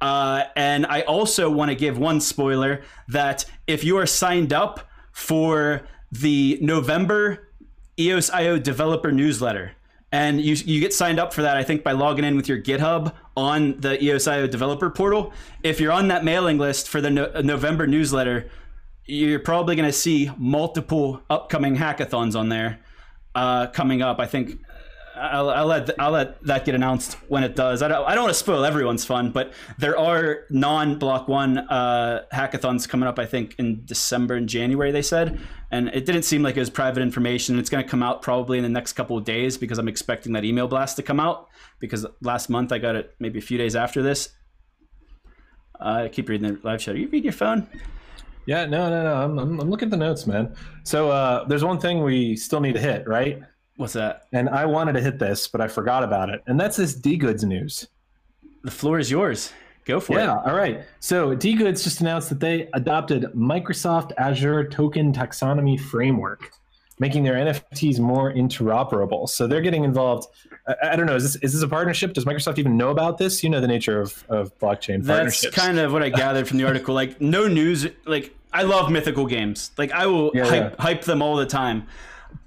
Uh, 0.00 0.44
and 0.56 0.86
I 0.86 1.02
also 1.02 1.50
want 1.50 1.70
to 1.70 1.74
give 1.74 1.98
one 1.98 2.20
spoiler 2.20 2.82
that 3.08 3.44
if 3.66 3.84
you 3.84 3.96
are 3.98 4.06
signed 4.06 4.52
up 4.52 4.88
for 5.12 5.86
the 6.12 6.58
November 6.60 7.48
EOS.io 7.98 8.58
developer 8.58 9.10
newsletter, 9.10 9.72
and 10.10 10.40
you, 10.40 10.54
you 10.54 10.80
get 10.80 10.94
signed 10.94 11.18
up 11.18 11.34
for 11.34 11.42
that, 11.42 11.56
I 11.56 11.64
think, 11.64 11.82
by 11.82 11.92
logging 11.92 12.24
in 12.24 12.36
with 12.36 12.48
your 12.48 12.60
GitHub 12.60 13.12
on 13.36 13.78
the 13.80 14.02
EOS.io 14.02 14.46
developer 14.46 14.88
portal. 14.88 15.32
If 15.62 15.80
you're 15.80 15.92
on 15.92 16.08
that 16.08 16.24
mailing 16.24 16.56
list 16.56 16.88
for 16.88 17.00
the 17.00 17.10
no- 17.10 17.30
November 17.42 17.86
newsletter, 17.86 18.48
you're 19.04 19.40
probably 19.40 19.76
going 19.76 19.88
to 19.88 19.92
see 19.92 20.30
multiple 20.38 21.22
upcoming 21.28 21.76
hackathons 21.76 22.38
on 22.38 22.48
there 22.48 22.80
uh, 23.34 23.66
coming 23.68 24.00
up. 24.00 24.18
I 24.18 24.26
think 24.26 24.60
I'll, 25.20 25.50
I'll 25.50 25.66
let 25.66 26.00
I'll 26.00 26.10
let 26.10 26.42
that 26.44 26.64
get 26.64 26.74
announced 26.74 27.14
when 27.28 27.42
it 27.42 27.56
does. 27.56 27.82
I 27.82 27.88
don't 27.88 28.06
I 28.06 28.14
don't 28.14 28.24
want 28.24 28.34
to 28.34 28.38
spoil 28.38 28.64
everyone's 28.64 29.04
fun, 29.04 29.30
but 29.30 29.52
there 29.78 29.98
are 29.98 30.44
non 30.50 30.98
Block 30.98 31.28
One 31.28 31.58
uh, 31.58 32.24
hackathons 32.32 32.88
coming 32.88 33.08
up. 33.08 33.18
I 33.18 33.26
think 33.26 33.54
in 33.58 33.84
December 33.84 34.34
and 34.34 34.48
January 34.48 34.92
they 34.92 35.02
said, 35.02 35.40
and 35.70 35.88
it 35.88 36.06
didn't 36.06 36.22
seem 36.22 36.42
like 36.42 36.56
it 36.56 36.60
was 36.60 36.70
private 36.70 37.02
information. 37.02 37.58
It's 37.58 37.70
going 37.70 37.84
to 37.84 37.90
come 37.90 38.02
out 38.02 38.22
probably 38.22 38.58
in 38.58 38.64
the 38.64 38.70
next 38.70 38.94
couple 38.94 39.16
of 39.18 39.24
days 39.24 39.58
because 39.58 39.78
I'm 39.78 39.88
expecting 39.88 40.32
that 40.32 40.44
email 40.44 40.68
blast 40.68 40.96
to 40.96 41.02
come 41.02 41.20
out 41.20 41.48
because 41.78 42.06
last 42.22 42.48
month 42.48 42.72
I 42.72 42.78
got 42.78 42.96
it 42.96 43.14
maybe 43.18 43.38
a 43.38 43.42
few 43.42 43.58
days 43.58 43.76
after 43.76 44.02
this. 44.02 44.30
Uh, 45.80 46.04
I 46.04 46.08
keep 46.08 46.28
reading 46.28 46.54
the 46.54 46.60
live 46.62 46.80
chat. 46.80 46.94
Are 46.94 46.98
you 46.98 47.06
reading 47.06 47.24
your 47.24 47.32
phone? 47.32 47.68
Yeah, 48.46 48.64
no, 48.64 48.88
no, 48.88 49.02
no. 49.02 49.14
I'm, 49.14 49.38
I'm, 49.38 49.60
I'm 49.60 49.70
looking 49.70 49.88
at 49.88 49.90
the 49.90 49.98
notes, 49.98 50.26
man. 50.26 50.54
So 50.82 51.10
uh, 51.10 51.44
there's 51.44 51.62
one 51.62 51.78
thing 51.78 52.02
we 52.02 52.34
still 52.34 52.60
need 52.60 52.72
to 52.72 52.80
hit, 52.80 53.06
right? 53.06 53.42
What's 53.78 53.92
that? 53.92 54.26
And 54.32 54.48
I 54.48 54.66
wanted 54.66 54.94
to 54.94 55.00
hit 55.00 55.20
this, 55.20 55.46
but 55.46 55.60
I 55.60 55.68
forgot 55.68 56.02
about 56.02 56.30
it. 56.30 56.42
And 56.48 56.58
that's 56.58 56.76
this 56.76 56.98
DGoods 56.98 57.44
news. 57.44 57.86
The 58.64 58.72
floor 58.72 58.98
is 58.98 59.08
yours. 59.08 59.52
Go 59.84 60.00
for 60.00 60.14
yeah, 60.14 60.18
it. 60.18 60.24
Yeah, 60.24 60.50
all 60.50 60.58
right. 60.58 60.82
So 60.98 61.36
DGoods 61.36 61.84
just 61.84 62.00
announced 62.00 62.28
that 62.30 62.40
they 62.40 62.68
adopted 62.74 63.26
Microsoft 63.36 64.10
Azure 64.18 64.68
Token 64.68 65.12
Taxonomy 65.12 65.80
Framework, 65.80 66.50
making 66.98 67.22
their 67.22 67.34
NFTs 67.34 68.00
more 68.00 68.32
interoperable. 68.32 69.28
So 69.28 69.46
they're 69.46 69.62
getting 69.62 69.84
involved. 69.84 70.26
I, 70.66 70.74
I, 70.90 70.96
don't 70.96 71.06
know. 71.06 71.14
Is 71.14 71.22
this 71.22 71.36
is 71.36 71.52
this 71.52 71.62
a 71.62 71.68
partnership? 71.68 72.14
Does 72.14 72.24
Microsoft 72.24 72.58
even 72.58 72.76
know 72.76 72.90
about 72.90 73.16
this? 73.16 73.44
You 73.44 73.48
know 73.48 73.60
the 73.60 73.68
nature 73.68 74.00
of, 74.00 74.24
of 74.28 74.58
blockchain 74.58 75.06
partnerships. 75.06 75.42
That's 75.42 75.54
kind 75.54 75.78
of 75.78 75.92
what 75.92 76.02
I 76.02 76.08
gathered 76.08 76.48
from 76.48 76.58
the 76.58 76.64
article. 76.64 76.96
Like 76.96 77.20
no 77.20 77.46
news. 77.46 77.86
Like 78.06 78.34
I 78.52 78.62
love 78.62 78.90
mythical 78.90 79.26
games. 79.26 79.70
Like 79.78 79.92
I 79.92 80.06
will 80.08 80.32
yeah, 80.34 80.46
hype, 80.46 80.74
yeah. 80.76 80.82
hype 80.82 81.02
them 81.02 81.22
all 81.22 81.36
the 81.36 81.46
time, 81.46 81.86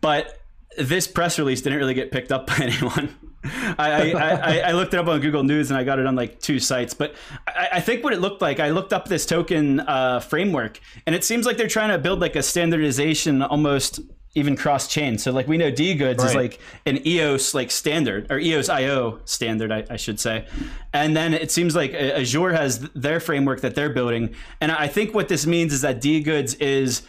but 0.02 0.41
this 0.78 1.08
press 1.08 1.38
release 1.38 1.62
didn't 1.62 1.80
really 1.80 1.94
get 1.94 2.12
picked 2.12 2.32
up 2.32 2.48
by 2.48 2.58
anyone. 2.60 3.16
I, 3.44 4.14
I, 4.14 4.58
I, 4.60 4.72
looked 4.74 4.94
it 4.94 5.00
up 5.00 5.08
on 5.08 5.20
Google 5.20 5.44
News 5.44 5.72
and 5.72 5.78
I 5.80 5.84
got 5.84 5.98
it 5.98 6.06
on 6.06 6.16
like 6.16 6.40
two 6.40 6.60
sites. 6.60 6.94
But 6.94 7.16
I, 7.48 7.70
I 7.74 7.80
think 7.82 8.04
what 8.04 8.14
it 8.14 8.22
looked 8.22 8.42
like, 8.42 8.60
I 8.60 8.70
looked 8.70 8.94
up 8.94 9.08
this 9.08 9.26
token 9.26 9.80
uh, 9.80 10.20
framework, 10.20 10.80
and 11.08 11.16
it 11.16 11.24
seems 11.24 11.48
like 11.48 11.58
they're 11.58 11.68
trying 11.68 11.90
to 11.90 11.98
build 11.98 12.20
like 12.20 12.36
a 12.36 12.44
standardization 12.44 13.42
almost 13.42 14.00
even 14.34 14.56
cross 14.56 14.88
chain. 14.88 15.18
So 15.18 15.32
like 15.32 15.48
we 15.48 15.58
know 15.58 15.72
DGoods 15.72 16.20
right. 16.20 16.30
is 16.30 16.36
like 16.36 16.60
an 16.86 17.06
EOS 17.06 17.54
like 17.54 17.70
standard 17.70 18.32
or 18.32 18.40
EOS 18.40 18.70
IO 18.70 19.20
standard, 19.26 19.72
I, 19.72 19.86
I, 19.90 19.98
should 19.98 20.22
say. 20.22 20.48
And 20.94 21.18
then 21.18 21.34
it 21.34 21.52
seems 21.52 21.76
like 21.76 21.94
Azure 21.94 22.54
has 22.54 22.80
their 22.96 23.20
framework 23.20 23.60
that 23.62 23.76
they're 23.76 23.90
building. 23.90 24.34
And 24.62 24.72
I 24.72 24.88
think 24.88 25.14
what 25.14 25.28
this 25.28 25.46
means 25.46 25.74
is 25.74 25.82
that 25.82 26.02
DGoods 26.02 26.56
is 26.62 27.02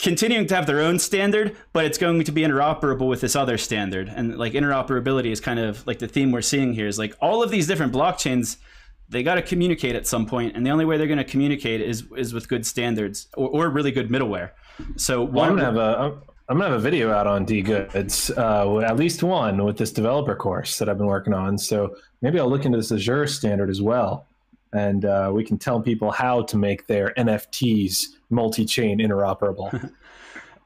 continuing 0.00 0.46
to 0.46 0.54
have 0.54 0.66
their 0.66 0.80
own 0.80 0.98
standard, 0.98 1.56
but 1.72 1.84
it's 1.84 1.98
going 1.98 2.24
to 2.24 2.32
be 2.32 2.42
interoperable 2.42 3.08
with 3.08 3.20
this 3.20 3.36
other 3.36 3.58
standard. 3.58 4.08
And 4.08 4.38
like 4.38 4.54
interoperability 4.54 5.30
is 5.30 5.40
kind 5.40 5.58
of 5.58 5.86
like 5.86 5.98
the 5.98 6.08
theme 6.08 6.32
we're 6.32 6.42
seeing 6.42 6.72
here 6.72 6.86
is 6.86 6.98
like 6.98 7.14
all 7.20 7.42
of 7.42 7.50
these 7.50 7.66
different 7.66 7.92
blockchains, 7.92 8.56
they 9.08 9.22
got 9.22 9.34
to 9.34 9.42
communicate 9.42 9.94
at 9.94 10.06
some 10.06 10.24
point, 10.24 10.56
and 10.56 10.64
the 10.64 10.70
only 10.70 10.84
way 10.84 10.96
they're 10.96 11.06
going 11.06 11.18
to 11.18 11.24
communicate 11.24 11.80
is 11.80 12.04
is 12.16 12.32
with 12.32 12.48
good 12.48 12.64
standards 12.64 13.28
or, 13.36 13.48
or 13.48 13.68
really 13.68 13.90
good 13.90 14.08
middleware. 14.08 14.50
So 14.96 15.22
well, 15.22 15.50
one, 15.50 15.50
I'm 15.50 15.56
gonna 15.56 15.64
have 15.64 15.76
a 15.76 16.22
I'm 16.48 16.58
gonna 16.58 16.70
have 16.70 16.78
a 16.78 16.82
video 16.82 17.12
out 17.12 17.26
on 17.26 17.44
DGoods, 17.44 18.36
uh, 18.38 18.80
at 18.80 18.96
least 18.96 19.22
one 19.22 19.64
with 19.64 19.76
this 19.76 19.92
developer 19.92 20.34
course 20.34 20.78
that 20.78 20.88
I've 20.88 20.98
been 20.98 21.06
working 21.06 21.34
on. 21.34 21.58
So 21.58 21.94
maybe 22.22 22.40
I'll 22.40 22.48
look 22.48 22.64
into 22.64 22.78
this 22.78 22.90
Azure 22.90 23.26
standard 23.26 23.68
as 23.68 23.82
well, 23.82 24.26
and 24.72 25.04
uh, 25.04 25.30
we 25.32 25.44
can 25.44 25.58
tell 25.58 25.80
people 25.80 26.10
how 26.10 26.42
to 26.42 26.56
make 26.56 26.86
their 26.86 27.12
NFTs 27.16 28.06
multi-chain 28.30 28.98
interoperable. 28.98 29.92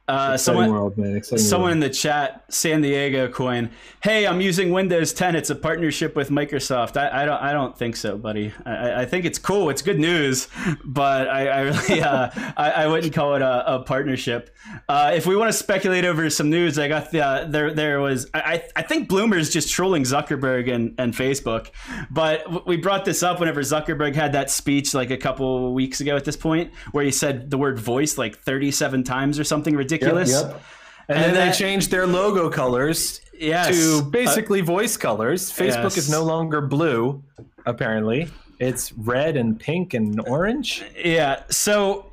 Uh, 0.07 0.37
someone, 0.37 0.71
world, 0.71 0.95
someone 1.25 1.63
world. 1.63 1.73
in 1.73 1.81
the 1.81 1.89
chat, 1.89 2.45
San 2.51 2.83
Diego 2.83 3.27
coin. 3.27 3.71
Hey, 4.03 4.27
I'm 4.27 4.43
using 4.43 4.71
Windows 4.71 5.15
10. 5.15 5.35
It's 5.35 5.49
a 5.49 5.55
partnership 5.55 6.15
with 6.15 6.29
Microsoft. 6.29 6.99
I, 6.99 7.23
I 7.23 7.25
don't, 7.25 7.41
I 7.41 7.55
don't 7.55 7.75
think 7.75 7.97
so, 7.97 8.19
buddy. 8.19 8.53
I, 8.67 9.01
I, 9.01 9.05
think 9.07 9.25
it's 9.25 9.39
cool. 9.39 9.71
It's 9.71 9.81
good 9.81 9.99
news, 9.99 10.49
but 10.85 11.27
I, 11.31 11.49
I 11.49 11.61
really, 11.61 12.03
uh, 12.03 12.29
I, 12.55 12.71
I, 12.71 12.87
wouldn't 12.87 13.15
call 13.15 13.35
it 13.35 13.41
a, 13.41 13.77
a 13.77 13.83
partnership. 13.83 14.55
Uh, 14.91 15.13
if 15.15 15.27
we 15.27 15.37
want 15.37 15.51
to 15.51 15.57
speculate 15.57 16.05
over 16.05 16.29
some 16.29 16.51
news, 16.51 16.79
I 16.79 16.89
got 16.89 17.11
the, 17.11 17.25
uh, 17.25 17.45
there, 17.47 17.73
there 17.73 18.01
was. 18.01 18.29
I, 18.35 18.63
I 18.77 18.83
think 18.83 19.09
Blumer's 19.09 19.49
just 19.49 19.73
trolling 19.73 20.03
Zuckerberg 20.03 20.71
and, 20.71 20.95
and 20.99 21.15
Facebook, 21.15 21.71
but 22.11 22.67
we 22.67 22.77
brought 22.77 23.07
this 23.07 23.23
up 23.23 23.41
whenever 23.41 23.63
Zuckerberg 23.63 24.15
had 24.15 24.33
that 24.33 24.51
speech 24.51 24.93
like 24.93 25.11
a 25.11 25.17
couple 25.17 25.73
weeks 25.73 26.03
ago 26.03 26.15
at 26.15 26.27
this 26.27 26.37
point, 26.37 26.75
where 26.93 27.07
he 27.07 27.11
said 27.11 27.51
the 27.51 27.57
word 27.57 27.79
voice 27.79 28.19
like 28.19 28.37
37 28.41 29.03
times 29.05 29.41
or 29.41 29.45
something 29.45 29.75
ridiculous 29.75 29.94
ridiculous. 29.95 30.31
Yep, 30.31 30.51
yep. 30.51 30.63
And, 31.09 31.19
and, 31.19 31.25
then 31.25 31.35
that, 31.35 31.53
they 31.53 31.59
changed 31.59 31.91
their 31.91 32.07
logo 32.07 32.49
colors 32.49 33.21
yes, 33.39 33.69
to 33.69 34.03
basically 34.03 34.63
uh, 34.63 34.65
voice 34.65 34.97
colors. 34.97 35.53
Facebook 35.53 35.85
yes. 35.85 35.97
is 35.99 36.11
no 36.11 36.25
longer 36.25 36.61
blue, 36.61 37.23
apparently. 37.67 38.29
It's 38.59 38.93
red 38.93 39.37
and 39.37 39.59
pink 39.59 39.95
and 39.95 40.21
orange. 40.27 40.85
Yeah. 40.97 41.43
So 41.51 42.13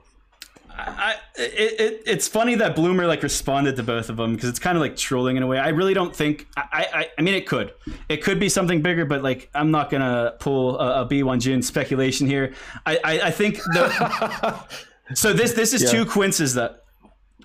I, 0.88 1.16
it, 1.36 1.80
it, 1.80 2.04
it's 2.06 2.28
funny 2.28 2.56
that 2.56 2.76
Blumer 2.76 3.08
like 3.08 3.24
responded 3.24 3.76
to 3.76 3.84
both 3.84 4.10
of 4.10 4.18
them 4.18 4.34
because 4.34 4.50
it's 4.50 4.60
kind 4.60 4.78
of 4.78 4.82
like 4.82 4.96
trolling 4.96 5.38
in 5.38 5.44
a 5.44 5.48
way. 5.48 5.60
I 5.60 5.70
really 5.70 5.94
don't 5.94 6.16
think. 6.16 6.48
I, 6.58 6.88
I, 6.94 7.10
I 7.18 7.22
mean, 7.22 7.34
it 7.34 7.48
could, 7.48 7.74
it 8.10 8.24
could 8.24 8.40
be 8.40 8.50
something 8.50 8.82
bigger, 8.82 9.06
but 9.06 9.22
like 9.22 9.50
I'm 9.54 9.72
not 9.72 9.90
gonna 9.90 10.36
pull 10.40 10.80
a 10.80 11.02
a 11.02 11.06
B1 11.08 11.40
June 11.40 11.62
speculation 11.62 12.28
here. 12.28 12.54
I, 12.86 13.00
I, 13.04 13.22
I 13.22 13.32
think 13.32 13.58
the. 13.58 14.60
so 15.14 15.34
this 15.34 15.54
this 15.54 15.74
is 15.74 15.84
yeah. 15.84 15.92
two 15.92 16.06
quinces 16.06 16.54
that 16.56 16.81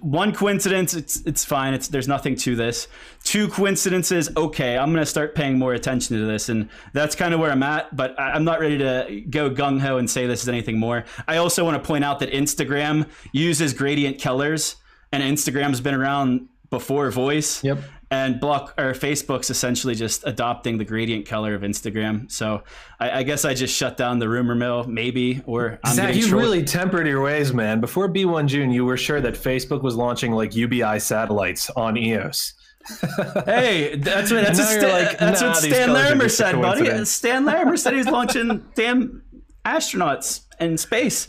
one 0.00 0.32
coincidence 0.32 0.94
it's 0.94 1.20
it's 1.26 1.44
fine. 1.44 1.74
It's 1.74 1.88
there's 1.88 2.08
nothing 2.08 2.36
to 2.36 2.56
this. 2.56 2.88
Two 3.24 3.48
coincidences 3.48 4.28
okay 4.36 4.78
i'm 4.78 4.92
to 4.94 5.06
start 5.06 5.34
paying 5.34 5.58
more 5.58 5.74
attention 5.74 6.16
to 6.16 6.26
this 6.26 6.48
and 6.48 6.68
that's 6.92 7.14
kind 7.14 7.34
of 7.34 7.40
where 7.40 7.50
i'm 7.50 7.62
at 7.62 7.94
but 7.94 8.18
i'm 8.20 8.44
not 8.44 8.60
ready 8.60 8.78
to 8.78 9.22
go 9.28 9.50
gung-ho 9.50 9.98
and 9.98 10.08
say 10.08 10.26
this 10.26 10.42
is 10.42 10.48
anything 10.48 10.78
more. 10.78 11.04
I 11.26 11.38
also 11.38 11.64
want 11.64 11.82
to 11.82 11.86
point 11.86 12.04
out 12.04 12.20
that 12.20 12.30
instagram 12.32 13.08
uses 13.32 13.72
gradient 13.72 14.20
colors 14.20 14.76
and 15.12 15.22
instagram's 15.22 15.80
been 15.80 15.94
around 15.94 16.48
before 16.70 17.10
voice. 17.10 17.62
Yep 17.64 17.78
and 18.10 18.38
block 18.38 18.74
or 18.78 18.92
Facebook's 18.92 19.50
essentially 19.50 19.94
just 19.94 20.26
adopting 20.26 20.78
the 20.78 20.84
gradient 20.84 21.26
color 21.26 21.54
of 21.54 21.62
Instagram. 21.62 22.30
So 22.30 22.62
I, 23.00 23.18
I 23.18 23.22
guess 23.24 23.44
I 23.44 23.54
just 23.54 23.74
shut 23.74 23.96
down 23.96 24.18
the 24.18 24.28
rumor 24.28 24.54
mill, 24.54 24.84
maybe, 24.84 25.42
or 25.44 25.80
I'm 25.82 25.94
Zach, 25.94 26.14
you 26.14 26.36
really 26.36 26.64
tempered 26.64 27.06
your 27.06 27.22
ways, 27.22 27.52
man. 27.52 27.80
Before 27.80 28.08
B1 28.08 28.46
June, 28.46 28.70
you 28.70 28.84
were 28.84 28.96
sure 28.96 29.20
that 29.20 29.34
Facebook 29.34 29.82
was 29.82 29.96
launching 29.96 30.32
like 30.32 30.54
UBI 30.54 31.00
satellites 31.00 31.68
on 31.70 31.96
EOS. 31.96 32.54
hey, 33.44 33.96
that's 33.96 34.30
what 34.30 34.44
that's, 34.44 34.62
sta- 34.62 34.86
like, 34.86 35.18
that's 35.18 35.40
nah, 35.40 35.48
what 35.48 35.56
Stan 35.56 35.92
Larimer 35.92 36.28
said, 36.28 36.60
buddy. 36.60 37.04
Stan 37.04 37.44
Larimer 37.44 37.76
said 37.76 37.94
he's 37.94 38.06
launching 38.06 38.64
damn 38.76 39.22
astronauts 39.64 40.42
in 40.60 40.78
space. 40.78 41.26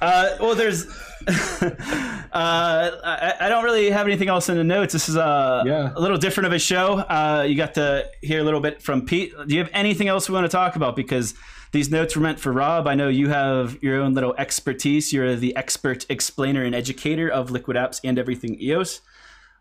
Uh, 0.00 0.36
well, 0.40 0.54
there's 0.54 0.86
I, 2.32 3.34
I, 3.40 3.48
don't 3.48 3.64
really 3.64 3.90
have 3.90 4.06
anything 4.06 4.28
else 4.28 4.48
in 4.48 4.56
the 4.56 4.64
notes. 4.64 4.92
This 4.92 5.08
is 5.08 5.16
a, 5.16 5.62
yeah. 5.64 5.92
a 5.94 6.00
little 6.00 6.16
different 6.16 6.46
of 6.46 6.52
a 6.52 6.58
show. 6.58 6.98
Uh, 6.98 7.44
you 7.48 7.56
got 7.56 7.74
to 7.74 8.08
hear 8.22 8.40
a 8.40 8.42
little 8.42 8.60
bit 8.60 8.82
from 8.82 9.06
Pete. 9.06 9.32
Do 9.46 9.54
you 9.54 9.62
have 9.62 9.70
anything 9.72 10.08
else 10.08 10.28
we 10.28 10.34
want 10.34 10.44
to 10.44 10.54
talk 10.54 10.76
about? 10.76 10.96
Because 10.96 11.34
these 11.72 11.90
notes 11.90 12.14
were 12.14 12.22
meant 12.22 12.38
for 12.38 12.52
Rob. 12.52 12.86
I 12.86 12.94
know 12.94 13.08
you 13.08 13.28
have 13.28 13.82
your 13.82 14.00
own 14.00 14.14
little 14.14 14.34
expertise. 14.36 15.12
You're 15.12 15.36
the 15.36 15.56
expert 15.56 16.06
explainer 16.08 16.64
and 16.64 16.74
educator 16.74 17.28
of 17.28 17.50
Liquid 17.50 17.76
Apps 17.76 18.00
and 18.04 18.18
everything 18.18 18.60
EOS. 18.60 19.00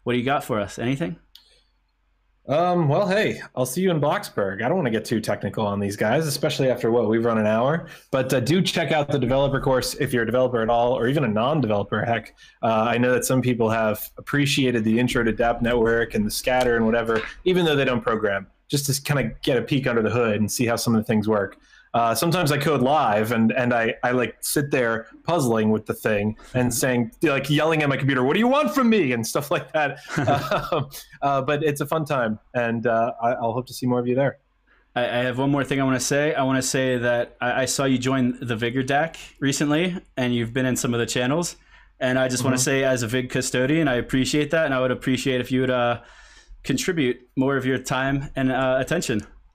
What 0.04 0.14
do 0.14 0.20
you 0.20 0.26
got 0.26 0.44
for 0.44 0.60
us? 0.60 0.78
Anything? 0.78 1.18
Um, 2.46 2.90
well, 2.90 3.08
hey, 3.08 3.42
I'll 3.56 3.66
see 3.66 3.82
you 3.82 3.90
in 3.90 4.02
Bloxburg. 4.02 4.62
I 4.62 4.68
don't 4.68 4.76
want 4.76 4.88
to 4.88 4.92
get 4.92 5.06
too 5.06 5.22
technical 5.22 5.66
on 5.66 5.80
these 5.80 5.96
guys, 5.96 6.28
especially 6.28 6.70
after 6.70 6.92
what 6.92 7.08
we've 7.08 7.24
run 7.24 7.38
an 7.38 7.48
hour. 7.48 7.88
But 8.12 8.34
uh, 8.34 8.42
do 8.42 8.62
check 8.62 8.92
out 8.92 9.10
the 9.10 9.18
developer 9.18 9.62
course 9.62 9.94
if 9.96 10.12
you're 10.12 10.24
a 10.24 10.26
developer 10.26 10.62
at 10.62 10.70
all, 10.70 10.92
or 10.92 11.08
even 11.08 11.24
a 11.24 11.28
non-developer. 11.28 12.04
Heck, 12.04 12.36
uh, 12.62 12.86
I 12.90 12.98
know 12.98 13.14
that 13.14 13.24
some 13.24 13.42
people 13.42 13.70
have 13.70 14.10
appreciated 14.18 14.84
the 14.84 15.00
intro 15.00 15.24
to 15.24 15.32
DApp 15.32 15.62
Network 15.62 16.16
and 16.16 16.26
the 16.26 16.32
scatter 16.32 16.76
and 16.76 16.86
whatever, 16.86 17.22
even 17.46 17.64
though 17.64 17.78
they 17.78 17.86
don't 17.86 18.02
program, 18.02 18.48
just 18.68 18.88
to 18.88 19.02
kind 19.02 19.26
of 19.26 19.42
get 19.42 19.58
a 19.58 19.62
peek 19.62 19.88
under 19.88 20.02
the 20.02 20.10
hood 20.10 20.42
and 20.42 20.52
see 20.52 20.66
how 20.66 20.76
some 20.76 20.94
of 20.94 21.02
the 21.02 21.06
things 21.06 21.30
work. 21.30 21.58
Uh, 21.94 22.16
sometimes 22.16 22.52
I 22.52 22.58
code 22.58 22.82
live 22.82 23.32
and 23.32 23.52
and 23.52 23.72
I, 23.72 23.94
I 24.04 24.12
like 24.12 24.36
sit 24.42 24.72
there 24.72 25.08
puzzling 25.26 25.70
with 25.70 25.86
the 25.86 25.94
thing 25.94 26.36
and 26.56 26.74
saying 26.84 27.12
like 27.22 27.50
yelling 27.50 27.84
at 27.84 27.90
my 27.90 27.98
computer, 27.98 28.24
"What 28.24 28.34
do 28.34 28.40
you 28.40 28.48
want 28.48 28.74
from 28.74 28.90
me?" 28.90 29.12
and 29.12 29.26
stuff 29.26 29.52
like 29.52 29.72
that. 29.74 30.00
uh, 30.18 30.84
uh, 31.22 31.42
but 31.44 31.64
it's 31.64 31.82
a 31.82 31.86
fun 31.86 32.06
time, 32.06 32.40
and 32.54 32.88
uh, 32.88 33.14
I, 33.22 33.40
will 33.42 33.54
hope 33.54 33.68
to 33.68 33.74
see 33.74 33.86
more 33.86 34.00
of 34.00 34.08
you 34.08 34.16
there. 34.16 34.40
I, 34.96 35.04
I 35.04 35.18
have 35.24 35.38
one 35.38 35.52
more 35.52 35.64
thing 35.64 35.80
I 35.80 35.84
want 35.84 36.00
to 36.00 36.06
say. 36.06 36.34
I 36.34 36.44
want 36.44 36.58
to 36.58 36.68
say 36.68 36.98
that 36.98 37.38
I, 37.40 37.62
I, 37.62 37.66
saw 37.66 37.86
you 37.86 37.98
join 38.00 38.38
the 38.42 38.56
Vigor 38.56 38.84
DAC 38.84 39.18
recently, 39.40 39.96
and 40.18 40.34
you've 40.34 40.54
been 40.54 40.66
in 40.66 40.76
some 40.76 40.94
of 40.94 41.00
the 41.00 41.06
channels. 41.06 41.58
And 42.00 42.18
I 42.18 42.28
just 42.28 42.40
mm-hmm. 42.40 42.50
want 42.50 42.58
to 42.58 42.64
say, 42.64 42.84
as 42.84 43.04
a 43.04 43.08
Vig 43.08 43.30
custodian, 43.30 43.88
I 43.88 43.96
appreciate 43.96 44.52
that, 44.52 44.66
and 44.66 44.74
I 44.74 44.82
would 44.82 44.92
appreciate 44.92 45.42
if 45.42 45.52
you 45.52 45.62
would 45.62 45.70
uh, 45.70 46.02
contribute 46.64 47.30
more 47.36 47.56
of 47.56 47.66
your 47.66 47.78
time 47.78 48.30
and 48.36 48.52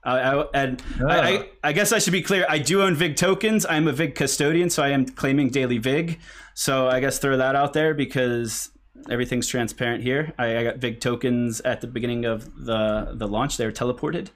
uh. 0.03 0.45
I, 0.53 0.61
and 0.63 0.81
I, 1.01 1.19
I, 1.19 1.49
I, 1.63 1.73
guess 1.73 1.91
I 1.91 1.99
should 1.99 2.13
be 2.13 2.21
clear. 2.21 2.45
I 2.47 2.57
do 2.57 2.81
own 2.81 2.95
VIG 2.95 3.15
tokens. 3.15 3.65
I'm 3.65 3.87
a 3.87 3.91
VIG 3.91 4.15
custodian, 4.15 4.69
so 4.69 4.83
I 4.83 4.89
am 4.89 5.05
claiming 5.05 5.49
daily 5.49 5.77
VIG. 5.77 6.19
So 6.53 6.87
I 6.87 6.99
guess 6.99 7.19
throw 7.19 7.37
that 7.37 7.55
out 7.55 7.73
there 7.73 7.93
because 7.93 8.71
everything's 9.09 9.47
transparent 9.47 10.03
here. 10.03 10.33
I, 10.37 10.57
I 10.57 10.63
got 10.63 10.77
VIG 10.77 11.01
tokens 11.01 11.61
at 11.61 11.81
the 11.81 11.87
beginning 11.87 12.25
of 12.25 12.65
the 12.65 13.13
the 13.13 13.27
launch. 13.27 13.57
They 13.57 13.65
were 13.65 13.71
teleported, 13.71 14.29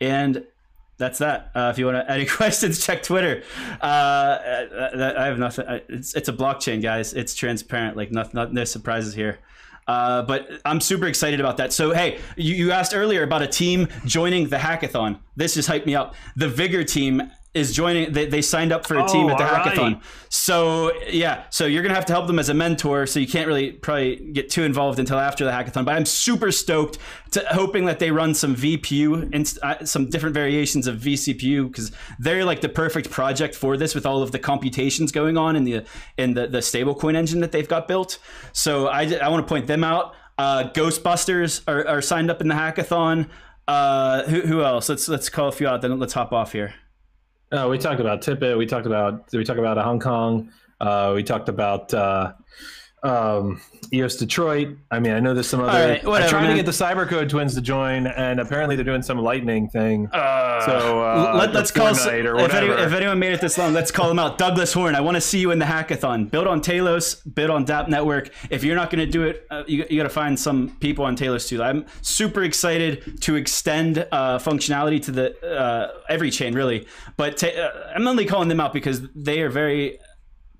and 0.00 0.44
that's 0.98 1.18
that. 1.18 1.50
Uh, 1.54 1.70
if 1.72 1.78
you 1.78 1.86
want 1.86 1.96
to 1.96 2.10
any 2.10 2.26
questions, 2.26 2.84
check 2.84 3.02
Twitter. 3.02 3.42
Uh, 3.80 4.38
I 5.18 5.26
have 5.26 5.38
nothing. 5.38 5.64
It's 5.88 6.14
it's 6.14 6.28
a 6.28 6.32
blockchain, 6.32 6.82
guys. 6.82 7.12
It's 7.14 7.34
transparent. 7.34 7.96
Like 7.96 8.12
nothing. 8.12 8.52
No 8.52 8.64
surprises 8.64 9.14
here. 9.14 9.38
Uh, 9.86 10.22
but 10.22 10.48
I'm 10.64 10.80
super 10.80 11.06
excited 11.06 11.38
about 11.40 11.56
that. 11.58 11.72
So, 11.72 11.92
hey, 11.92 12.18
you, 12.36 12.54
you 12.54 12.72
asked 12.72 12.94
earlier 12.94 13.22
about 13.22 13.42
a 13.42 13.46
team 13.46 13.88
joining 14.04 14.48
the 14.48 14.56
hackathon. 14.56 15.20
This 15.36 15.54
just 15.54 15.68
hyped 15.68 15.86
me 15.86 15.94
up. 15.94 16.14
The 16.34 16.48
Vigor 16.48 16.82
team 16.84 17.30
is 17.56 17.72
joining 17.72 18.12
they, 18.12 18.26
they 18.26 18.42
signed 18.42 18.72
up 18.72 18.86
for 18.86 18.98
a 18.98 19.06
team 19.06 19.26
oh, 19.26 19.30
at 19.30 19.38
the 19.38 19.44
hackathon. 19.44 19.94
right. 19.94 20.02
so 20.28 20.92
yeah 21.08 21.44
so 21.50 21.66
you're 21.66 21.82
gonna 21.82 21.94
have 21.94 22.06
to 22.06 22.12
help 22.12 22.26
them 22.26 22.38
as 22.38 22.48
a 22.48 22.54
mentor 22.54 23.06
so 23.06 23.18
you 23.18 23.26
can't 23.26 23.46
really 23.46 23.72
probably 23.72 24.16
get 24.32 24.50
too 24.50 24.62
involved 24.62 24.98
until 24.98 25.18
after 25.18 25.44
the 25.44 25.50
hackathon 25.50 25.84
but 25.84 25.94
i'm 25.94 26.06
super 26.06 26.52
stoked 26.52 26.98
to 27.30 27.44
hoping 27.50 27.86
that 27.86 27.98
they 27.98 28.10
run 28.10 28.34
some 28.34 28.54
vpu 28.54 29.28
and 29.34 29.58
uh, 29.62 29.84
some 29.84 30.08
different 30.08 30.34
variations 30.34 30.86
of 30.86 30.98
vcpu 30.98 31.66
because 31.66 31.90
they're 32.18 32.44
like 32.44 32.60
the 32.60 32.68
perfect 32.68 33.10
project 33.10 33.54
for 33.54 33.76
this 33.76 33.94
with 33.94 34.06
all 34.06 34.22
of 34.22 34.32
the 34.32 34.38
computations 34.38 35.12
going 35.12 35.36
on 35.36 35.56
in 35.56 35.64
the 35.64 35.84
in 36.16 36.34
the, 36.34 36.46
the 36.46 36.58
stablecoin 36.58 37.16
engine 37.16 37.40
that 37.40 37.52
they've 37.52 37.68
got 37.68 37.88
built. 37.88 38.18
So 38.52 38.88
i, 38.88 39.02
I 39.16 39.28
want 39.28 39.46
to 39.46 39.48
point 39.48 39.66
them 39.66 39.84
out. 39.84 40.14
Uh, 40.38 40.70
ghostbusters 40.74 41.62
are, 41.66 41.86
are 41.86 42.02
signed 42.02 42.30
up 42.30 42.40
in 42.40 42.48
the 42.48 42.54
hackathon. 42.54 43.28
Uh, 43.66 44.22
who, 44.24 44.42
who 44.42 44.62
else? 44.62 44.88
Let's 44.88 45.08
let's 45.08 45.28
call 45.28 45.48
a 45.48 45.52
few 45.52 45.66
out 45.66 45.82
then 45.82 45.98
let's 45.98 46.12
hop 46.12 46.32
off 46.32 46.52
here 46.52 46.74
uh, 47.56 47.68
we 47.68 47.78
talked 47.78 48.00
about 48.00 48.22
Tippett. 48.22 48.56
We 48.56 48.66
talked 48.66 48.86
about 48.86 49.32
we 49.32 49.44
talked 49.44 49.58
about 49.58 49.78
Hong 49.78 50.00
Kong. 50.00 50.50
Uh, 50.80 51.12
we 51.14 51.22
talked 51.22 51.48
about 51.48 51.92
uh, 51.94 52.32
um, 53.06 53.60
EOS 53.92 54.16
Detroit. 54.16 54.76
I 54.90 54.98
mean, 54.98 55.12
I 55.12 55.20
know 55.20 55.32
there's 55.32 55.48
some 55.48 55.60
other. 55.60 55.72
Right, 55.72 56.04
whatever, 56.04 56.24
I'm 56.24 56.30
trying 56.30 56.42
man. 56.44 56.56
to 56.56 56.62
get 56.62 56.66
the 56.66 56.72
Cybercode 56.72 57.28
twins 57.28 57.54
to 57.54 57.60
join, 57.60 58.06
and 58.06 58.40
apparently 58.40 58.76
they're 58.76 58.84
doing 58.84 59.02
some 59.02 59.18
lightning 59.18 59.68
thing. 59.68 60.08
Uh, 60.08 60.66
so 60.66 61.02
uh, 61.02 61.34
let, 61.36 61.54
us 61.54 61.70
call 61.70 61.88
if, 61.88 62.06
any, 62.06 62.66
if, 62.66 62.92
anyone 62.92 63.18
made 63.18 63.32
it 63.32 63.40
this 63.40 63.56
long, 63.58 63.72
let's 63.72 63.90
call 63.90 64.08
them 64.08 64.18
out. 64.18 64.38
Douglas 64.38 64.72
Horn, 64.72 64.94
I 64.94 65.00
want 65.00 65.16
to 65.16 65.20
see 65.20 65.38
you 65.38 65.50
in 65.50 65.58
the 65.58 65.64
hackathon. 65.64 66.30
Build 66.30 66.46
on 66.46 66.60
Telos, 66.60 67.14
build 67.16 67.50
on 67.50 67.64
DApp 67.64 67.88
Network. 67.88 68.30
If 68.50 68.64
you're 68.64 68.76
not 68.76 68.90
going 68.90 69.04
to 69.04 69.10
do 69.10 69.22
it, 69.22 69.46
uh, 69.50 69.62
you, 69.66 69.86
you 69.88 69.96
got 69.96 70.04
to 70.04 70.08
find 70.08 70.38
some 70.38 70.76
people 70.80 71.04
on 71.04 71.16
Telos 71.16 71.48
too. 71.48 71.62
I'm 71.62 71.86
super 72.02 72.42
excited 72.42 73.22
to 73.22 73.36
extend 73.36 74.06
uh, 74.10 74.38
functionality 74.38 75.02
to 75.04 75.10
the 75.12 75.46
uh, 75.46 76.00
every 76.08 76.30
chain, 76.30 76.54
really. 76.54 76.86
But 77.16 77.36
ta- 77.36 77.48
uh, 77.48 77.92
I'm 77.94 78.06
only 78.06 78.26
calling 78.26 78.48
them 78.48 78.60
out 78.60 78.72
because 78.72 79.02
they 79.14 79.40
are 79.42 79.50
very 79.50 79.98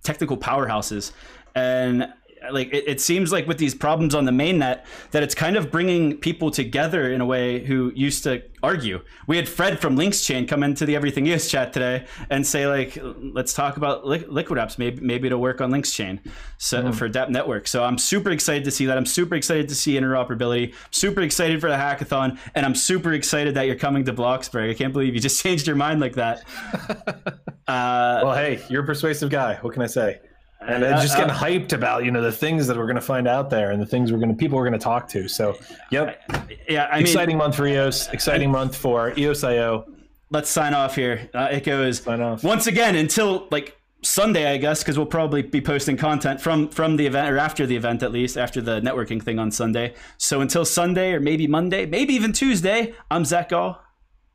technical 0.02 0.36
powerhouses 0.36 1.10
and 1.56 2.12
like 2.50 2.72
it, 2.72 2.84
it, 2.86 3.00
seems 3.00 3.32
like 3.32 3.46
with 3.46 3.58
these 3.58 3.74
problems 3.74 4.14
on 4.14 4.24
the 4.24 4.32
mainnet 4.32 4.84
that 5.10 5.22
it's 5.22 5.34
kind 5.34 5.56
of 5.56 5.70
bringing 5.70 6.16
people 6.16 6.50
together 6.50 7.12
in 7.12 7.20
a 7.20 7.26
way 7.26 7.64
who 7.64 7.92
used 7.94 8.22
to 8.24 8.42
argue. 8.62 9.00
We 9.26 9.36
had 9.36 9.48
Fred 9.48 9.80
from 9.80 9.96
Lynx 9.96 10.24
Chain 10.24 10.46
come 10.46 10.62
into 10.62 10.86
the 10.86 10.96
Everything 10.96 11.26
EOS 11.26 11.50
chat 11.50 11.72
today 11.72 12.06
and 12.30 12.46
say 12.46 12.66
like, 12.66 12.98
let's 13.02 13.52
talk 13.52 13.76
about 13.76 14.06
li- 14.06 14.24
liquid 14.28 14.58
apps. 14.58 14.78
Maybe 14.78 15.00
maybe 15.00 15.26
it'll 15.26 15.40
work 15.40 15.60
on 15.60 15.70
LynxChain 15.70 16.20
so 16.58 16.82
mm. 16.82 16.94
for 16.94 17.08
DApp 17.08 17.30
Network. 17.30 17.68
So 17.68 17.84
I'm 17.84 17.98
super 17.98 18.30
excited 18.30 18.64
to 18.64 18.70
see 18.70 18.86
that. 18.86 18.96
I'm 18.96 19.06
super 19.06 19.34
excited 19.34 19.68
to 19.68 19.74
see 19.74 19.94
interoperability. 19.94 20.74
Super 20.90 21.22
excited 21.22 21.60
for 21.60 21.68
the 21.68 21.76
hackathon, 21.76 22.38
and 22.54 22.66
I'm 22.66 22.74
super 22.74 23.12
excited 23.12 23.54
that 23.54 23.66
you're 23.66 23.76
coming 23.76 24.04
to 24.04 24.12
Bloxburg. 24.12 24.70
I 24.70 24.74
can't 24.74 24.92
believe 24.92 25.14
you 25.14 25.20
just 25.20 25.42
changed 25.42 25.66
your 25.66 25.76
mind 25.76 26.00
like 26.00 26.14
that. 26.14 26.42
uh, 27.68 28.20
well, 28.24 28.34
hey, 28.34 28.62
you're 28.68 28.82
a 28.82 28.86
persuasive 28.86 29.30
guy. 29.30 29.58
What 29.60 29.72
can 29.72 29.82
I 29.82 29.86
say? 29.86 30.20
And 30.66 30.82
just 31.02 31.16
getting 31.16 31.34
hyped 31.34 31.72
about 31.72 32.04
you 32.04 32.10
know 32.10 32.22
the 32.22 32.32
things 32.32 32.66
that 32.66 32.76
we're 32.76 32.86
going 32.86 32.96
to 32.96 33.00
find 33.00 33.28
out 33.28 33.50
there 33.50 33.70
and 33.70 33.80
the 33.80 33.86
things 33.86 34.12
we're 34.12 34.18
going 34.18 34.30
to 34.30 34.34
people 34.34 34.56
we're 34.56 34.68
going 34.68 34.78
to 34.78 34.84
talk 34.84 35.08
to. 35.08 35.28
So, 35.28 35.56
yep, 35.90 36.22
yeah, 36.68 36.88
I 36.90 36.98
exciting 36.98 37.36
mean, 37.36 37.38
month 37.38 37.56
for 37.56 37.66
EOS, 37.66 38.08
exciting 38.08 38.50
month 38.50 38.76
for 38.76 39.12
EOS.io. 39.18 39.86
Let's 40.30 40.50
sign 40.50 40.74
off 40.74 40.96
here. 40.96 41.30
Uh, 41.32 41.48
it 41.52 41.64
goes 41.64 42.00
sign 42.00 42.20
off. 42.20 42.42
once 42.42 42.66
again 42.66 42.96
until 42.96 43.46
like 43.50 43.76
Sunday, 44.02 44.52
I 44.52 44.56
guess, 44.56 44.82
because 44.82 44.96
we'll 44.96 45.06
probably 45.06 45.42
be 45.42 45.60
posting 45.60 45.96
content 45.96 46.40
from 46.40 46.68
from 46.68 46.96
the 46.96 47.06
event 47.06 47.30
or 47.30 47.38
after 47.38 47.66
the 47.66 47.76
event 47.76 48.02
at 48.02 48.12
least 48.12 48.36
after 48.36 48.60
the 48.60 48.80
networking 48.80 49.22
thing 49.22 49.38
on 49.38 49.50
Sunday. 49.50 49.94
So 50.18 50.40
until 50.40 50.64
Sunday 50.64 51.12
or 51.12 51.20
maybe 51.20 51.46
Monday, 51.46 51.86
maybe 51.86 52.14
even 52.14 52.32
Tuesday, 52.32 52.94
I'm 53.10 53.24
Zach 53.24 53.50
Gall. 53.50 53.80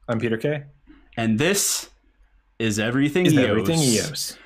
I'm 0.07 0.19
Peter 0.19 0.37
K. 0.37 0.63
And 1.17 1.39
this 1.39 1.89
is 2.59 2.79
everything 2.79 3.25
is 3.25 3.33
EOS. 3.33 3.49
Everything 3.49 3.79
EOS. 3.79 4.37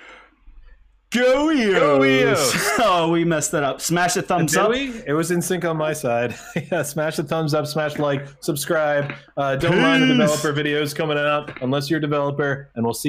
Go 1.16 1.52
Eos. 1.52 1.80
Go 1.80 2.04
Eos. 2.04 2.72
Oh, 2.80 3.10
we 3.10 3.24
messed 3.24 3.52
that 3.52 3.64
up. 3.64 3.80
Smash 3.80 4.16
the 4.16 4.22
thumbs 4.22 4.52
Did 4.52 4.62
up. 4.62 4.70
We? 4.70 5.02
It 5.08 5.14
was 5.14 5.32
in 5.32 5.42
sync 5.42 5.64
on 5.64 5.78
my 5.78 5.94
side. 5.94 6.36
yeah, 6.72 6.84
smash 6.84 7.16
the 7.16 7.24
thumbs 7.24 7.54
up, 7.54 7.66
smash 7.68 7.98
like, 7.98 8.28
subscribe. 8.42 9.14
Uh, 9.38 9.56
don't 9.56 9.72
Peace. 9.72 9.82
mind 9.82 10.04
the 10.04 10.08
developer 10.08 10.54
videos 10.54 10.94
coming 10.96 11.18
out 11.18 11.62
unless 11.62 11.90
you're 11.90 12.00
a 12.00 12.02
developer, 12.02 12.70
and 12.76 12.84
we'll 12.84 12.94
see. 12.94 13.04